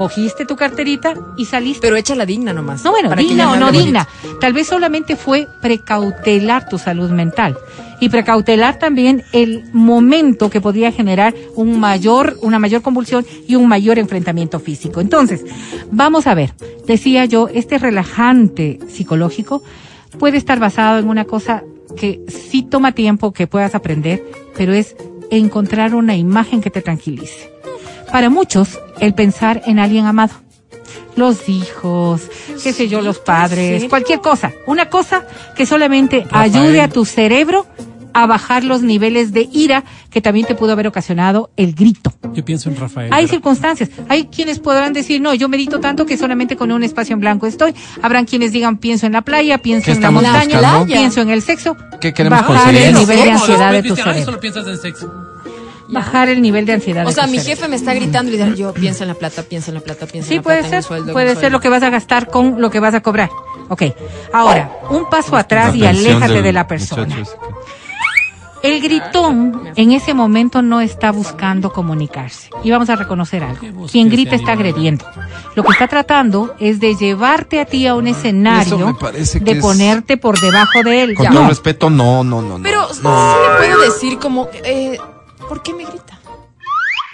[0.00, 1.82] Cogiste tu carterita y saliste.
[1.82, 2.82] Pero échala digna nomás.
[2.84, 4.08] No, bueno, digna o no digna.
[4.40, 7.58] Tal vez solamente fue precautelar tu salud mental
[8.00, 13.68] y precautelar también el momento que podría generar un mayor, una mayor convulsión y un
[13.68, 15.02] mayor enfrentamiento físico.
[15.02, 15.44] Entonces,
[15.90, 16.54] vamos a ver.
[16.86, 19.62] Decía yo, este relajante psicológico
[20.18, 21.62] puede estar basado en una cosa
[21.94, 24.24] que sí toma tiempo que puedas aprender,
[24.56, 24.96] pero es
[25.30, 27.50] encontrar una imagen que te tranquilice.
[28.12, 30.32] Para muchos, el pensar en alguien amado
[31.16, 32.22] los hijos,
[32.62, 34.52] qué sé yo, los padres, cualquier cosa.
[34.66, 35.24] Una cosa
[35.56, 36.54] que solamente Rafael.
[36.54, 37.66] ayude a tu cerebro
[38.12, 42.12] a bajar los niveles de ira que también te pudo haber ocasionado el grito.
[42.32, 43.12] Yo pienso en Rafael.
[43.12, 43.90] Hay pero- circunstancias.
[44.08, 47.46] Hay quienes podrán decir, no, yo medito tanto que solamente con un espacio en blanco
[47.46, 47.74] estoy.
[48.02, 50.86] Habrán quienes digan, pienso en la playa, pienso ¿Qué en la montaña, buscando?
[50.86, 51.76] pienso en el sexo.
[52.00, 52.82] ¿Qué queremos bajar conseguir?
[52.88, 54.24] el nivel de ansiedad de tu cerebro.
[54.24, 55.12] solo piensas en sexo.
[55.92, 58.72] Bajar el nivel de ansiedad O sea, mi jefe me está gritando y dice, yo
[58.72, 60.68] pienso en la plata, pienso en la plata, pienso en Sí, la puede plata.
[60.68, 60.88] en el ser.
[60.88, 63.30] sueldo, en puede ser lo que vas a gastar con lo que vas a cobrar.
[63.68, 63.82] Ok.
[64.32, 67.16] Ahora, un paso atrás y La aléjate del de la persona.
[68.62, 72.50] El gritón en ese momento no está buscando comunicarse.
[72.62, 73.58] Y vamos a reconocer algo.
[73.60, 75.06] ¿Qué busca Quien grita está agrediendo.
[75.54, 78.98] Lo que está tratando es de llevarte a ti a un Eso escenario
[79.40, 81.14] de ponerte por debajo de él.
[81.14, 82.58] Con todo respeto, no, no, no.
[82.58, 82.62] no.
[82.62, 84.98] Pero sí le puedo decir como, eh,
[85.50, 86.16] ¿por qué me grita?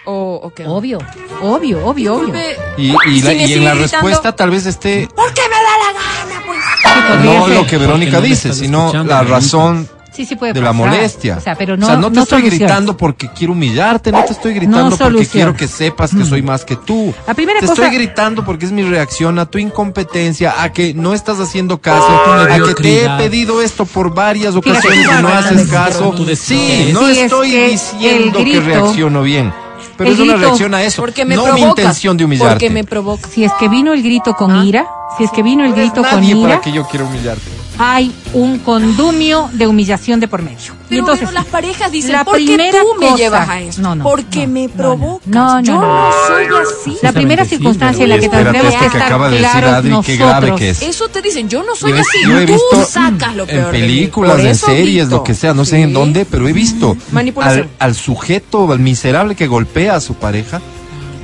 [0.04, 0.66] O, o qué.
[0.66, 0.98] Obvio,
[1.42, 2.34] obvio, obvio, obvio.
[2.76, 5.32] Y, y, la- Si me y en sigue la gritando- respuesta tal vez esté ¿Por
[5.34, 7.24] qué me da la gana, pues?
[7.24, 9.34] no lo que Verónica Porque no me dice, estás sino escuchando, la Verónica.
[9.40, 11.36] razón Sí, sí puede de la molestia.
[11.36, 12.58] O sea, pero no, te estoy soluciones.
[12.58, 16.64] gritando porque quiero humillarte, no te estoy gritando porque quiero que sepas que soy más
[16.64, 17.12] que tú.
[17.26, 20.94] La primera te cosa- estoy gritando porque es mi reacción a tu incompetencia, a que
[20.94, 25.06] no estás haciendo caso, Tu a que te he pedido esto por varias Fíjate, ocasiones
[25.18, 26.14] y no haces no caso.
[26.36, 29.52] Sí, no Sí, es estoy que diciendo que reacciono bien,
[29.98, 31.62] pero el es una grito- reacción a eso, Porque me no provoca.
[31.62, 32.52] mi intención de humillarte.
[32.54, 33.28] Porque me provoca.
[33.28, 34.86] Si es que vino el grito con ira,
[35.18, 37.50] si es que vino el No grito con nadie ira, para que yo quiera humillarte.
[37.78, 40.56] Hay un condumio de humillación de por medio.
[40.56, 43.60] y Pero, entonces, bueno, las parejas dicen, la ¿por qué tú me cosa- llevas a
[43.60, 43.82] eso?
[43.82, 44.74] No, no, Porque no, me no, no.
[44.76, 45.26] provocas.
[45.26, 45.80] No, no, Yo no.
[45.80, 46.98] no soy así.
[47.02, 49.72] la primera sí, circunstancia en la que tendremos que que estar acaba de decir claros
[49.72, 50.06] Adri, nosotros.
[50.18, 50.82] qué grave que es.
[50.82, 52.18] Eso te dicen, yo no soy Yo así.
[52.26, 55.64] yo he Tú visto sacas lo peor en películas, en series, lo que sea, no
[55.64, 55.92] sé en Sí.
[55.94, 57.68] dónde, pero he visto Manipulación.
[57.78, 60.60] al, al sujeto, al miserable que golpea a su pareja,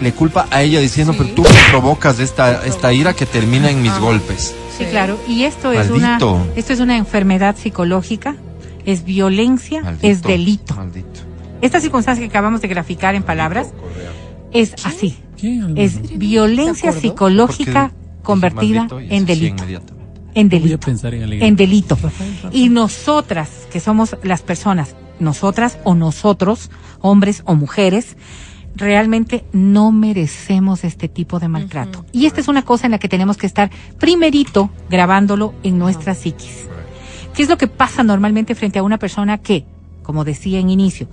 [0.02, 1.18] le culpa a ella diciendo, Sí.
[1.22, 4.54] pero tú me provocas esta, esta ira que termina en mis golpes.
[4.76, 5.18] Sí, claro.
[5.28, 6.18] Y esto es una
[6.56, 8.36] esto es una enfermedad psicológica,
[8.84, 10.74] es violencia, Maldito, es delito.
[10.74, 11.20] Maldito.
[11.60, 13.68] Esta circunstancia que acabamos de graficar en palabras
[14.52, 15.16] es así.
[15.76, 17.92] Es violencia psicológica
[18.22, 19.62] convertida en delito.
[19.62, 20.02] inmediatamente.
[20.34, 20.86] En Voy a delito.
[20.86, 21.98] pensar en delito.
[22.52, 26.70] Y nosotras, que somos las personas, nosotras o nosotros,
[27.00, 28.16] hombres o mujeres,
[28.74, 32.04] realmente no merecemos este tipo de maltrato.
[32.12, 36.14] Y esta es una cosa en la que tenemos que estar primerito grabándolo en nuestra
[36.14, 36.68] psiquis.
[37.34, 39.64] ¿Qué es lo que pasa normalmente frente a una persona que,
[40.02, 41.08] como decía en inicio,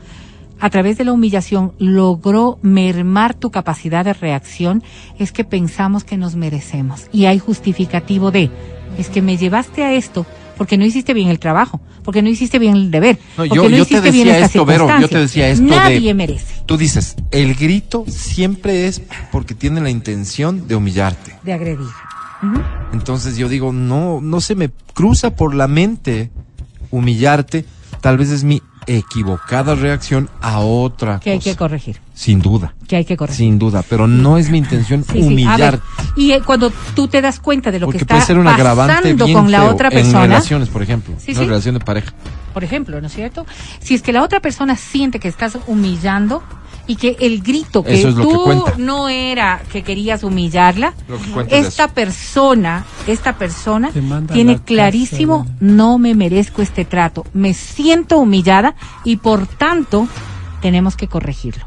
[0.60, 4.84] a través de la humillación logró mermar tu capacidad de reacción?
[5.18, 7.08] Es que pensamos que nos merecemos.
[7.14, 8.52] Y hay justificativo de,
[8.98, 10.26] es que me llevaste a esto
[10.60, 13.64] porque no hiciste bien el trabajo, porque no hiciste bien el deber, No, porque yo,
[13.64, 16.14] no yo te hiciste bien decía esta esto, Vero, yo te decía esto Nadie de...
[16.14, 21.34] merece Tú dices, el grito siempre es porque tiene la intención de humillarte.
[21.44, 21.88] de agredir.
[22.92, 26.30] Entonces yo digo, no, no se me cruza por la mente
[26.92, 27.64] humillarte.
[28.02, 28.62] Tal vez es mi
[28.98, 33.38] equivocada reacción a otra Que hay que corregir, Sin duda, que hay que corregir.
[33.38, 33.84] sin duda.
[33.88, 35.20] Pero no es mi intención Sí, sí.
[35.22, 35.82] Humillarte.
[36.16, 39.52] y eh, cuando tú te das cuenta de lo Porque que está ser pasando con
[39.52, 41.14] la otra en persona, relaciones, por ejemplo.
[41.20, 41.34] Sí.
[41.34, 42.12] relación de pareja.
[42.54, 43.46] por ejemplo, ¿no es cierto?
[43.80, 46.42] Si es que la otra persona siente que estás humillando
[46.90, 50.94] y que el grito que es tú no era que querías humillarla,
[51.48, 53.92] que es esta persona, esta persona
[54.34, 60.08] tiene la clarísimo, casa, no me merezco este trato, me siento humillada y por tanto
[60.64, 61.64] tenemos que corregirlo.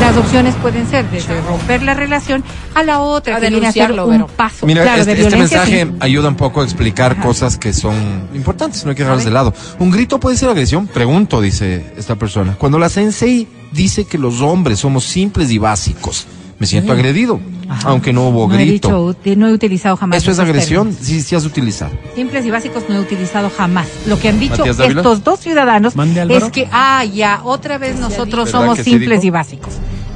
[0.00, 2.42] Las opciones pueden ser desde romper la relación
[2.74, 4.26] a la otra A que viene a ser denunciarlo, un Vero.
[4.26, 5.92] paso Mira, claro, este, de este mensaje sí.
[6.00, 9.54] ayuda un poco a explicar cosas que son importantes, no hay que dejarlas de lado.
[9.78, 10.88] ¿Un grito puede ser agresión?
[10.88, 12.56] Pregunto, dice esta persona.
[12.58, 16.26] Cuando la sensei dice que los hombres somos simples y básicos,
[16.58, 17.88] me siento agredido, Ajá.
[17.88, 19.12] aunque no hubo No he, grito.
[19.24, 20.18] dicho, no he utilizado jamás.
[20.22, 20.88] ¿Eso es agresión?
[20.88, 21.06] términos.
[21.06, 21.90] Sí, sí has utilizado.
[22.14, 23.88] Simples y básicos no he utilizado jamás.
[24.06, 25.94] Lo que han dicho estos dos ciudadanos
[26.28, 29.74] es que, ah, ya, otra vez nosotros ¿Verdad somos simples y básicos.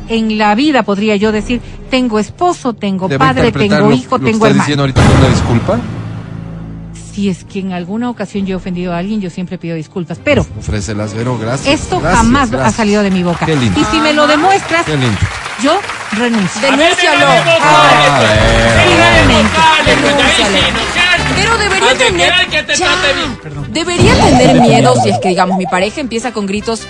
[0.09, 1.61] En la vida podría yo decir,
[1.91, 4.63] tengo esposo, tengo padre, tengo lo- hijo, lo tengo estás hermano.
[4.63, 5.79] diciendo ahorita una disculpa?
[7.19, 10.21] Si es que en alguna ocasión yo he ofendido a alguien, yo siempre pido disculpas.
[10.23, 11.81] Pero Ofrécelas, Vero, gracias.
[11.81, 12.75] esto Gracias, jamás ha gracias.
[12.77, 13.45] salido de mi boca.
[13.45, 13.81] Qué lindo.
[13.81, 15.19] Y si me lo demuestras, Qué lindo.
[15.61, 15.81] yo
[16.13, 16.61] renuncio.
[16.61, 17.27] Denúncialo.
[17.61, 18.21] Ah.
[21.35, 22.33] Pero debería tener.
[22.67, 23.73] te.
[23.73, 26.83] Debería tener miedo si es que, digamos, mi pareja empieza con gritos.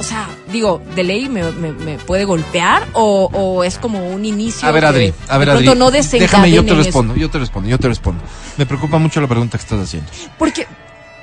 [0.00, 0.26] O sea,
[0.56, 4.68] digo, de ley me, me- me puede golpear o, o es como un inicio.
[4.68, 5.66] A ver, que Adri, a ver, Adri.
[5.74, 6.76] no déjame, yo te eso.
[6.82, 8.22] respondo, yo te respondo, yo te respondo.
[8.56, 10.10] Me preocupa mucho la pregunta que estás haciendo.
[10.38, 10.66] Porque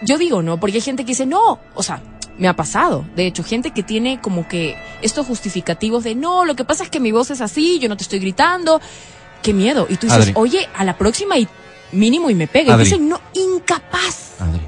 [0.02, 0.60] yo digo, ¿no?
[0.60, 2.02] Porque hay gente que dice, no, o sea,
[2.38, 3.06] me ha pasado.
[3.16, 6.90] De hecho, gente que tiene como que estos justificativos de, no, lo que pasa es
[6.90, 8.82] que mi voz es así, yo no te estoy gritando.
[9.42, 9.86] Qué miedo.
[9.90, 10.32] Y tú dices, Adri.
[10.36, 11.48] oye, a la próxima y
[11.92, 12.76] mínimo y me pega.
[12.76, 14.34] Y dicen, no, incapaz.
[14.40, 14.62] Adri.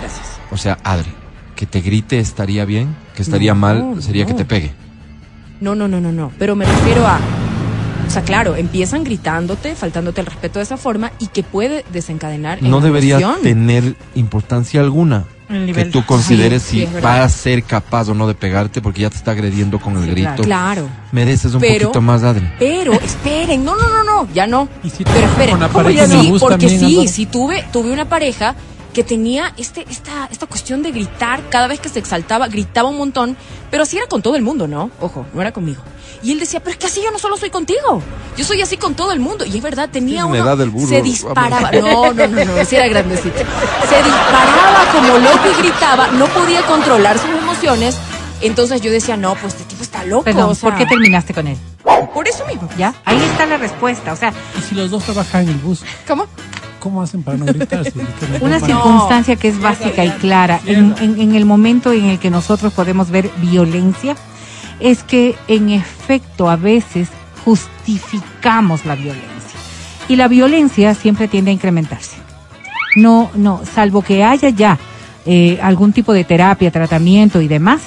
[0.00, 0.26] Gracias.
[0.50, 1.12] O sea, Adri,
[1.54, 4.38] que te grite estaría bien, que estaría No, mal sería que no.
[4.38, 4.72] te pegue.
[5.60, 6.32] No, no, no, no, no.
[6.38, 7.18] Pero me refiero a.
[8.06, 12.58] O sea, claro, empiezan gritándote, faltándote el respeto de esa forma y que puede desencadenar.
[12.58, 17.08] en No debería tener importancia alguna El que nivel- tú consideres Sí, sí, si verdad.
[17.20, 20.04] va a ser capaz o no de pegarte porque ya te está agrediendo con el
[20.04, 20.42] Sí, grito.
[20.42, 20.86] Claro.
[21.12, 22.46] Mereces un Pero- poquito más, Adri.
[22.58, 24.68] Pero, esperen, no, no, no, no, ya no.
[24.84, 26.28] ¿Y si Pero esperen, ¿cómo ya sí?
[26.30, 28.54] gusta Porque sí, sí tuve, tuve una pareja
[28.94, 32.96] que tenía este, esta, esta cuestión de gritar cada vez que se exaltaba, gritaba un
[32.96, 33.36] montón,
[33.70, 34.90] pero así era con todo el mundo, ¿no?
[35.00, 35.82] Ojo, no era conmigo.
[36.22, 38.00] Y él decía, pero es que así yo no solo soy contigo,
[38.36, 39.44] yo soy así con todo el mundo.
[39.44, 42.44] Y es verdad, tenía Tiene una uno, edad del burro, se disparaba, no, no, no,
[42.44, 43.36] no, ese era grandecito.
[43.36, 47.96] Se disparaba como loco y gritaba, no podía controlar sus emociones.
[48.40, 50.24] Entonces yo decía, no, pues este tipo está loco.
[50.24, 51.58] Perdón, o sea, ¿por qué terminaste con él?
[52.14, 52.68] Por eso mismo.
[52.78, 52.94] ¿Ya?
[53.04, 54.12] Ahí está la respuesta.
[54.12, 56.26] O sea, Y si los dos trabajan en el bus, ¿Cómo?
[56.84, 57.92] ¿Cómo hacen para no gritarse?
[58.40, 62.30] Una circunstancia que es básica y clara en, en- en el momento en el que
[62.30, 64.14] nosotros podemos ver violencia
[64.78, 67.08] es que en efecto a veces
[67.44, 69.30] justificamos la violencia
[70.08, 72.16] y la violencia siempre tiende a incrementarse.
[72.96, 74.78] No, no, salvo que haya ya
[75.26, 77.80] eh, algún tipo de terapia, tratamiento y demás,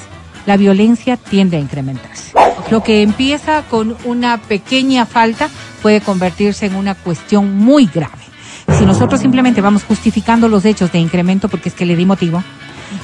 [0.46, 2.32] la violencia tiende a incrementarse.
[2.72, 5.50] Lo que empieza con una pequeña falta
[5.82, 8.27] puede convertirse en una cuestión muy grave.
[8.76, 12.44] Si nosotros simplemente vamos justificando los hechos de incremento porque es que le di motivo,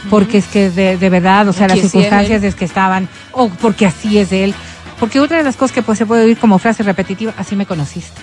[0.10, 3.86] porque es que de, de verdad, o sea, las circunstancias es que estaban, o porque
[3.86, 4.54] así es él,
[5.00, 7.66] porque otra de las cosas que pues, se puede oír como frase repetitiva, así me
[7.66, 8.22] conociste.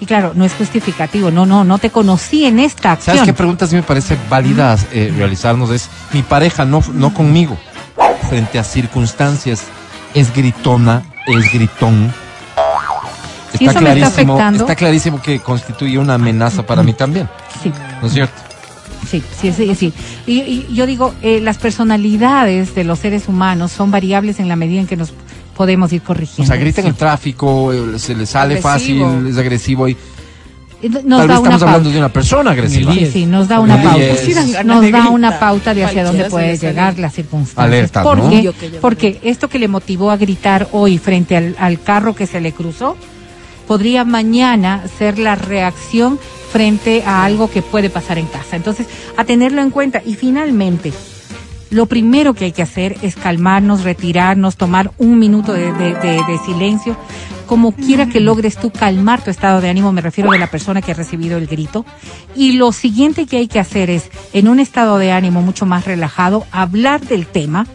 [0.00, 3.16] Y claro, no es justificativo, no, no, no te conocí en esta acción.
[3.16, 5.70] ¿Sabes qué pregunta sí me parece válida eh, realizarnos?
[5.70, 7.58] Es mi pareja, no, no conmigo.
[8.28, 9.64] Frente a circunstancias,
[10.14, 12.12] es gritona, es gritón.
[13.56, 17.28] Si eso me está clarísimo, afectando- está clarísimo que constituye una amenaza para mí también,
[17.62, 17.72] Sí.
[18.00, 18.34] ¿no es cierto?
[19.08, 19.92] Sí, sí, sí, sí.
[20.26, 24.56] Y, y yo digo, eh, las personalidades de los seres humanos son variables en la
[24.56, 25.12] medida en que nos
[25.56, 26.52] podemos ir O corrigiendo.
[26.52, 29.06] sea, grita en el tráfico, eh, se le sale Agresivo.
[29.10, 29.96] fácil, es agresivo y
[30.80, 31.64] Y Nos tal da vez una estamos pauta.
[31.66, 32.92] hablando de una persona agresiva.
[32.92, 34.62] Sí, sí, nos da una pauta.
[34.64, 37.66] Nos da una pauta de hacia dónde puede llegar las circunstancias.
[37.66, 38.30] Alerta, ¿Por ¿no?
[38.30, 38.42] qué?
[38.44, 42.14] Yo que yo Porque esto que le motivó a gritar hoy frente al, al carro
[42.14, 42.96] que se le cruzó,
[43.68, 46.18] podría mañana ser la reacción
[46.50, 48.56] frente a algo que puede pasar en casa.
[48.56, 50.02] Entonces, a tenerlo en cuenta.
[50.04, 50.92] Y finalmente,
[51.70, 56.96] lo primero que hay que hacer es calmarnos, retirarnos, tomar un minuto de, silencio,
[57.46, 60.80] como quiera que logres tú calmar tu estado de ánimo, me refiero de la persona
[60.80, 61.84] que ha recibido el grito.
[62.34, 65.84] Y lo siguiente que hay que hacer es, en un estado de ánimo mucho más
[65.84, 67.66] relajado, hablar del tema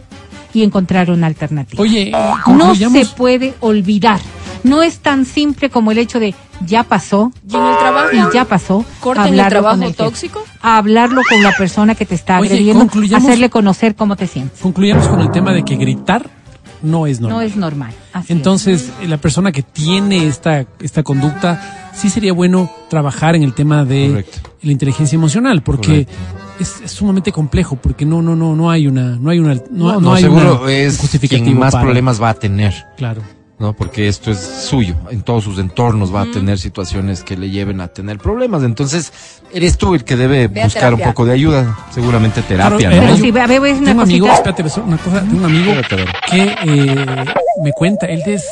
[0.54, 1.82] y encontrar una alternativa.
[1.82, 2.98] Oye, no concluyamos.
[3.08, 4.20] se puede olvidar.
[4.62, 8.08] No es tan simple como el hecho de ya pasó ¿Y en el trabajo?
[8.14, 8.84] y ya pasó.
[9.00, 10.04] ¿Corten el hablarlo trabajo con el jefe.
[10.04, 10.44] tóxico?
[10.62, 14.60] Hablarlo con la persona que te está Oye, agrediendo, concluyamos- hacerle conocer cómo te sientes.
[14.60, 16.30] Concluyamos con el tema de que gritar
[16.82, 17.36] no es normal.
[17.38, 17.92] No es normal.
[18.14, 18.32] Así.
[18.32, 23.52] Entonces, eh, la persona que tiene esta, esta conducta, sí sería bueno trabajar en el
[23.54, 24.50] tema de Correcto.
[24.62, 26.06] la inteligencia emocional, porque
[26.60, 30.00] es, es sumamente complejo, porque no, no, no, no hay una, no hay una, no,
[30.00, 32.72] no hay seguro una- es justificativo quien más para- problemas va a tener.
[32.96, 33.22] Claro.
[33.56, 33.72] ¿no?
[33.72, 37.80] Porque esto es suyo, en todos sus entornos va a tener situaciones que le lleven
[37.80, 38.64] a tener problemas.
[38.64, 39.12] Entonces,
[39.52, 43.14] eres tú el que debe Ve buscar un poco de ayuda, seguramente terapia, Claro, ¿no?
[43.14, 45.72] eh, Pero a ver, voy a decir una tengo espérate, una cosa, tengo un amigo
[46.28, 47.24] que eh,
[47.62, 48.44] me cuenta, él es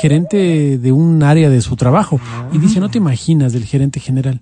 [0.00, 2.20] gerente de un área de su trabajo
[2.52, 4.40] y dice, no te imaginas del gerente general.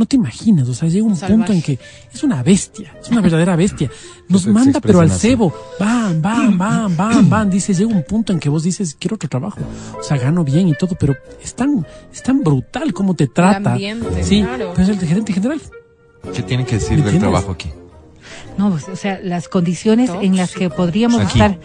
[0.00, 1.78] No te imaginas, o sea, llega un punto en que
[2.10, 3.90] es una bestia, es una verdadera bestia.
[4.30, 7.50] Nos se manda pero al cebo, bam, bam, bam, bam, bam.
[7.50, 9.60] Dice, llega un punto en que vos dices, quiero otro trabajo.
[9.98, 13.72] O sea, gano bien y todo, pero es tan, es tan brutal como te trata.
[13.72, 14.72] ambiente, sí, claro.
[14.74, 15.60] pero es el gerente general.
[16.34, 17.70] ¿Qué tienen que decir ¿Me del trabajo aquí?
[18.56, 21.38] No, pues, o sea, las condiciones en las que podríamos Aquí.
[21.38, 21.60] estar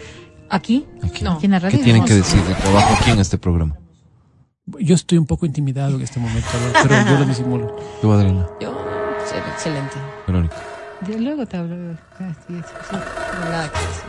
[0.50, 1.24] aquí, Aquí.
[1.24, 1.32] No.
[1.32, 1.78] aquí en la radio.
[1.78, 3.78] ¿Qué tienen que decir del trabajo aquí en este programa?
[4.80, 6.48] Yo estoy un poco intimidado en este momento,
[6.82, 7.76] pero yo lo disimulo.
[8.02, 8.76] Tú, Adriana, Yo,
[9.54, 9.94] excelente.
[10.26, 10.56] Verónica.
[11.08, 11.76] Yo luego te hablo.
[12.18, 12.54] Sí, sí,
[12.90, 12.96] sí.
[13.44, 14.02] Nada que decir.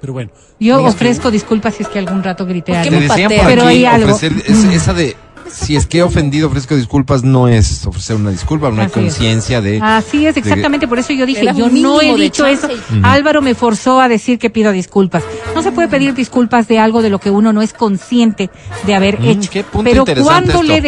[0.00, 0.30] Pero bueno.
[0.58, 3.00] Yo ofrezco disculpas si es que algún rato grité ¿Por qué algo.
[3.00, 3.46] me Te decían por?
[3.46, 4.12] Pero aquí hay algo.
[4.14, 5.16] ofrecer es- esa de
[5.50, 9.80] si es que he ofendido ofrezco disculpas no es ofrecer una disculpa, una conciencia de
[9.82, 10.88] Así es, exactamente.
[10.88, 12.68] Por eso yo dije, yo no he dicho eso.
[13.02, 15.22] Álvaro me forzó a decir que pido disculpas.
[15.54, 18.50] No se puede pedir disculpas de algo de lo que uno no es consciente
[18.86, 19.50] de haber Mm, hecho.
[19.50, 20.62] qué punto Pero cuando esto.
[20.62, 20.80] le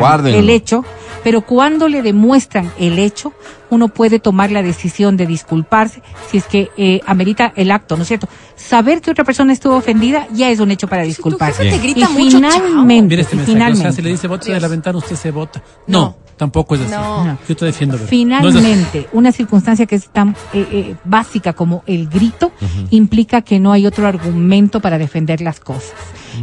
[0.00, 0.38] Guárdenlo.
[0.38, 0.84] el hecho,
[1.28, 3.34] pero cuando le demuestran el hecho,
[3.68, 6.00] uno puede tomar la decisión de disculparse
[6.30, 8.30] si es que eh, amerita el acto, ¿no es cierto?
[8.56, 11.64] Saber que otra persona estuvo ofendida ya es un hecho para Si tu disculparse.
[11.64, 14.58] jefe te Y mucho, finalmente, Mira este o finalmente, sea, si le dice bota de
[14.58, 15.62] la ventana, usted se vota.
[15.86, 16.16] No, No.
[16.38, 16.90] Tampoco es así.
[16.92, 17.36] No.
[17.46, 17.96] Yo te defiendo.
[17.98, 18.08] No así.
[18.10, 22.52] Finalmente, una circunstancia que es tan eh, eh, básica como el grito
[22.90, 25.92] implica que no hay otro argumento para defender las cosas.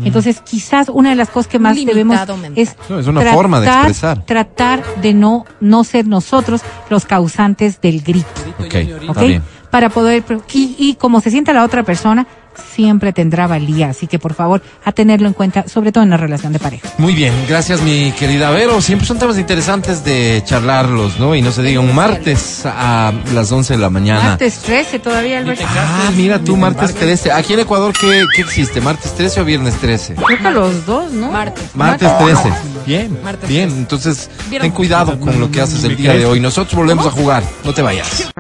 [0.04, 2.54] Entonces, quizás una de las cosas que más debemos mental.
[2.56, 4.26] es, No, es una forma de expresar.
[4.26, 8.28] tratar de no no ser nosotros los causantes del grito,
[8.60, 8.74] Ok, ¿ok?
[9.10, 9.42] está bien.
[9.72, 10.24] Para poder
[10.54, 12.28] y, y como se sienta la otra persona
[12.74, 16.18] siempre tendrá valía, así que por favor a tenerlo en cuenta, sobre todo en la
[16.18, 16.90] relación de pareja.
[16.98, 18.82] Muy bien, gracias mi querida Vero.
[18.82, 21.36] Siempre son temas interesantes de charlarlos, ¿no?
[21.36, 24.24] Y no se diga un martes a las 11 de la mañana.
[24.24, 25.64] Martes 13 todavía, Alberto.
[25.68, 27.32] Ah, mira tú, martes 13.
[27.32, 28.82] Aquí en Ecuador, ¿qué, qué existe?
[28.82, 30.16] ¿Martes 13 o viernes 13?
[30.16, 31.32] Creo que los dos, ¿no?
[31.32, 31.76] Martes.
[31.76, 32.54] Martes 13.
[32.86, 33.70] Bien, Martes bien.
[33.70, 33.82] 13.
[33.82, 36.40] Entonces, ten cuidado con lo que haces el día de hoy.
[36.40, 37.44] Nosotros volvemos a jugar.
[37.64, 38.32] No te vayas.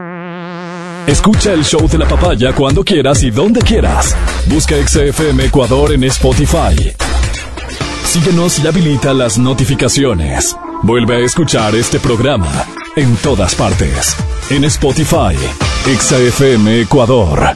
[1.07, 4.15] Escucha el show de la papaya cuando quieras y donde quieras.
[4.47, 6.93] Busca XFM Ecuador en Spotify.
[8.03, 10.57] Síguenos y habilita las notificaciones.
[10.81, 12.65] Vuelve a escuchar este programa
[12.95, 14.15] en todas partes.
[14.49, 15.37] En Spotify,
[15.85, 17.55] XFM Ecuador.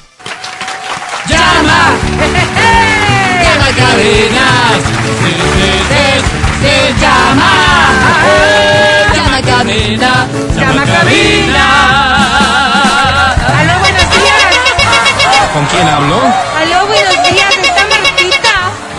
[1.28, 1.96] ¡Llama!
[3.42, 4.80] ¡Llama cadenas!
[6.62, 7.52] ¡Se llama!
[9.16, 10.28] Llama cabina.
[10.56, 12.29] ¡Llama cabina!
[15.54, 16.16] ¿Con quién hablo?
[16.16, 17.58] Aló, buenos días.
[17.58, 18.50] Está Martita.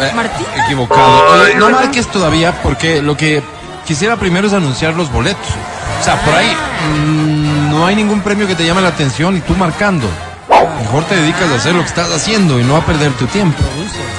[0.00, 0.46] Eh, Martín.
[0.64, 1.42] Equivocado.
[1.42, 3.42] Oye, no marques todavía porque lo que
[3.86, 5.46] quisiera primero es anunciar los boletos.
[6.00, 6.56] O sea, por ahí
[6.96, 10.08] mm, no hay ningún premio que te llame la atención y tú marcando.
[10.82, 13.62] Mejor te dedicas a hacer lo que estás haciendo y no a perder tu tiempo.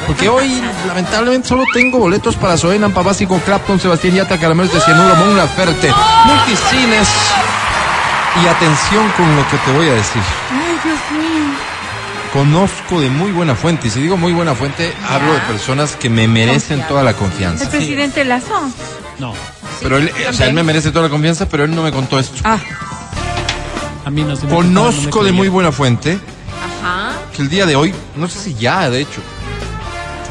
[0.08, 5.16] Porque hoy, lamentablemente, solo tengo boletos para Soena, Básico, Clapton, Sebastián Yata, Caramelos de Cianuro,
[5.16, 5.91] Mon Laferte,
[6.26, 7.10] Multicines.
[8.41, 10.22] Y atención con lo que te voy a decir.
[10.52, 11.70] Ay, Dios mío.
[12.34, 16.10] Conozco de muy buena fuente, y si digo muy buena fuente, hablo de personas que
[16.10, 17.66] me merecen toda la confianza.
[17.66, 18.62] El presidente Lazo.
[19.20, 19.34] No,
[19.82, 22.18] Pero él, o sea, él me merece toda la confianza, pero él no me contó
[22.20, 22.41] esto.
[22.45, 22.58] Ah,
[24.06, 26.18] a mí no se me Conozco no me de muy buena fuente
[26.82, 27.12] Ajá.
[27.36, 29.22] que el día de hoy, no sé si ya, de hecho,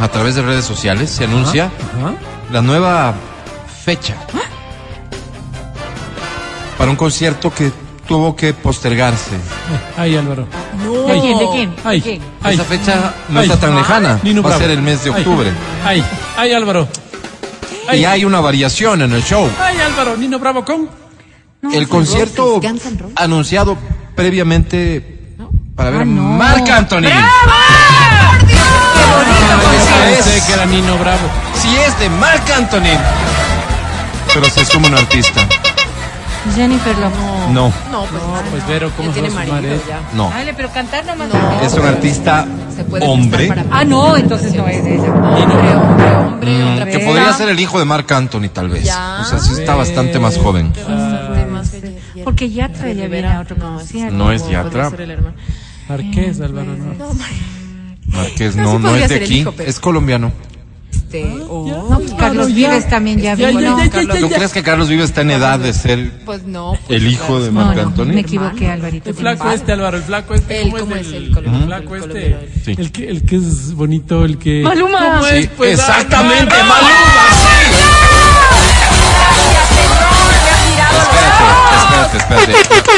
[0.00, 2.14] a través de redes sociales se anuncia Ajá.
[2.50, 3.14] la nueva
[3.84, 4.16] fecha
[6.78, 7.70] para un concierto que
[8.10, 9.36] tuvo que postergarse.
[9.96, 10.44] Ay, Álvaro.
[11.06, 11.38] ¿de quién?
[11.38, 11.70] ¿De quién?
[11.76, 12.20] ¿De Ay, quién?
[12.42, 12.54] ay.
[12.54, 13.48] Esa fecha no Ay.
[13.48, 14.62] está tan lejana, Nino va a Bravo.
[14.62, 15.52] ser el mes de octubre.
[15.84, 16.04] Ay,
[16.36, 16.88] ay, Álvaro.
[17.86, 19.48] Ay, Y hay una variación en el show.
[19.62, 20.16] ay, Álvaro.
[20.16, 20.90] Nino Bravo con.
[21.62, 23.78] No, El concierto Roses, anunciado
[24.16, 25.36] previamente
[25.76, 26.22] para ver Ah, a no.
[26.22, 27.02] Marc Anthony.
[27.02, 27.10] ¡Qué
[29.14, 31.28] bonito es era Nino Bravo.
[31.54, 32.98] Si es de Marc Anthony.
[34.34, 35.46] Pero se suma un artista.
[36.54, 37.12] Jennifer Love.
[37.52, 39.84] No, No, pues, No, pues Vero, ¿cómo se tiene va a sumar marido eso?
[39.88, 40.00] ya.
[40.14, 40.30] no.
[40.30, 41.28] Dale, pero cantar nomás.
[41.62, 45.12] Es un artista Se puede hombre Ah, no, entonces no es ella.
[45.12, 47.06] Hombre, hombre, hombre, mm, otra que vez.
[47.06, 48.84] podría ser el hijo de Marc Anthony tal vez.
[48.84, 49.18] Ya.
[49.20, 50.72] O sea, sí está bastante más joven.
[50.72, 54.14] Bastante más que- Porque Yatra ya viene a otro No, concierto.
[54.16, 54.90] No es Yatra.
[55.88, 57.14] Marqués, Álvaro, no.
[58.06, 60.32] Marqués No, no, no es de aquí, hijo, pero- es colombiano.
[60.92, 62.54] Este, oh, No, pues Carlos.
[62.54, 63.60] Vives también ya Ya, vino.
[63.78, 66.78] ya, ya, ¿Tú crees que Carlos Vives está en edad de ser Pues no.
[66.86, 68.06] pues, el hijo de No, Marc no, Anthony?
[68.06, 69.10] me equivoqué, Alvarito.
[69.10, 70.62] El flaco este, Álvaro, el flaco este.
[70.62, 71.66] El, ¿Cómo, ¿cómo es el, el colombiano?
[71.66, 72.48] flaco El este?
[72.64, 72.74] Sí.
[72.78, 74.62] El, que, el que es bonito, el que.
[74.62, 74.98] Maluma.
[74.98, 75.44] ¿Cómo es?
[75.44, 76.90] Sí, Pues, exactamente, ah, Maluma,
[80.90, 82.90] Espérate, espérate, espérate.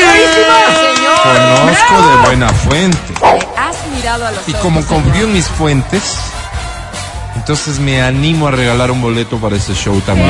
[1.22, 2.98] Conozco de buena fuente.
[3.22, 6.16] Le has mirado a los Y como confío en mis fuentes,
[7.36, 10.28] entonces me animo a regalar un boleto para ese show también.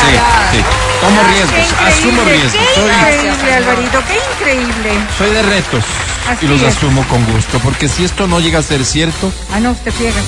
[0.00, 0.14] Sí,
[0.52, 0.64] sí.
[1.00, 2.52] Tomo riesgos, asumo riesgos.
[2.52, 4.90] Qué Soy, increíble, Alvarito, qué increíble.
[5.16, 5.84] soy de retos
[6.28, 6.76] Así y los es.
[6.76, 10.20] asumo con gusto, porque si esto no llega a ser cierto, Ah, no, usted friega.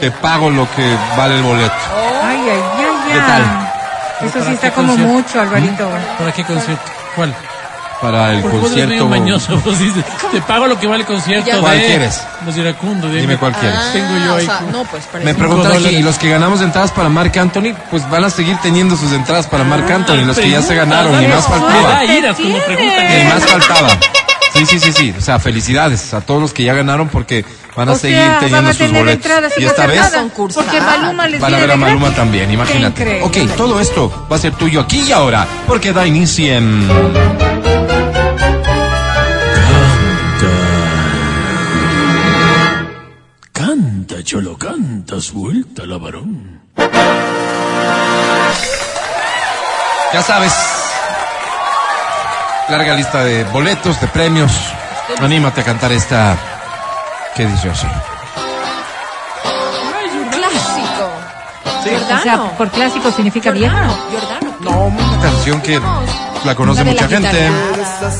[0.00, 1.72] te pago lo que vale el boleto.
[2.24, 3.12] Ay, ay, ay, ay.
[3.12, 3.70] ¿Qué tal?
[4.22, 5.12] Eso ¿Para sí está como concierto?
[5.14, 5.90] mucho, Alvarito.
[6.18, 6.92] ¿Para qué concierto?
[7.14, 7.34] ¿Cuál?
[8.00, 9.08] Para el concierto.
[9.08, 9.58] mañoso.
[9.64, 11.46] vos dices, te pago lo que vale el concierto.
[11.46, 11.56] Ya.
[11.56, 12.20] de ¿Cuál quieres?
[12.44, 13.10] Los iracundos.
[13.12, 13.78] de- Dime cuál quieres.
[13.78, 16.28] Ah, Tengo yo ahí o sea, con- no, pues Me un- preguntan y los que
[16.28, 20.24] ganamos entradas para Marc Anthony, pues van a seguir teniendo sus entradas para Marc Anthony,
[20.26, 22.00] los que ya se ganaron, ni más faltaba.
[22.00, 23.18] preguntan.
[23.18, 23.88] Ni más faltaba.
[24.54, 25.14] Sí, sí, sí, sí.
[25.18, 27.44] O sea, felicidades a todos los que ya ganaron porque
[27.74, 29.24] van a O seguir sea, van teniendo a sus tener boletos.
[29.26, 30.00] entradas Y esta vez.
[30.54, 32.16] Porque Maluma les van a ver a de Maluma gratis.
[32.16, 33.20] también, imagínate.
[33.24, 37.73] Ok, todo esto va a ser tuyo aquí y ahora, porque da inicio en...
[44.14, 46.60] Canta, cholo, canta, suelta la varón.
[50.12, 50.52] Ya sabes,
[52.68, 54.52] larga lista de boletos, de premios.
[55.18, 56.38] Anímate a cantar esta...
[57.34, 57.88] ¿Qué dice así?
[60.30, 62.14] Clásico.
[62.14, 63.76] O sea, por clásico significa viejo.
[64.12, 64.54] Giordano.
[64.60, 65.80] No, una canción que
[66.44, 67.50] la conoce mucha la gente.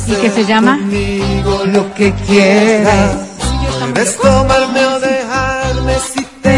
[0.09, 0.77] ¿Y qué se llama?
[1.67, 3.35] lo que quieras.
[3.87, 4.94] Debes tomarme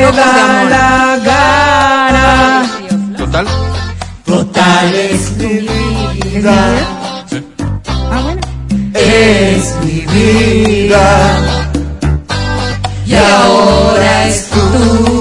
[0.07, 0.71] Locos de amor.
[0.71, 2.63] la gana.
[3.17, 3.47] Total.
[4.25, 5.69] Total es mi
[6.23, 6.57] vida.
[7.89, 8.41] Ah, bueno.
[8.95, 11.39] Es mi vida.
[13.05, 15.16] Y ahora es tú.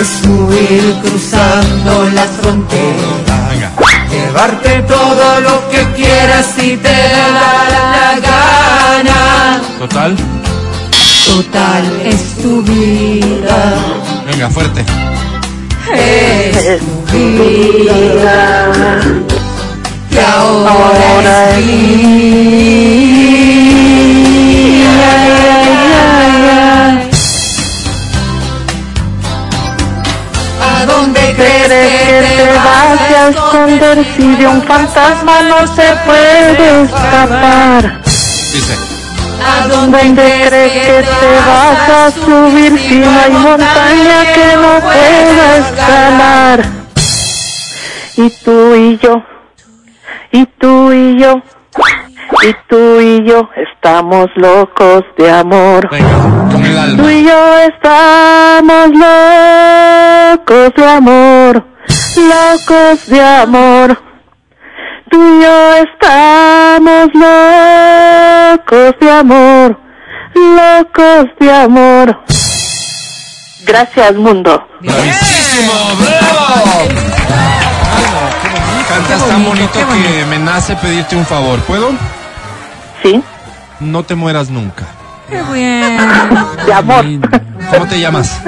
[0.00, 4.08] Puedes huir cruzando las fronteras.
[4.10, 9.60] Llevarte todo lo que quieras si te da la gana.
[9.78, 10.16] Total.
[11.26, 13.74] Total es tu vida.
[14.24, 14.86] Venga, fuerte.
[15.92, 18.72] Es tu vida.
[20.10, 23.39] Que ahora es mía.
[31.40, 38.00] Crees que te vas a esconder si de un fantasma no se puede escapar?
[38.52, 38.74] Dice.
[39.42, 40.00] ¿A dónde
[40.48, 46.64] crees que te vas a subir si no hay montaña que no pueda escalar?
[48.16, 49.22] Y tú y yo,
[50.32, 51.42] y tú y yo,
[52.42, 55.88] y tú y yo estamos locos de amor.
[55.90, 58.90] Venga, con el Tú y yo estamos
[60.38, 61.64] locos de amor,
[62.16, 63.98] locos de amor.
[65.10, 69.78] Tú y yo estamos locos de amor,
[70.34, 72.20] locos de amor.
[73.64, 74.66] Gracias, mundo.
[74.80, 75.72] ¡Bravísimo!
[75.98, 76.88] ¡Bravo!
[78.88, 79.78] Cantas tan bonito.
[79.78, 81.60] que me nace pedirte un favor.
[81.60, 81.90] ¿Puedo?
[83.02, 83.22] Sí,
[83.80, 84.86] No te mueras nunca.
[85.28, 85.98] Qué bien.
[86.66, 87.04] de amor.
[87.70, 88.40] ¿Cómo te llamas?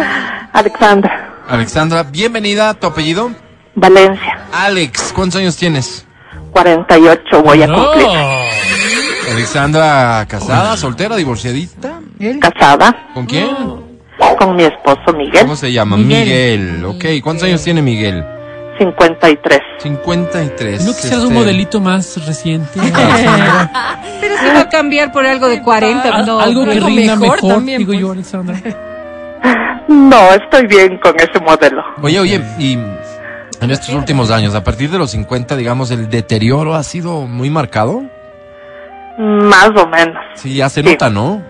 [0.53, 2.75] Alexandra, Alexandra, bienvenida.
[2.75, 3.31] ¿Tu apellido?
[3.75, 6.05] Valencia, Alex, ¿cuántos años tienes?
[6.53, 8.07] 48 voy a cumplir.
[9.33, 12.01] Alexandra, casada, soltera, divorciadita.
[12.41, 13.49] Casada ¿Con quién?
[14.39, 15.97] con mi esposo Miguel, ¿Cómo se llama?
[15.97, 16.85] Miguel.
[16.85, 18.25] Ok, ¿cuántos años tiene Miguel?
[18.79, 19.61] 53.
[19.79, 20.85] 53.
[20.85, 22.81] ¿No quisieras un Este, modelito más reciente?
[24.21, 26.09] Pero se va a cambiar por algo de 40.
[26.09, 28.01] Al- No, algo que rinda mejor mejor, también, digo pues.
[28.01, 28.57] yo, Alexandra.
[29.89, 31.83] No, estoy bien con ese modelo.
[32.03, 36.75] Oye, oye, y en estos últimos años, a partir de los 50, digamos, el deterioro
[36.75, 38.03] ha sido muy marcado.
[39.19, 40.17] Más o menos.
[40.35, 40.89] Sí, ya se Sí.
[40.89, 41.43] nota, ¿no?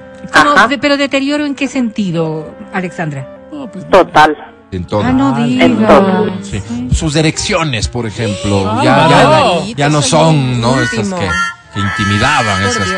[0.80, 3.28] Pero deterioro en qué sentido, Alexandra?
[3.52, 4.36] No, pues, Total.
[4.72, 5.02] En todo.
[5.04, 6.24] Ah, no en todo.
[6.24, 6.48] digas.
[6.48, 6.88] Sí.
[6.94, 9.66] Sus erecciones, por ejemplo, Ay, ya, ya, no.
[9.76, 10.80] ya no son, ¿no?
[10.80, 11.28] Esas que,
[11.74, 12.96] que intimidaban, esas que...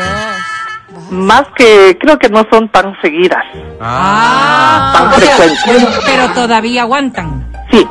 [1.13, 3.43] Más que creo que no son tan seguidas.
[3.81, 4.93] Ah.
[4.97, 5.99] Tan O sea, frecuentes.
[6.05, 7.45] pero todavía aguantan.
[7.71, 7.85] Sí.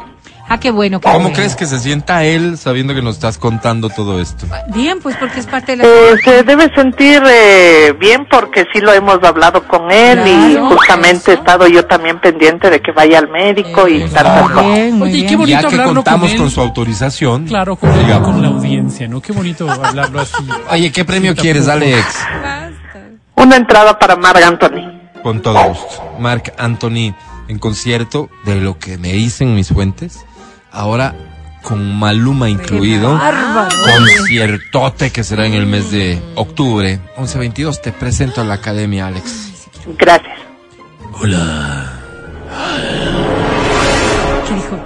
[0.46, 1.00] Ah, qué bueno.
[1.00, 1.34] Qué ¿Cómo bueno.
[1.36, 4.46] crees que se sienta él sabiendo que nos estás contando todo esto?
[4.74, 5.84] Bien, pues porque es parte de la...
[5.84, 10.68] Eh, se debe sentir eh, bien porque sí lo hemos hablado con él y Claro,
[10.68, 14.64] justamente he estado yo también pendiente de que vaya al médico y tantas cosas.
[14.66, 15.28] Bien, muy Oye, ¿y bien.
[15.30, 16.38] qué bonito Ya que hablarlo con contamos él.
[16.38, 17.46] con su autorización.
[17.46, 19.20] Claro, con, con la audiencia, ¿no?
[19.22, 20.34] Qué bonito hablarlo así.
[20.70, 21.68] Oye, ¿qué premio Sí, quieres.
[21.68, 22.04] Alex?
[23.36, 24.92] Una entrada para Marc Anthony.
[25.22, 26.14] Con todo gusto.
[26.18, 27.14] Marc Anthony
[27.48, 30.24] en concierto, de lo que me dicen mis fuentes.
[30.74, 31.14] Ahora
[31.62, 33.18] con Maluma incluido.
[33.96, 37.00] Conciertote que será en el mes de octubre.
[37.16, 39.68] 11-22, te presento a la academia, Alex.
[39.98, 40.38] Gracias.
[44.46, 44.78] ¿Qué dijo?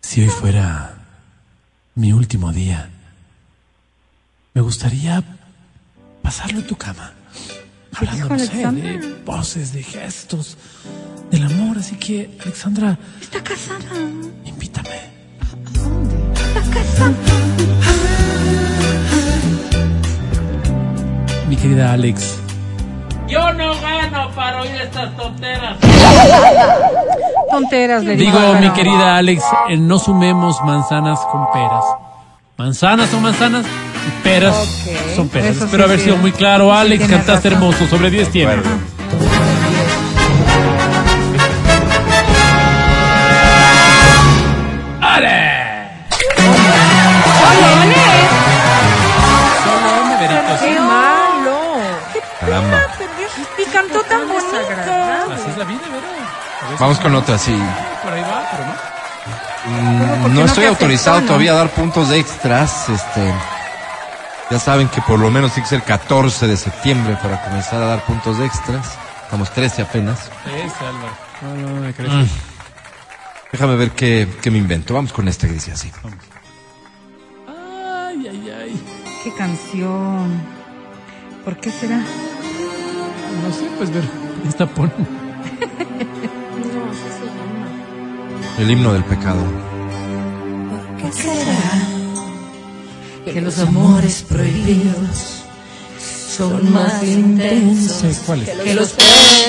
[0.00, 0.94] Si hoy fuera
[1.94, 2.90] mi último día,
[4.54, 5.22] me gustaría
[6.22, 7.12] pasarlo en tu cama.
[7.96, 10.56] Hablando, no sé, de voces, de gestos,
[11.30, 11.78] del amor.
[11.78, 13.84] Así que, Alexandra, Está casada.
[14.44, 15.16] invítame.
[21.48, 22.38] Mi querida Alex.
[23.28, 25.78] Yo no gano para oír estas tonteras.
[27.50, 31.84] Tonteras le Digo, dijo, mi querida Alex, eh, no sumemos manzanas con peras.
[32.56, 33.66] Manzanas son manzanas
[34.22, 34.54] peras
[35.14, 35.56] son peras.
[35.56, 36.04] Eso Espero sí, haber sí.
[36.06, 37.06] sido muy claro, Alex.
[37.08, 37.64] cantaste razón.
[37.64, 37.86] hermoso.
[37.88, 38.56] Sobre 10 tiene.
[50.60, 51.58] ¡Qué malo!
[52.40, 52.78] Caramba.
[53.58, 54.46] Y cantó tan bonito.
[55.32, 56.78] Así es la vida, ¿verdad?
[56.80, 57.56] Vamos con otra, sí.
[58.02, 58.74] Por ahí va, pero no.
[59.68, 62.88] Mm, No no estoy autorizado todavía a dar puntos extras.
[62.88, 63.32] Este,
[64.50, 67.86] ya saben que por lo menos tiene que ser 14 de septiembre para comenzar a
[67.86, 68.96] dar puntos extras.
[69.24, 70.30] Estamos 13 apenas.
[71.42, 72.12] No, no, me crees.
[72.12, 72.26] Mm.
[73.52, 74.94] Déjame ver qué, qué me invento.
[74.94, 75.90] Vamos con esta que dice así.
[77.48, 78.84] Ay, ay, ay.
[79.24, 80.40] ¡Qué canción!
[81.44, 81.98] ¿Por qué será?
[81.98, 84.04] No sé, pues ver.
[84.48, 84.92] Esta pone.
[88.58, 89.42] El himno del pecado.
[93.32, 95.42] Que los amores prohibidos
[95.98, 98.20] son más intensos
[98.62, 98.94] que los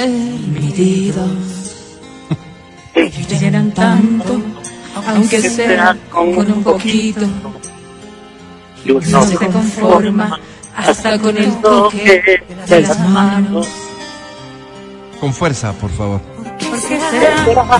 [0.01, 1.29] permitidos.
[2.93, 4.41] Que llenan tanto,
[5.05, 7.21] aunque sea con un poquito.
[8.83, 10.39] No se conforma
[10.75, 13.67] hasta con el toque de las manos.
[15.19, 16.19] Con fuerza, por favor.
[16.21, 17.79] ¿Por qué será?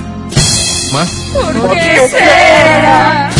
[0.93, 1.09] ¿Más?
[1.33, 3.31] ¿Por qué será?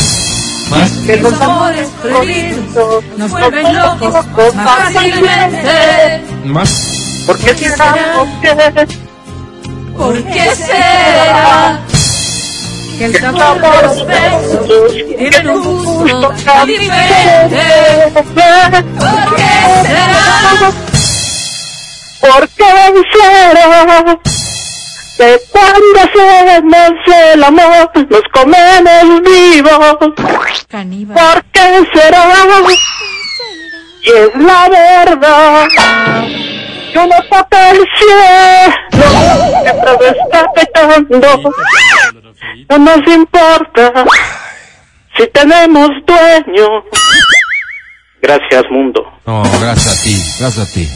[0.70, 0.92] ¿Más?
[1.06, 6.24] Que los amores prohibidos nos vuelven locos más fácilmente.
[6.46, 7.24] ¿Más?
[7.26, 7.96] ¿Por qué será?
[9.98, 11.80] ¿Por qué será?
[12.98, 17.64] Que el sabor de los besos tiene un gusto tan diferente.
[18.14, 19.52] ¿Por qué
[19.84, 20.72] será?
[22.20, 22.66] ¿Por qué
[23.14, 24.20] será?
[25.18, 26.94] Que cuando hacemos
[27.34, 29.98] el amor nos comemos vivos.
[30.70, 31.18] Caníbal.
[31.18, 32.24] ¿Por qué será?
[34.04, 35.68] Y es la verdad.
[36.94, 39.06] Que uno toca el cielo,
[39.64, 41.54] siempre está pecando.
[42.70, 44.06] No nos importa
[45.18, 46.84] si tenemos dueño.
[48.22, 49.04] Gracias, mundo.
[49.26, 50.88] No, gracias a ti, gracias a ti.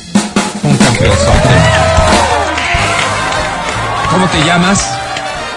[0.64, 1.91] Un campeonzote.
[4.12, 5.00] ¿Cómo te llamas?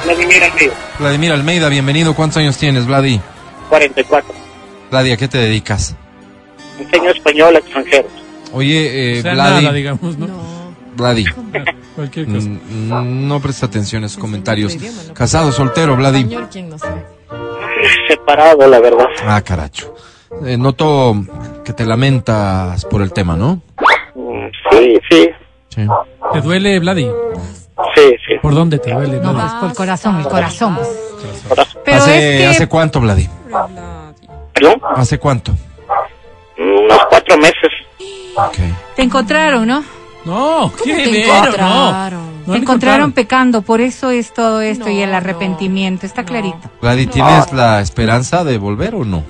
[0.05, 2.14] Vladimir Almeida, Vladimir Almeida, bienvenido.
[2.14, 3.20] ¿Cuántos años tienes, Vladi?
[3.68, 4.32] 44.
[4.90, 5.97] Vladi, ¿a qué te dedicas?
[6.78, 8.10] Enseño español a extranjeros.
[8.52, 10.26] Oye, eh, O sea, Vladi, nada, digamos, ¿no?
[10.97, 11.24] Vladi,
[11.97, 12.48] Cualquier cosa.
[12.48, 14.76] mm, no presta atención a esos comentarios.
[15.12, 16.20] Casado, soltero, Vladi.
[16.20, 17.05] Español, ¿quién no sabe?
[18.09, 19.06] Separado, la verdad.
[19.26, 19.94] Ah, caracho.
[20.44, 21.14] Eh, noto
[21.64, 23.60] que te lamentas por el tema, ¿no?
[24.14, 25.28] Mm, Sí, sí,
[25.74, 25.86] Sí.
[26.32, 27.09] ¿Te duele, Vladi?
[27.95, 28.35] Sí, sí.
[28.43, 29.61] ¿Por dónde te duele, No, Vladi?
[29.61, 30.79] por el corazón, el corazón.
[31.85, 32.47] Pero ¿Hace, es que...
[32.47, 33.29] ¿Hace cuánto, Vladi?
[34.53, 34.81] ¿Perdón?
[34.97, 35.53] ¿Hace cuánto?
[36.59, 37.71] Unos cuatro meses.
[38.37, 38.57] Ok.
[38.97, 39.85] Te encontraron, ¿no?
[40.25, 41.47] No, qué Te dinero, no.
[41.49, 42.35] encontraron.
[42.47, 46.07] No Te encontraron pecando, por eso es todo esto y el No, arrepentimiento.
[46.07, 46.59] Está clarito.
[46.81, 49.23] Vladi, ¿tienes la esperanza de volver o no?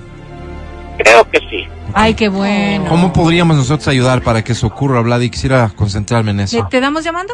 [0.97, 1.65] Creo que sí.
[1.93, 2.85] Ay, qué bueno.
[2.89, 5.29] ¿Cómo podríamos nosotros ayudar para que eso ocurra, Vladi?
[5.29, 6.67] Quisiera concentrarme en ¿Te, eso.
[6.69, 7.33] te damos llamando?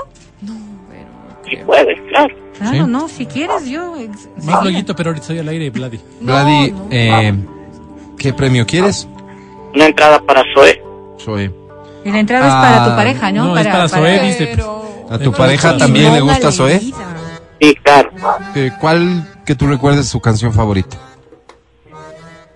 [1.51, 2.33] Si puedes, claro.
[2.57, 2.91] Claro, Sí.
[2.91, 3.93] no, si quieres, yo.
[4.43, 5.99] Más loguito, pero ahorita estoy al aire, Vladi.
[6.21, 7.33] Vladi, eh,
[8.17, 9.07] ¿qué premio quieres?
[9.75, 10.81] Una entrada para Zoe.
[11.17, 11.51] Soy.
[12.05, 13.45] Y la entrada es para Ah, tu pareja, ¿no?
[13.47, 14.57] No, es para Zoé, dice.
[15.09, 16.79] ¿A tu pareja también le gusta Zoé?
[16.79, 18.09] Sí, claro.
[18.55, 20.97] Eh, ¿Cuál que tú recuerdes su canción favorita?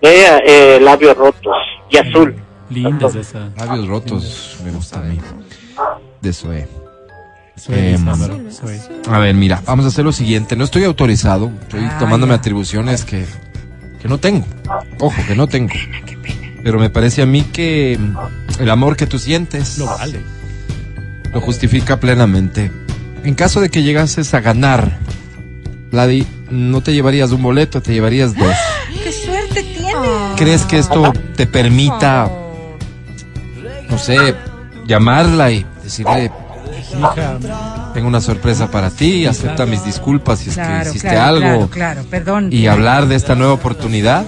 [0.00, 1.54] Ella, eh, labios rotos
[1.90, 2.34] y azul.
[2.70, 3.50] Linda es esa.
[3.56, 5.18] Labios rotos, me gusta a mí.
[6.20, 6.66] De Zoé.
[7.58, 7.96] Zoé.
[9.10, 10.56] A ver, mira, vamos a hacer lo siguiente.
[10.56, 11.50] No estoy autorizado.
[11.62, 12.38] Estoy Ah, tomándome ya.
[12.38, 13.24] atribuciones que,
[14.00, 14.44] que no tengo.
[15.00, 15.72] Ojo, que no tengo.
[16.62, 20.20] Pero me parece a mí que mm, el amor que tú sientes Lo vale.
[21.32, 22.70] lo justifica plenamente.
[23.24, 24.98] En caso de que llegases a ganar,
[25.90, 28.54] Vladi, no te llevarías un boleto, te llevarías dos.
[29.02, 29.92] ¡Qué suerte tiene!
[30.36, 32.30] ¿Crees que esto te permita,
[33.88, 34.34] no sé,
[34.86, 36.30] llamarla y decirle,
[36.92, 37.38] Hija,
[37.94, 41.68] tengo una sorpresa para ti, acepta mis disculpas si es que hiciste claro, algo claro,
[41.70, 42.48] claro, perdón.
[42.52, 44.24] y hablar de esta nueva oportunidad?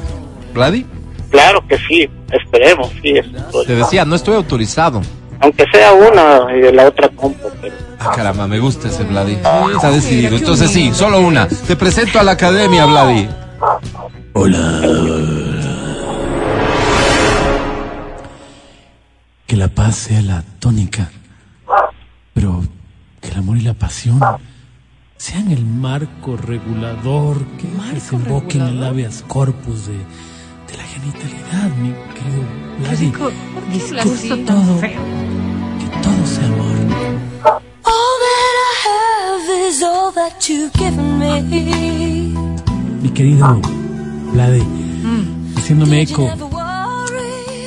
[0.55, 0.86] Vladi,
[1.30, 2.09] Claro que sí.
[2.30, 3.10] Esperemos, sí.
[3.16, 5.02] estoy- te decía, no estoy autorizado.
[5.40, 7.51] Aunque sea una y la otra compro.
[7.60, 7.74] Pero...
[8.01, 9.39] Ah, caramba, me gusta ese Vladi.
[9.74, 10.36] Está decidido.
[10.36, 11.47] Entonces sí, solo una.
[11.47, 13.28] Te presento a la academia, Vladi.
[19.47, 21.10] que la paz sea la tónica,
[22.39, 22.62] pero
[23.20, 24.20] que el amor y la pasión
[25.16, 31.93] sean el marco regulador que desemboque en el habeas corpus de, de la genitalidad, mi
[32.15, 32.44] querido
[32.78, 33.12] Vladi.
[33.73, 35.01] Discurso tan todo, feo.
[35.81, 36.77] que todo sea amor.
[37.82, 42.36] All that I have is all that you've given me.
[43.02, 43.60] Mi querido
[44.32, 44.62] Vladi,
[45.56, 46.31] haciéndome eco,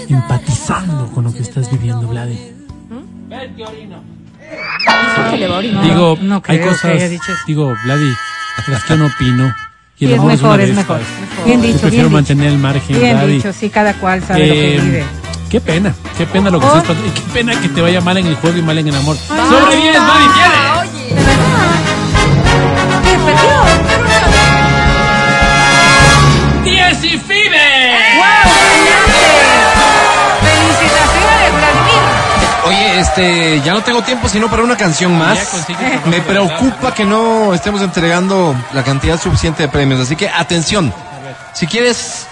[0.08, 2.40] empatizando con lo que estás viviendo, Vladi.
[4.52, 7.42] No, Digo, no hay creo que cosas, haya dicho eso.
[7.48, 8.12] digo, Vladi,
[8.76, 9.54] es que no opino.
[9.98, 11.00] Y Sí, es mejor, es de mejor.
[11.02, 11.46] estas.
[11.46, 13.34] Bien Yo dicho, prefiero bien mantener el margen, Bien Vladi.
[13.34, 15.04] dicho, sí, cada cual sabe lo que Eh, vive.
[15.50, 16.70] Qué pena, qué pena lo que Oh.
[16.70, 17.08] estás pasando.
[17.08, 19.16] Y qué pena que te vaya mal en el juego y mal en el amor.
[19.18, 21.22] Sobrevives, Vladi, tienes.
[23.04, 23.62] ¿Qué, perdió?
[23.84, 23.91] ¡Diez
[33.02, 35.40] este, ya no tengo tiempo sino para una canción más.
[36.06, 40.94] Me preocupa que no estemos entregando la cantidad suficiente de premios, así que atención.
[41.54, 42.28] Si quieres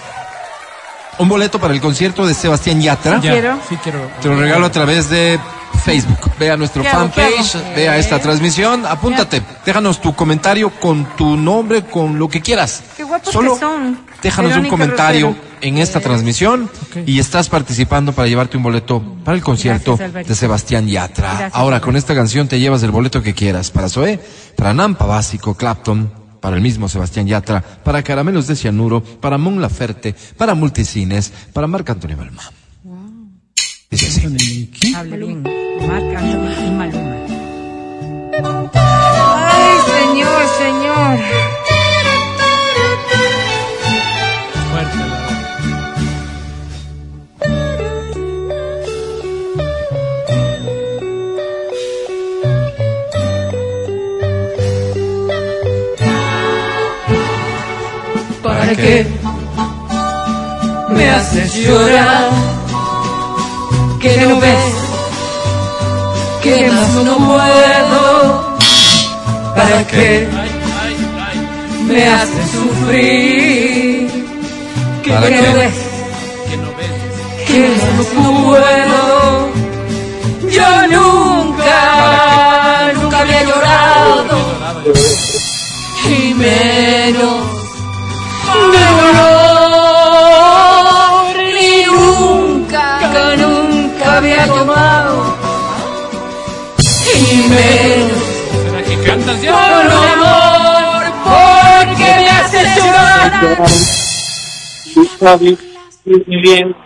[1.18, 3.20] un boleto para el concierto de Sebastián Yatra.
[3.20, 4.10] Sí quiero.
[4.22, 5.38] te lo regalo a través de
[5.80, 6.18] Facebook.
[6.38, 7.74] Ve a nuestro ¿Qué hago, qué fanpage, hago?
[7.74, 12.82] ve a esta transmisión, apúntate, déjanos tu comentario con tu nombre, con lo que quieras.
[12.96, 13.98] Qué guapos Solo que son.
[14.22, 15.44] déjanos un comentario Rosero.
[15.62, 16.98] en esta transmisión Ok.
[17.06, 21.28] y estás participando para llevarte un boleto para el concierto Gracias, de Sebastián Yatra.
[21.30, 24.20] Gracias, Ahora, con esta canción te llevas el boleto que quieras para Zoé,
[24.56, 29.60] para Nampa Básico, Clapton, para el mismo Sebastián Yatra, para Caramelos de Cianuro, para Mon
[29.60, 32.42] Laferte, para Multicines, para Marc Antonio Balma.
[33.90, 34.70] Dice así.
[35.96, 37.16] Anthony y Maluma.
[38.74, 41.18] Ay, señor, señor.
[44.70, 45.18] Fuerte, la.
[58.42, 59.06] ¿Para qué
[60.90, 62.30] me haces llorar?
[64.00, 64.79] Que no ves
[66.42, 68.58] que más no puedo.
[69.54, 70.28] ¿Para qué
[71.86, 74.10] me haces sufrir?
[75.02, 75.90] Que ¿Para no ves
[77.50, 79.50] que más no puedo.
[80.50, 84.24] Yo nunca, nunca había llorado
[105.38, 105.58] bien,
[106.04, 106.76] muy bien.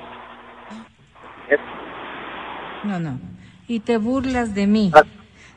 [2.85, 3.18] No, no.
[3.66, 4.90] Y te burlas de mí.
[4.94, 5.02] Ah,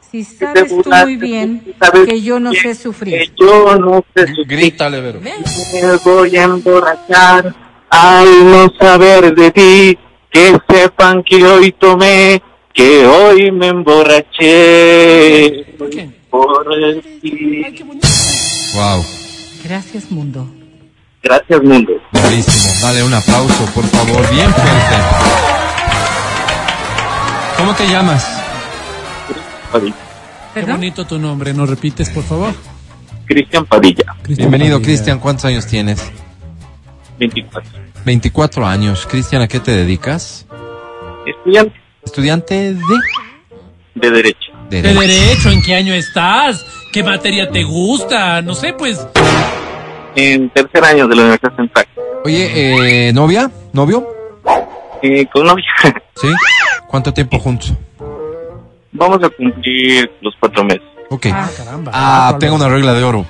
[0.09, 1.75] Si sabes tú muy bien
[2.05, 3.33] que yo no sé Que sufrir.
[3.37, 4.47] yo no sé sufrir.
[4.47, 5.19] Grítale, Vero.
[5.19, 5.33] Me
[6.05, 7.53] voy a emborrachar
[7.89, 9.97] al no saber de ti.
[10.29, 12.41] Que sepan que hoy tomé,
[12.73, 15.65] que hoy me emborraché.
[15.77, 16.09] ¿Por qué?
[16.29, 16.65] por
[17.21, 17.63] ti.
[18.75, 19.03] Wow.
[19.63, 20.47] Gracias, mundo.
[21.27, 21.91] Gracias, mundo.
[22.13, 22.73] Buenísimo.
[22.81, 24.29] Dale un aplauso, por favor.
[24.31, 24.95] Bien fuerte.
[27.57, 28.25] ¿Cómo te llamas?
[29.69, 29.93] Padilla.
[30.53, 30.75] Qué ¿Perdón?
[30.77, 32.53] bonito tu nombre, ¿nos repites, por favor?
[33.25, 34.81] Cristian Padilla, Cristian Bienvenido.
[34.81, 35.19] Cristian.
[35.19, 36.01] ¿Cuántos años tienes?
[37.19, 37.71] 24.
[38.05, 39.05] 24 años.
[39.05, 40.45] Cristian, ¿a qué te dedicas?
[41.25, 41.75] Estudiante
[42.05, 42.79] Estudiante de
[43.95, 44.37] de Derecho.
[44.69, 44.99] ¿De Derecho.
[45.01, 45.49] derecho?
[45.49, 46.65] ¿En qué año estás?
[46.93, 48.41] ¿Qué materia te gusta?
[48.41, 49.05] No sé, pues.
[50.17, 51.85] En tercer año de la Universidad Central.
[52.25, 53.51] Oye, eh, ¿novia?
[53.71, 54.07] ¿Novio?
[55.03, 55.63] Eh, con novia.
[56.15, 56.27] ¿Sí?
[56.87, 57.71] ¿Cuánto tiempo juntos?
[58.93, 60.81] Vamos a cumplir los cuatro meses.
[61.11, 61.27] Ok.
[61.31, 61.91] Ah, Caramba.
[61.93, 63.25] Ah, Algo tengo una regla de oro.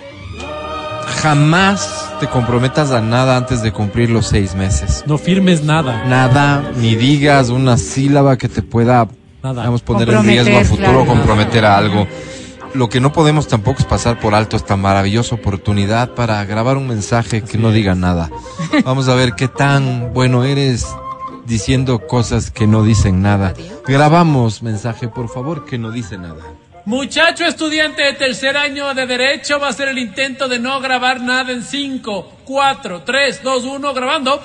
[1.21, 5.03] Jamás te comprometas a nada antes de cumplir los seis meses.
[5.07, 6.05] No firmes nada.
[6.05, 9.09] Nada, ni digas una sílaba que te pueda,
[9.43, 9.63] Nada.
[9.63, 12.07] vamos, poner en riesgo a futuro comprometer a algo.
[12.73, 16.87] Lo que no podemos tampoco es pasar por alto esta maravillosa oportunidad para grabar un
[16.87, 18.29] mensaje que no diga nada.
[18.85, 20.85] Vamos a ver qué tan bueno eres
[21.45, 23.53] diciendo cosas que no dicen nada.
[23.87, 26.43] Grabamos mensaje, por favor, que no dice nada.
[26.85, 31.19] Muchacho estudiante de tercer año de Derecho va a hacer el intento de no grabar
[31.19, 34.41] nada en 5, 4, 3, 2, 1, grabando.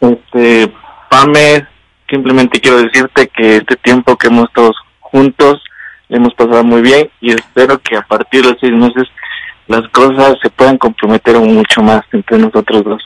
[0.00, 0.72] Este,
[1.08, 1.66] Pame,
[2.10, 5.62] simplemente quiero decirte que este tiempo que hemos estado juntos
[6.08, 9.04] hemos pasado muy bien y espero que a partir de los seis meses
[9.68, 13.02] las cosas se puedan comprometer mucho más entre nosotros dos.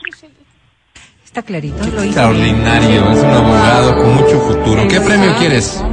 [1.23, 1.77] Está clarito.
[1.95, 2.03] Lo.
[2.03, 4.87] Extraordinario, es un abogado con mucho futuro.
[4.89, 5.83] ¿Qué premio quieres?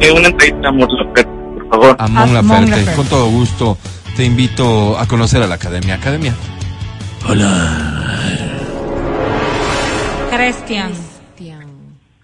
[0.00, 1.24] Eh, una entrevista a Mon Laferte,
[1.54, 1.96] por favor.
[1.98, 2.94] A Mon A Mon Laferte.
[2.96, 3.78] Con todo gusto
[4.16, 5.94] te invito a conocer a la academia.
[5.94, 6.34] Academia.
[10.30, 10.90] Cristian.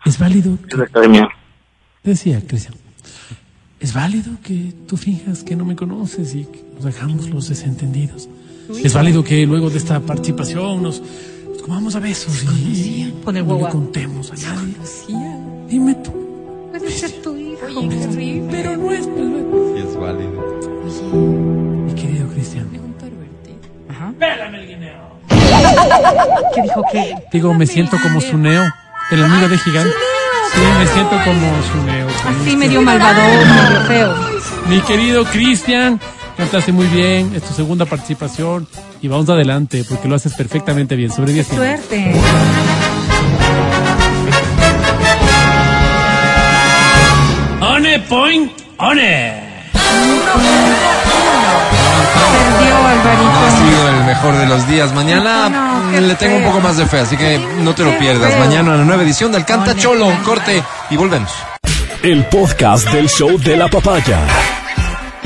[0.04, 1.28] Es válido, Es la academia.
[2.04, 2.74] decía Cristian,
[3.80, 8.28] es válido que tú finjas que no me conoces y que nos hagamos los desentendidos.
[8.82, 11.00] Es válido que luego de esta participación nos,
[11.48, 14.74] nos comamos a besos y Con el no le contemos a nadie.
[15.68, 16.12] Dime tú.
[16.70, 17.60] Puede ser tu hijo.
[18.50, 19.00] Pero no es...
[19.06, 20.44] Es válido.
[21.86, 22.68] Mi querido Cristian.
[23.88, 24.12] Ajá.
[24.18, 25.06] Pélame el guineo.
[26.54, 27.14] ¿Qué dijo que?
[27.32, 28.64] Digo, me siento como Suneo,
[29.10, 29.94] el amigo de gigante.
[30.56, 32.06] Sí, me siento como Suneo.
[32.08, 32.56] Así Cristian.
[32.56, 32.80] medio
[33.46, 34.14] medio feo.
[34.70, 36.00] Mi querido Cristian,
[36.36, 38.66] cantaste muy bien, es tu segunda participación
[39.02, 41.12] y vamos adelante porque lo haces perfectamente bien.
[41.12, 41.80] Sobre 10 minutos.
[41.86, 42.14] Suerte.
[47.60, 48.50] One point,
[53.08, 54.92] Ha sido el mejor de los días.
[54.92, 57.96] Mañana No, mm, le tengo un poco más de fe, así que no te lo
[57.98, 58.30] pierdas.
[58.32, 58.40] feo.
[58.40, 60.08] Mañana en la nueva edición del Canta Cholo.
[60.24, 61.30] Corte y volvemos.
[62.02, 64.18] El podcast del show de la papaya.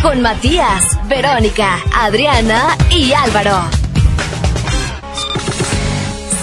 [0.02, 3.62] Con Matías, Verónica, Adriana y Álvaro.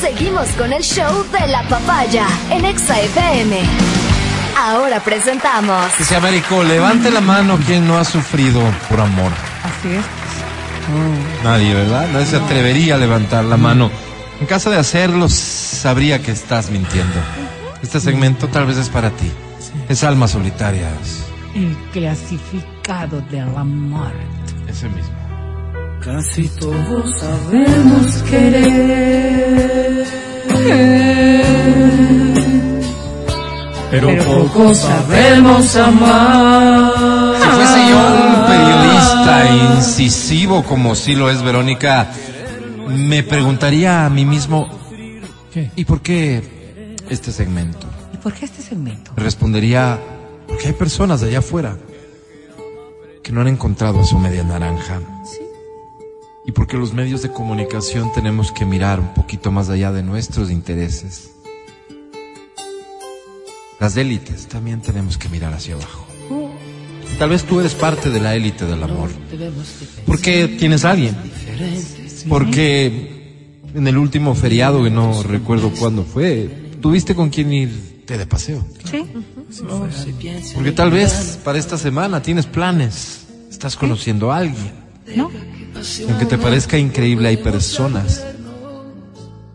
[0.01, 3.61] Seguimos con el show de la papaya en Exa FM.
[4.59, 8.59] Ahora presentamos Dice Américo, levante la mano quien no ha sufrido
[8.89, 9.31] por amor.
[9.64, 10.03] Así es.
[11.43, 12.07] Nadie, ¿verdad?
[12.11, 13.89] Nadie se atrevería a levantar la mano.
[14.39, 17.15] En caso de hacerlo, sabría que estás mintiendo.
[17.81, 19.31] Este segmento tal vez es para ti.
[19.89, 21.26] Es Almas Solitarias.
[21.55, 24.18] El clasificado de la muerte.
[24.68, 25.18] Ese mismo.
[26.03, 30.05] Casi todos sabemos querer,
[33.89, 37.16] Pero, pero poco pocos sabemos amar.
[37.41, 42.11] Si fuese yo un periodista incisivo como sí lo es Verónica,
[42.88, 44.68] me preguntaría a mí mismo,
[45.53, 45.72] ¿Qué?
[45.76, 47.88] ¿y por qué este segmento?
[48.14, 49.11] ¿Y por qué este segmento?
[49.15, 49.99] Respondería,
[50.47, 51.77] porque hay personas allá afuera
[53.23, 55.01] que no han encontrado a su media naranja.
[56.45, 60.49] Y porque los medios de comunicación tenemos que mirar un poquito más allá de nuestros
[60.49, 61.31] intereses.
[63.80, 66.07] Las élites también tenemos que mirar hacia abajo.
[67.19, 69.09] Tal vez tú eres parte de la élite del amor.
[70.05, 71.15] Porque tienes a alguien.
[72.29, 73.17] Porque
[73.73, 76.49] en el último feriado, que no recuerdo cuándo fue,
[76.81, 78.65] tuviste con quien irte de paseo.
[78.89, 79.03] Sí.
[80.53, 84.73] Porque tal vez para esta semana tienes planes, estás conociendo a alguien.
[85.15, 85.31] ¿No?
[86.09, 88.25] Aunque te parezca increíble, hay personas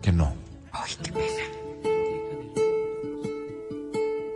[0.01, 0.33] que no.
[0.71, 1.11] Ay, qué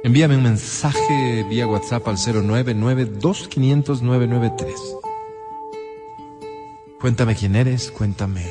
[0.07, 4.73] Envíame un mensaje vía WhatsApp al 099-2500-993.
[7.01, 8.45] Cuéntame quién eres, cuéntame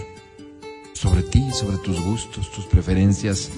[0.92, 3.48] sobre ti, sobre tus gustos, tus preferencias,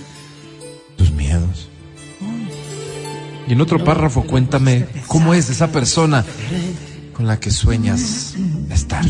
[0.95, 1.69] tus miedos.
[3.49, 6.25] Y en otro párrafo cuéntame cómo es esa persona
[7.15, 8.37] con la que sueñas
[8.71, 9.05] estar.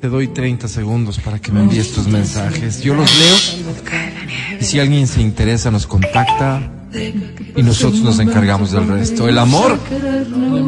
[0.00, 2.82] Te doy 30 segundos para que me envíes tus mensajes.
[2.82, 3.36] Yo los leo.
[4.60, 6.70] Y si alguien se interesa, nos contacta.
[7.56, 9.28] Y nosotros nos encargamos del resto.
[9.28, 9.78] El amor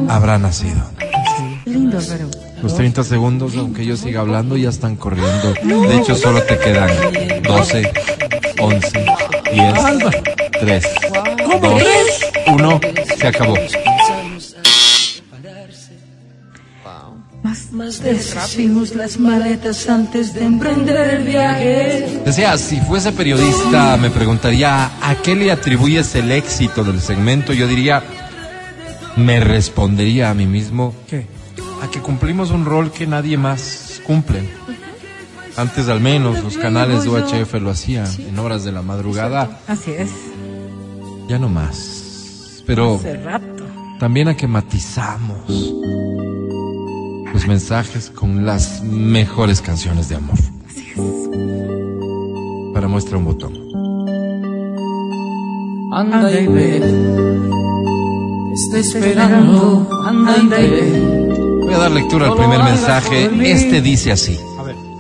[0.09, 0.83] habrá nacido.
[1.67, 2.31] Lindo, pero.
[2.63, 5.53] Los 30 segundos, aunque yo siga hablando, ya están corriendo.
[5.63, 6.91] De hecho, solo te quedan
[7.43, 7.93] 12,
[8.59, 9.07] 11,
[9.53, 9.75] 10,
[10.61, 10.85] 3,
[11.61, 11.83] 2,
[12.47, 12.81] 1.
[13.19, 13.55] Se acabó.
[17.71, 22.21] Más deshicimos las maletas antes de emprender el viaje.
[22.25, 27.53] Decía, si fuese periodista, me preguntaría a qué le atribuyes el éxito del segmento.
[27.53, 28.03] Yo diría,
[29.17, 31.27] me respondería a mí mismo ¿Qué?
[31.83, 34.49] a que cumplimos un rol que nadie más cumple.
[35.57, 39.93] Antes al menos los canales de UHF lo hacían en horas de la madrugada, Así
[39.93, 40.11] es.
[41.29, 42.63] ya no más.
[42.67, 43.65] Pero Hace rato.
[44.01, 45.73] también a que matizamos
[47.37, 50.39] los mensajes con las mejores canciones de amor.
[52.73, 53.53] Para muestra un botón.
[55.93, 56.81] Anda y ve.
[56.81, 59.87] Te está esperando.
[60.07, 61.59] Anda y ve.
[61.61, 63.29] Voy a dar lectura al primer mensaje.
[63.43, 64.39] Este dice así.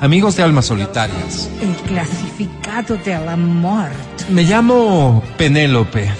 [0.02, 1.48] Amigos de almas solitarias.
[1.62, 4.24] El clasificado de la muerte.
[4.28, 6.10] Me llamo Penélope.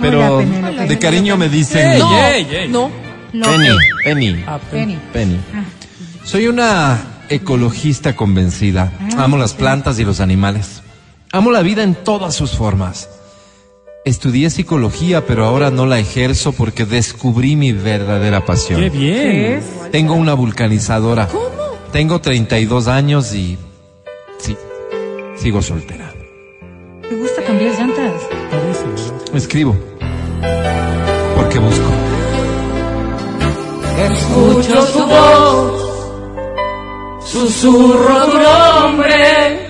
[0.00, 0.88] Pero Hola, Penélope.
[0.88, 2.68] de cariño me dicen No, Ey, ey.
[2.68, 3.05] no.
[3.32, 4.98] Penny, Penny, Ah, Penny.
[5.12, 5.38] Penny.
[6.24, 6.98] Soy una
[7.28, 8.92] ecologista convencida.
[9.16, 10.82] Amo las plantas y los animales.
[11.32, 13.08] Amo la vida en todas sus formas.
[14.04, 18.80] Estudié psicología, pero ahora no la ejerzo porque descubrí mi verdadera pasión.
[18.80, 19.62] Qué bien.
[19.90, 21.28] Tengo una vulcanizadora.
[21.92, 23.58] Tengo 32 años y
[24.38, 24.56] sí,
[25.36, 26.12] sigo soltera.
[27.08, 28.22] ¿Te gusta cambiar llantas?
[28.50, 29.34] Parece, ¿verdad?
[29.36, 29.76] Escribo.
[31.36, 31.90] Porque busco.
[33.98, 35.82] Escucho tu voz.
[37.24, 39.66] Susurro tu nombre.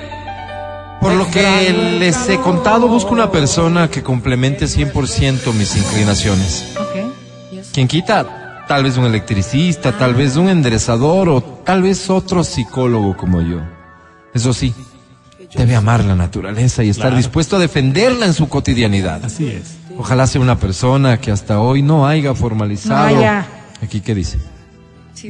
[1.01, 6.75] Por lo que les he contado, busco una persona que complemente 100% mis inclinaciones.
[6.79, 7.63] Ok.
[7.73, 13.17] Quien quita, tal vez un electricista, tal vez un enderezador o tal vez otro psicólogo
[13.17, 13.61] como yo.
[14.35, 14.75] Eso sí,
[15.55, 17.17] debe amar la naturaleza y estar Claro.
[17.19, 19.25] dispuesto a defenderla en su cotidianidad.
[19.25, 19.77] Así es.
[19.99, 23.11] Ojalá sea una persona que hasta hoy no haya formalizado.
[23.11, 23.47] No haya.
[23.83, 24.39] Aquí qué dice.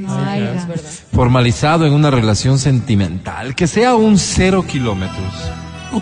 [0.08, 0.90] Ay, Es verdad.
[1.12, 5.32] Formalizado en una relación sentimental, que sea un cero kilómetros,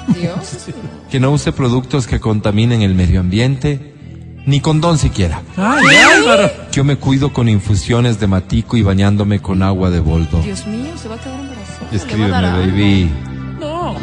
[0.09, 0.69] Dios.
[1.11, 3.95] que no use productos que contaminen el medio ambiente,
[4.47, 5.43] ni condón siquiera.
[5.57, 5.85] Ay,
[6.17, 6.51] Álvaro.
[6.73, 10.41] Yo me cuido con infusiones de matico y bañándome con agua de boldo.
[10.41, 11.89] Dios mío, se va a quedar embarazada.
[11.93, 13.11] Escríbeme, baby.
[13.61, 13.97] No.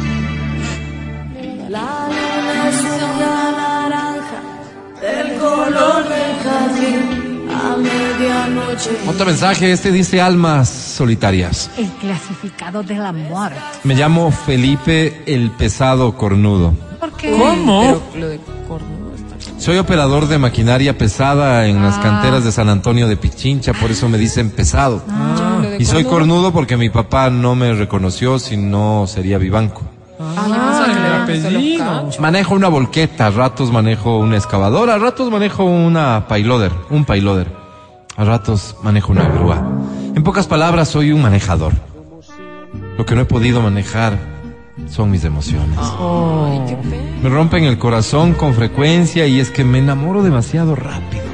[7.62, 8.90] A medianoche.
[9.06, 11.70] Otro mensaje, este dice almas solitarias.
[11.76, 13.60] El clasificado de la muerte.
[13.84, 16.74] Me llamo Felipe el pesado cornudo.
[16.98, 17.30] ¿Por qué?
[17.30, 18.00] ¿Cómo?
[18.12, 19.60] Pero lo de cornudo está.
[19.60, 24.08] Soy operador de maquinaria pesada en las canteras de San Antonio de Pichincha, por eso
[24.08, 25.02] me dicen pesado.
[25.62, 29.82] Lo de Y soy cornudo porque mi papá no me reconoció, si no sería vivanco.
[30.18, 32.10] Ah, apellido.
[32.20, 37.48] Manejo una volqueta, a ratos manejo una excavadora, a ratos manejo una payloader, un payloader.
[38.16, 39.62] A ratos manejo una grúa.
[40.14, 41.72] En pocas palabras, soy un manejador.
[42.98, 44.18] Lo que no he podido manejar
[44.88, 45.78] son mis emociones.
[47.22, 51.24] Me rompen el corazón con frecuencia y es que me enamoro demasiado rápido.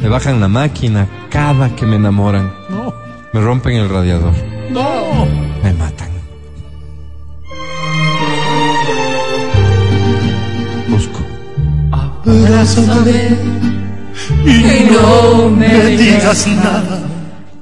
[0.00, 2.52] Me bajan la máquina cada que me enamoran.
[2.68, 2.94] No.
[3.32, 4.32] Me rompen el radiador.
[4.70, 5.07] No.
[12.28, 13.38] Abrázame
[14.44, 17.00] y no me digas nada.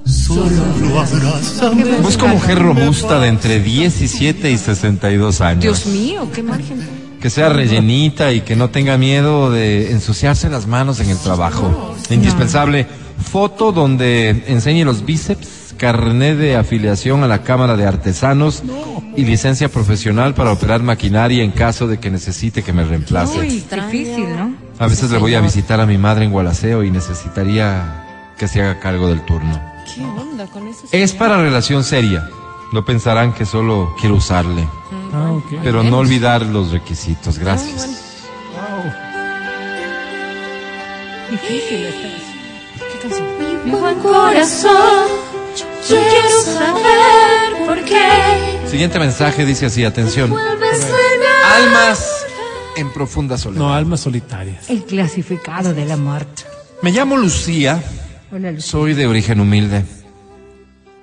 [0.04, 1.98] Solo abrázame.
[2.02, 5.62] Busco mujer robusta de entre 17 y 62 años.
[5.62, 6.84] Dios mío, qué margen.
[7.20, 11.94] Que sea rellenita y que no tenga miedo de ensuciarse las manos en el trabajo.
[12.10, 12.86] Indispensable.
[13.30, 18.62] Foto donde enseñe los bíceps, carnet de afiliación a la Cámara de Artesanos
[19.16, 23.38] y licencia profesional para operar maquinaria en caso de que necesite que me reemplace.
[23.38, 24.54] Uy, difícil, ¿no?
[24.78, 28.04] A veces le voy a visitar a mi madre en Gualaceo y necesitaría
[28.36, 29.60] que se haga cargo del turno.
[29.94, 30.86] ¿Qué onda con eso?
[30.92, 32.28] Es para relación seria.
[32.72, 34.68] No pensarán que solo quiero usarle.
[35.12, 35.60] Ah, ok.
[35.62, 37.38] Pero no olvidar los requisitos.
[37.38, 37.88] Gracias.
[41.30, 42.92] Difícil está eso.
[42.92, 43.26] ¿Qué canción?
[43.64, 45.08] Mi buen corazón,
[45.56, 50.34] yo quiero saber por qué Siguiente mensaje dice así, atención.
[51.56, 52.26] Almas
[52.76, 53.60] en profunda soledad.
[53.62, 54.68] No, almas solitarias.
[54.68, 56.42] El clasificado de la muerte.
[56.82, 57.82] Me llamo Lucía,
[58.30, 58.68] Hola, Lucía.
[58.70, 59.84] soy de origen humilde.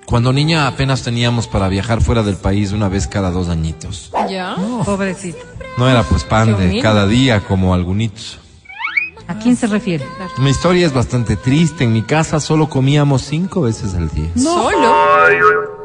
[0.06, 4.12] Cuando niña apenas teníamos para viajar fuera del país una vez cada dos añitos.
[4.30, 4.54] ¿Ya?
[4.84, 5.38] Pobrecito.
[5.78, 8.38] No era pues pan de cada día como algunitos.
[9.26, 10.06] ¿A quién se refiere?
[10.38, 11.84] Mi historia es bastante triste.
[11.84, 14.30] En mi casa solo comíamos cinco veces al día.
[14.36, 14.94] ¿Solo?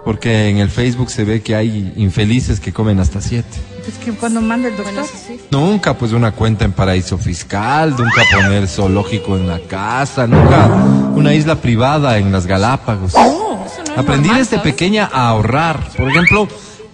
[0.04, 3.58] Porque en el Facebook se ve que hay infelices que comen hasta siete.
[3.88, 4.94] Es que cuando manda el doctor.
[4.94, 5.40] Bueno, eso sí.
[5.52, 10.68] Nunca pues una cuenta en paraíso fiscal, nunca poner zoológico en la casa, nunca
[11.16, 13.12] una isla privada en las Galápagos.
[13.12, 14.72] Eso no es Aprendí normal, desde ¿sabes?
[14.74, 15.90] pequeña a ahorrar.
[15.96, 16.48] Por ejemplo,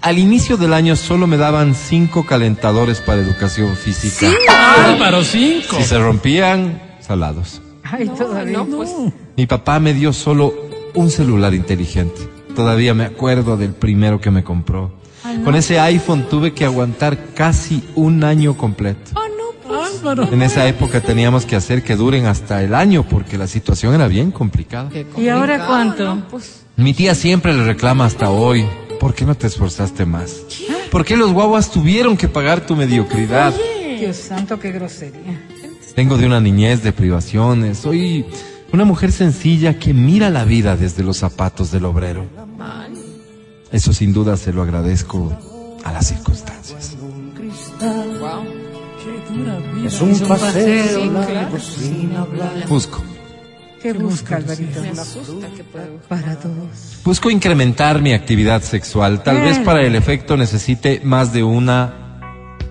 [0.05, 4.31] al inicio del año solo me daban cinco calentadores para educación física.
[4.85, 5.77] Álvaro, cinco.
[5.77, 7.59] Si se rompían, salados.
[7.83, 8.59] Ay, todavía.
[8.59, 8.91] No, pues.
[9.35, 10.53] Mi papá me dio solo
[10.93, 12.21] un celular inteligente.
[12.55, 14.93] Todavía me acuerdo del primero que me compró.
[15.43, 19.09] Con ese iPhone tuve que aguantar casi un año completo.
[19.15, 20.01] Ah, no, pues.
[20.01, 20.29] Álvaro.
[20.31, 24.07] En esa época teníamos que hacer que duren hasta el año porque la situación era
[24.07, 24.87] bien complicada.
[24.89, 26.05] Qué ¿Y ahora cuánto?
[26.05, 26.27] ¿no?
[26.27, 26.61] Pues.
[26.75, 28.67] Mi tía siempre le reclama hasta hoy.
[28.99, 30.41] ¿Por qué no te esforzaste más?
[30.91, 33.53] ¿Por qué los guaguas tuvieron que pagar tu mediocridad?
[33.99, 35.41] Dios santo, qué grosería.
[35.95, 37.79] Vengo de una niñez de privaciones.
[37.79, 38.25] Soy
[38.73, 42.25] una mujer sencilla que mira la vida desde los zapatos del obrero.
[43.71, 45.33] Eso sin duda se lo agradezco
[45.83, 46.95] a las circunstancias.
[47.79, 49.85] Wow.
[49.85, 51.33] Es un paseo Sí, claro.
[51.33, 52.67] largo sin hablar.
[52.67, 53.03] Busco.
[53.85, 54.81] ¿Qué busca, Alvarito?
[54.81, 55.63] Me asusta que.
[56.09, 56.97] Para todos.
[57.03, 59.21] Busco incrementar mi actividad sexual.
[59.21, 61.93] Tal vez para el efecto necesite más de una,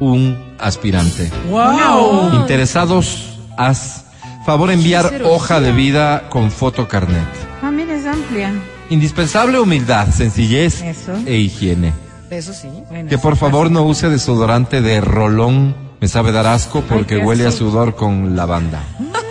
[0.01, 1.31] un aspirante.
[1.49, 2.35] Wow.
[2.35, 4.07] Interesados, haz
[4.45, 7.29] favor enviar hoja de vida con foto carnet.
[7.63, 8.53] Ah, mira, es amplia.
[8.91, 11.13] Indispensable humildad, sencillez Eso.
[11.27, 11.93] e higiene.
[12.29, 12.69] Eso sí.
[12.91, 17.21] Bueno, Que por favor no use desodorante de rolón, me sabe dar asco porque Ay,
[17.23, 18.83] huele a sudor con lavanda.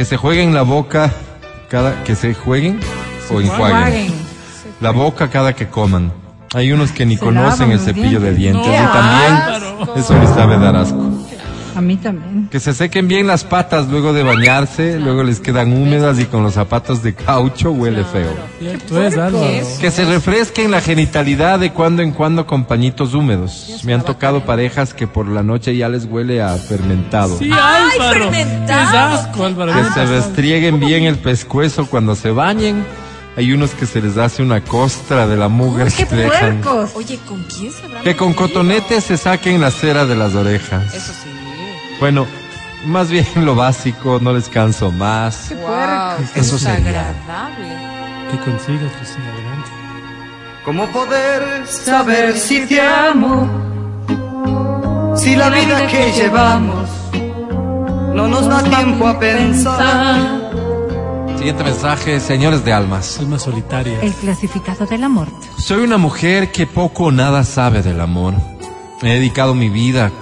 [0.00, 1.12] que se jueguen la boca
[1.68, 2.80] cada que se jueguen
[3.30, 4.10] o enjuaguen
[4.80, 6.10] la boca cada que coman.
[6.54, 8.66] Hay unos que ni Se conocen lavan el cepillo de dientes.
[8.66, 11.09] y también eso les sabe dar asco.
[11.76, 12.48] A mí también.
[12.50, 16.42] Que se sequen bien las patas luego de bañarse, luego les quedan húmedas y con
[16.42, 18.34] los zapatos de caucho huele feo.
[19.80, 23.80] Que se refresquen la genitalidad de cuando en cuando con pañitos húmedos.
[23.84, 27.38] Me han tocado parejas que por la noche ya les huele a fermentado.
[27.38, 28.30] Sí, Ay, Álvaro.
[28.32, 29.72] Es asco, Álvaro.
[29.72, 32.84] Que se restrieguen bien el pescuezo cuando se bañen.
[33.36, 36.60] Hay unos que se les hace una costra de la mugre ¡Qué que dejan.
[36.60, 36.90] puercos!
[36.94, 38.46] Oye, ¿con quién se Que con metido?
[38.48, 40.92] cotonete se saquen la cera de las orejas.
[40.92, 41.30] Eso sí.
[42.00, 42.26] Bueno,
[42.86, 45.52] más bien lo básico, no les canso más.
[45.60, 46.26] Wow.
[46.34, 46.78] Eso sería.
[46.78, 47.68] Desagradable.
[48.30, 49.70] Que consigas, Lucía, adelante.
[50.64, 53.48] ¿Cómo poder saber si te amo?
[55.16, 56.88] Si la vida que llevamos
[58.14, 60.40] no nos da tiempo a pensar.
[61.36, 63.18] Siguiente mensaje, señores de almas.
[63.18, 64.02] Almas solitarias.
[64.02, 65.28] El clasificado del amor.
[65.58, 68.34] Soy una mujer que poco o nada sabe del amor.
[69.02, 70.12] He dedicado mi vida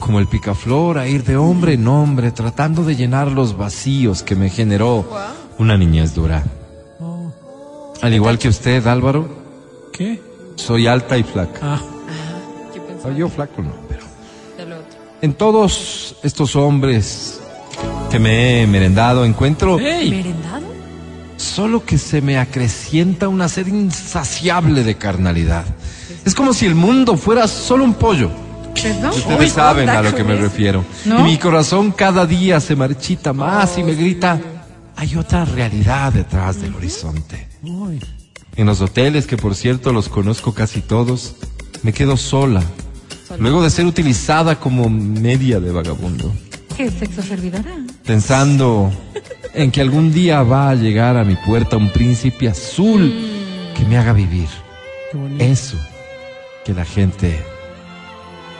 [0.00, 4.36] como el picaflor a ir de hombre en hombre tratando de llenar los vacíos que
[4.36, 5.08] me generó
[5.58, 6.42] una niñez dura.
[8.02, 9.26] Al igual que usted, Álvaro,
[9.92, 10.20] ¿Qué?
[10.56, 11.58] soy alta y flaca.
[11.62, 11.80] Ah,
[12.74, 14.02] Yo pensaba Ah, Yo flaco no, pero...
[15.22, 17.40] En todos estos hombres
[18.10, 20.10] que me he merendado encuentro ¡Ey!
[20.10, 20.66] ¿Merendado?
[21.38, 25.64] solo que se me acrecienta una sed insaciable de carnalidad.
[26.24, 28.30] Es como si el mundo fuera solo un pollo.
[28.94, 29.10] ¿Perdón?
[29.10, 30.42] Ustedes saben a lo que me eso.
[30.42, 30.84] refiero.
[31.04, 31.20] ¿No?
[31.20, 34.40] Y mi corazón cada día se marchita más y me grita,
[34.96, 37.48] hay otra realidad detrás del horizonte.
[37.62, 38.00] Uy.
[38.56, 41.34] En los hoteles, que por cierto los conozco casi todos,
[41.82, 42.62] me quedo sola,
[43.38, 46.32] luego de ser utilizada como media de vagabundo,
[46.76, 47.74] ¿Qué sexo servidora?
[48.04, 48.90] pensando
[49.54, 53.12] en que algún día va a llegar a mi puerta un príncipe azul
[53.76, 54.48] que me haga vivir
[55.38, 55.78] eso
[56.64, 57.42] que la gente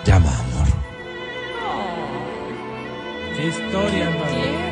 [0.06, 0.66] llama amor.
[3.36, 4.08] Qué historia.
[4.30, 4.66] Tierna.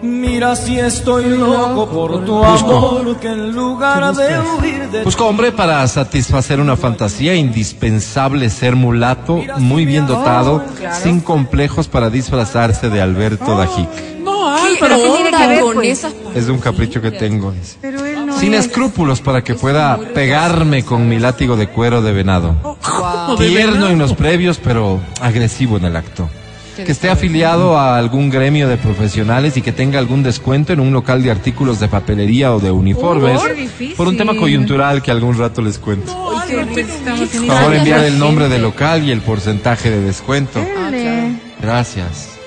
[0.00, 2.76] Mira si estoy loco por tu Busco.
[2.76, 8.76] amor, que en lugar de huir de Busco hombre para satisfacer una fantasía indispensable ser
[8.76, 10.62] mulato, muy bien dotado,
[11.02, 13.88] sin complejos para disfrazarse de Alberto Dajic.
[14.20, 14.96] No, Pero Álvaro.
[14.96, 15.88] ¿qué tiene onda que ver, con pues?
[15.98, 17.52] esas Es de un capricho que tengo.
[17.80, 18.04] Pero
[18.38, 18.66] Sin es.
[18.66, 22.54] escrúpulos para que pueda pegarme con mi látigo de cuero de venado.
[22.62, 23.36] Wow.
[23.36, 26.28] Tierno en los previos, pero agresivo en el acto.
[26.76, 30.92] Que esté afiliado a algún gremio de profesionales y que tenga algún descuento en un
[30.92, 33.40] local de artículos de papelería o de uniformes.
[33.96, 36.14] Por un tema coyuntural que algún rato les cuento.
[36.14, 40.60] Por favor, enviar el nombre del local y el porcentaje de descuento.
[40.60, 40.88] Ah.
[41.60, 42.38] Gracias.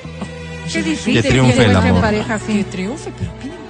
[0.71, 2.03] Qué difícil Que triunfe el amor.
[2.47, 3.60] Que triunfe, pero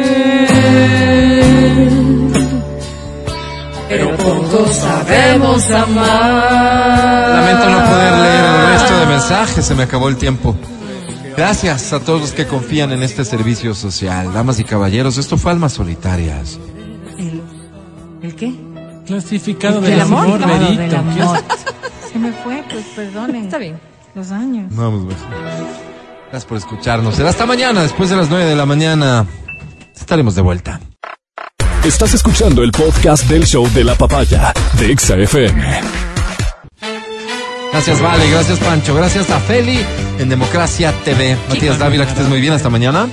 [3.88, 7.28] pero pocos sabemos amar.
[7.28, 10.54] Lamento no poder leer el resto de mensajes, se me acabó el tiempo.
[11.36, 14.32] Gracias a todos los que confían en este servicio social.
[14.32, 16.58] Damas y caballeros, esto fue Almas Solitarias.
[17.18, 17.42] ¿El,
[18.22, 18.54] ¿El qué?
[19.06, 20.40] Clasificado ¿Del del amor?
[20.42, 21.38] amor.
[22.12, 23.44] Se me fue, pues perdonen.
[23.44, 23.89] Está bien.
[24.14, 24.74] Los años.
[24.74, 25.18] Vamos, pues.
[26.30, 27.14] Gracias por escucharnos.
[27.14, 29.26] Será hasta mañana, después de las 9 de la mañana.
[29.94, 30.80] Estaremos de vuelta.
[31.84, 35.80] Estás escuchando el podcast del show de la papaya de Exa FM.
[37.72, 38.30] Gracias, Vale.
[38.30, 38.94] Gracias, Pancho.
[38.94, 39.80] Gracias a Feli
[40.18, 41.36] en Democracia TV.
[41.48, 42.52] Matías Dávila, que estés muy bien.
[42.52, 43.08] Hasta mañana.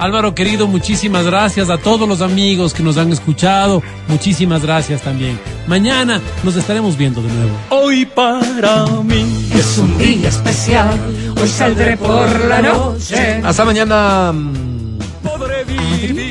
[0.00, 3.82] Álvaro querido, muchísimas gracias a todos los amigos que nos han escuchado.
[4.08, 5.38] Muchísimas gracias también.
[5.66, 7.50] Mañana nos estaremos viendo de nuevo.
[7.68, 10.98] Hoy para mí Es un día especial,
[11.40, 13.42] hoy saldré por la noche.
[13.44, 14.32] Hasta mañana.
[14.32, 14.98] mm,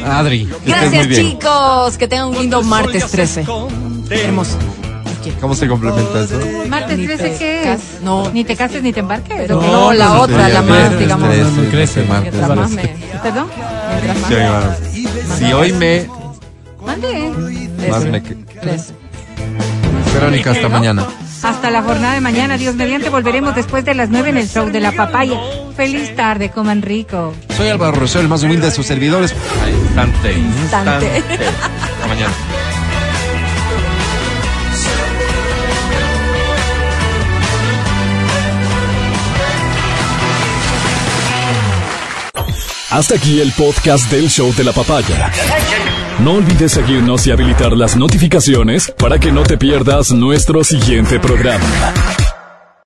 [0.04, 0.46] Adri.
[0.46, 1.30] que estés muy Gracias, bien.
[1.32, 1.98] chicos.
[1.98, 3.46] Que tengan un lindo martes 13.
[4.10, 4.58] Hermoso.
[5.42, 6.40] ¿Cómo se complementa eso?
[6.68, 7.80] ¿Martes Ni 13 te qué es?
[8.04, 8.30] no.
[8.32, 9.50] Ni te cases ni te embarques.
[9.50, 11.30] No, no, la otra, la más, digamos.
[11.30, 11.84] tres, no, no, crece.
[12.02, 12.34] este martes.
[12.34, 12.84] Mientras más me.
[13.24, 13.48] ¿Perdón?
[13.90, 15.38] Mientras más Sí, me- va.
[15.38, 16.08] Si hoy me.
[16.86, 17.32] Mande.
[17.90, 18.22] Más me.
[20.14, 21.06] Verónica, hasta mañana.
[21.42, 24.70] Hasta la jornada de mañana, Dios mediante, volveremos después de las 9 en el show
[24.70, 25.40] de la papaya.
[25.78, 27.34] Feliz tarde, coman rico.
[27.56, 29.34] Soy Álvaro Rosell, el más humilde de sus servidores.
[29.64, 31.06] A Instante, instante.
[31.18, 31.46] Instante.
[31.48, 32.34] Hasta mañana.
[42.92, 45.32] Hasta aquí el podcast del show de la papaya.
[46.24, 51.64] No olvides seguirnos y habilitar las notificaciones para que no te pierdas nuestro siguiente programa.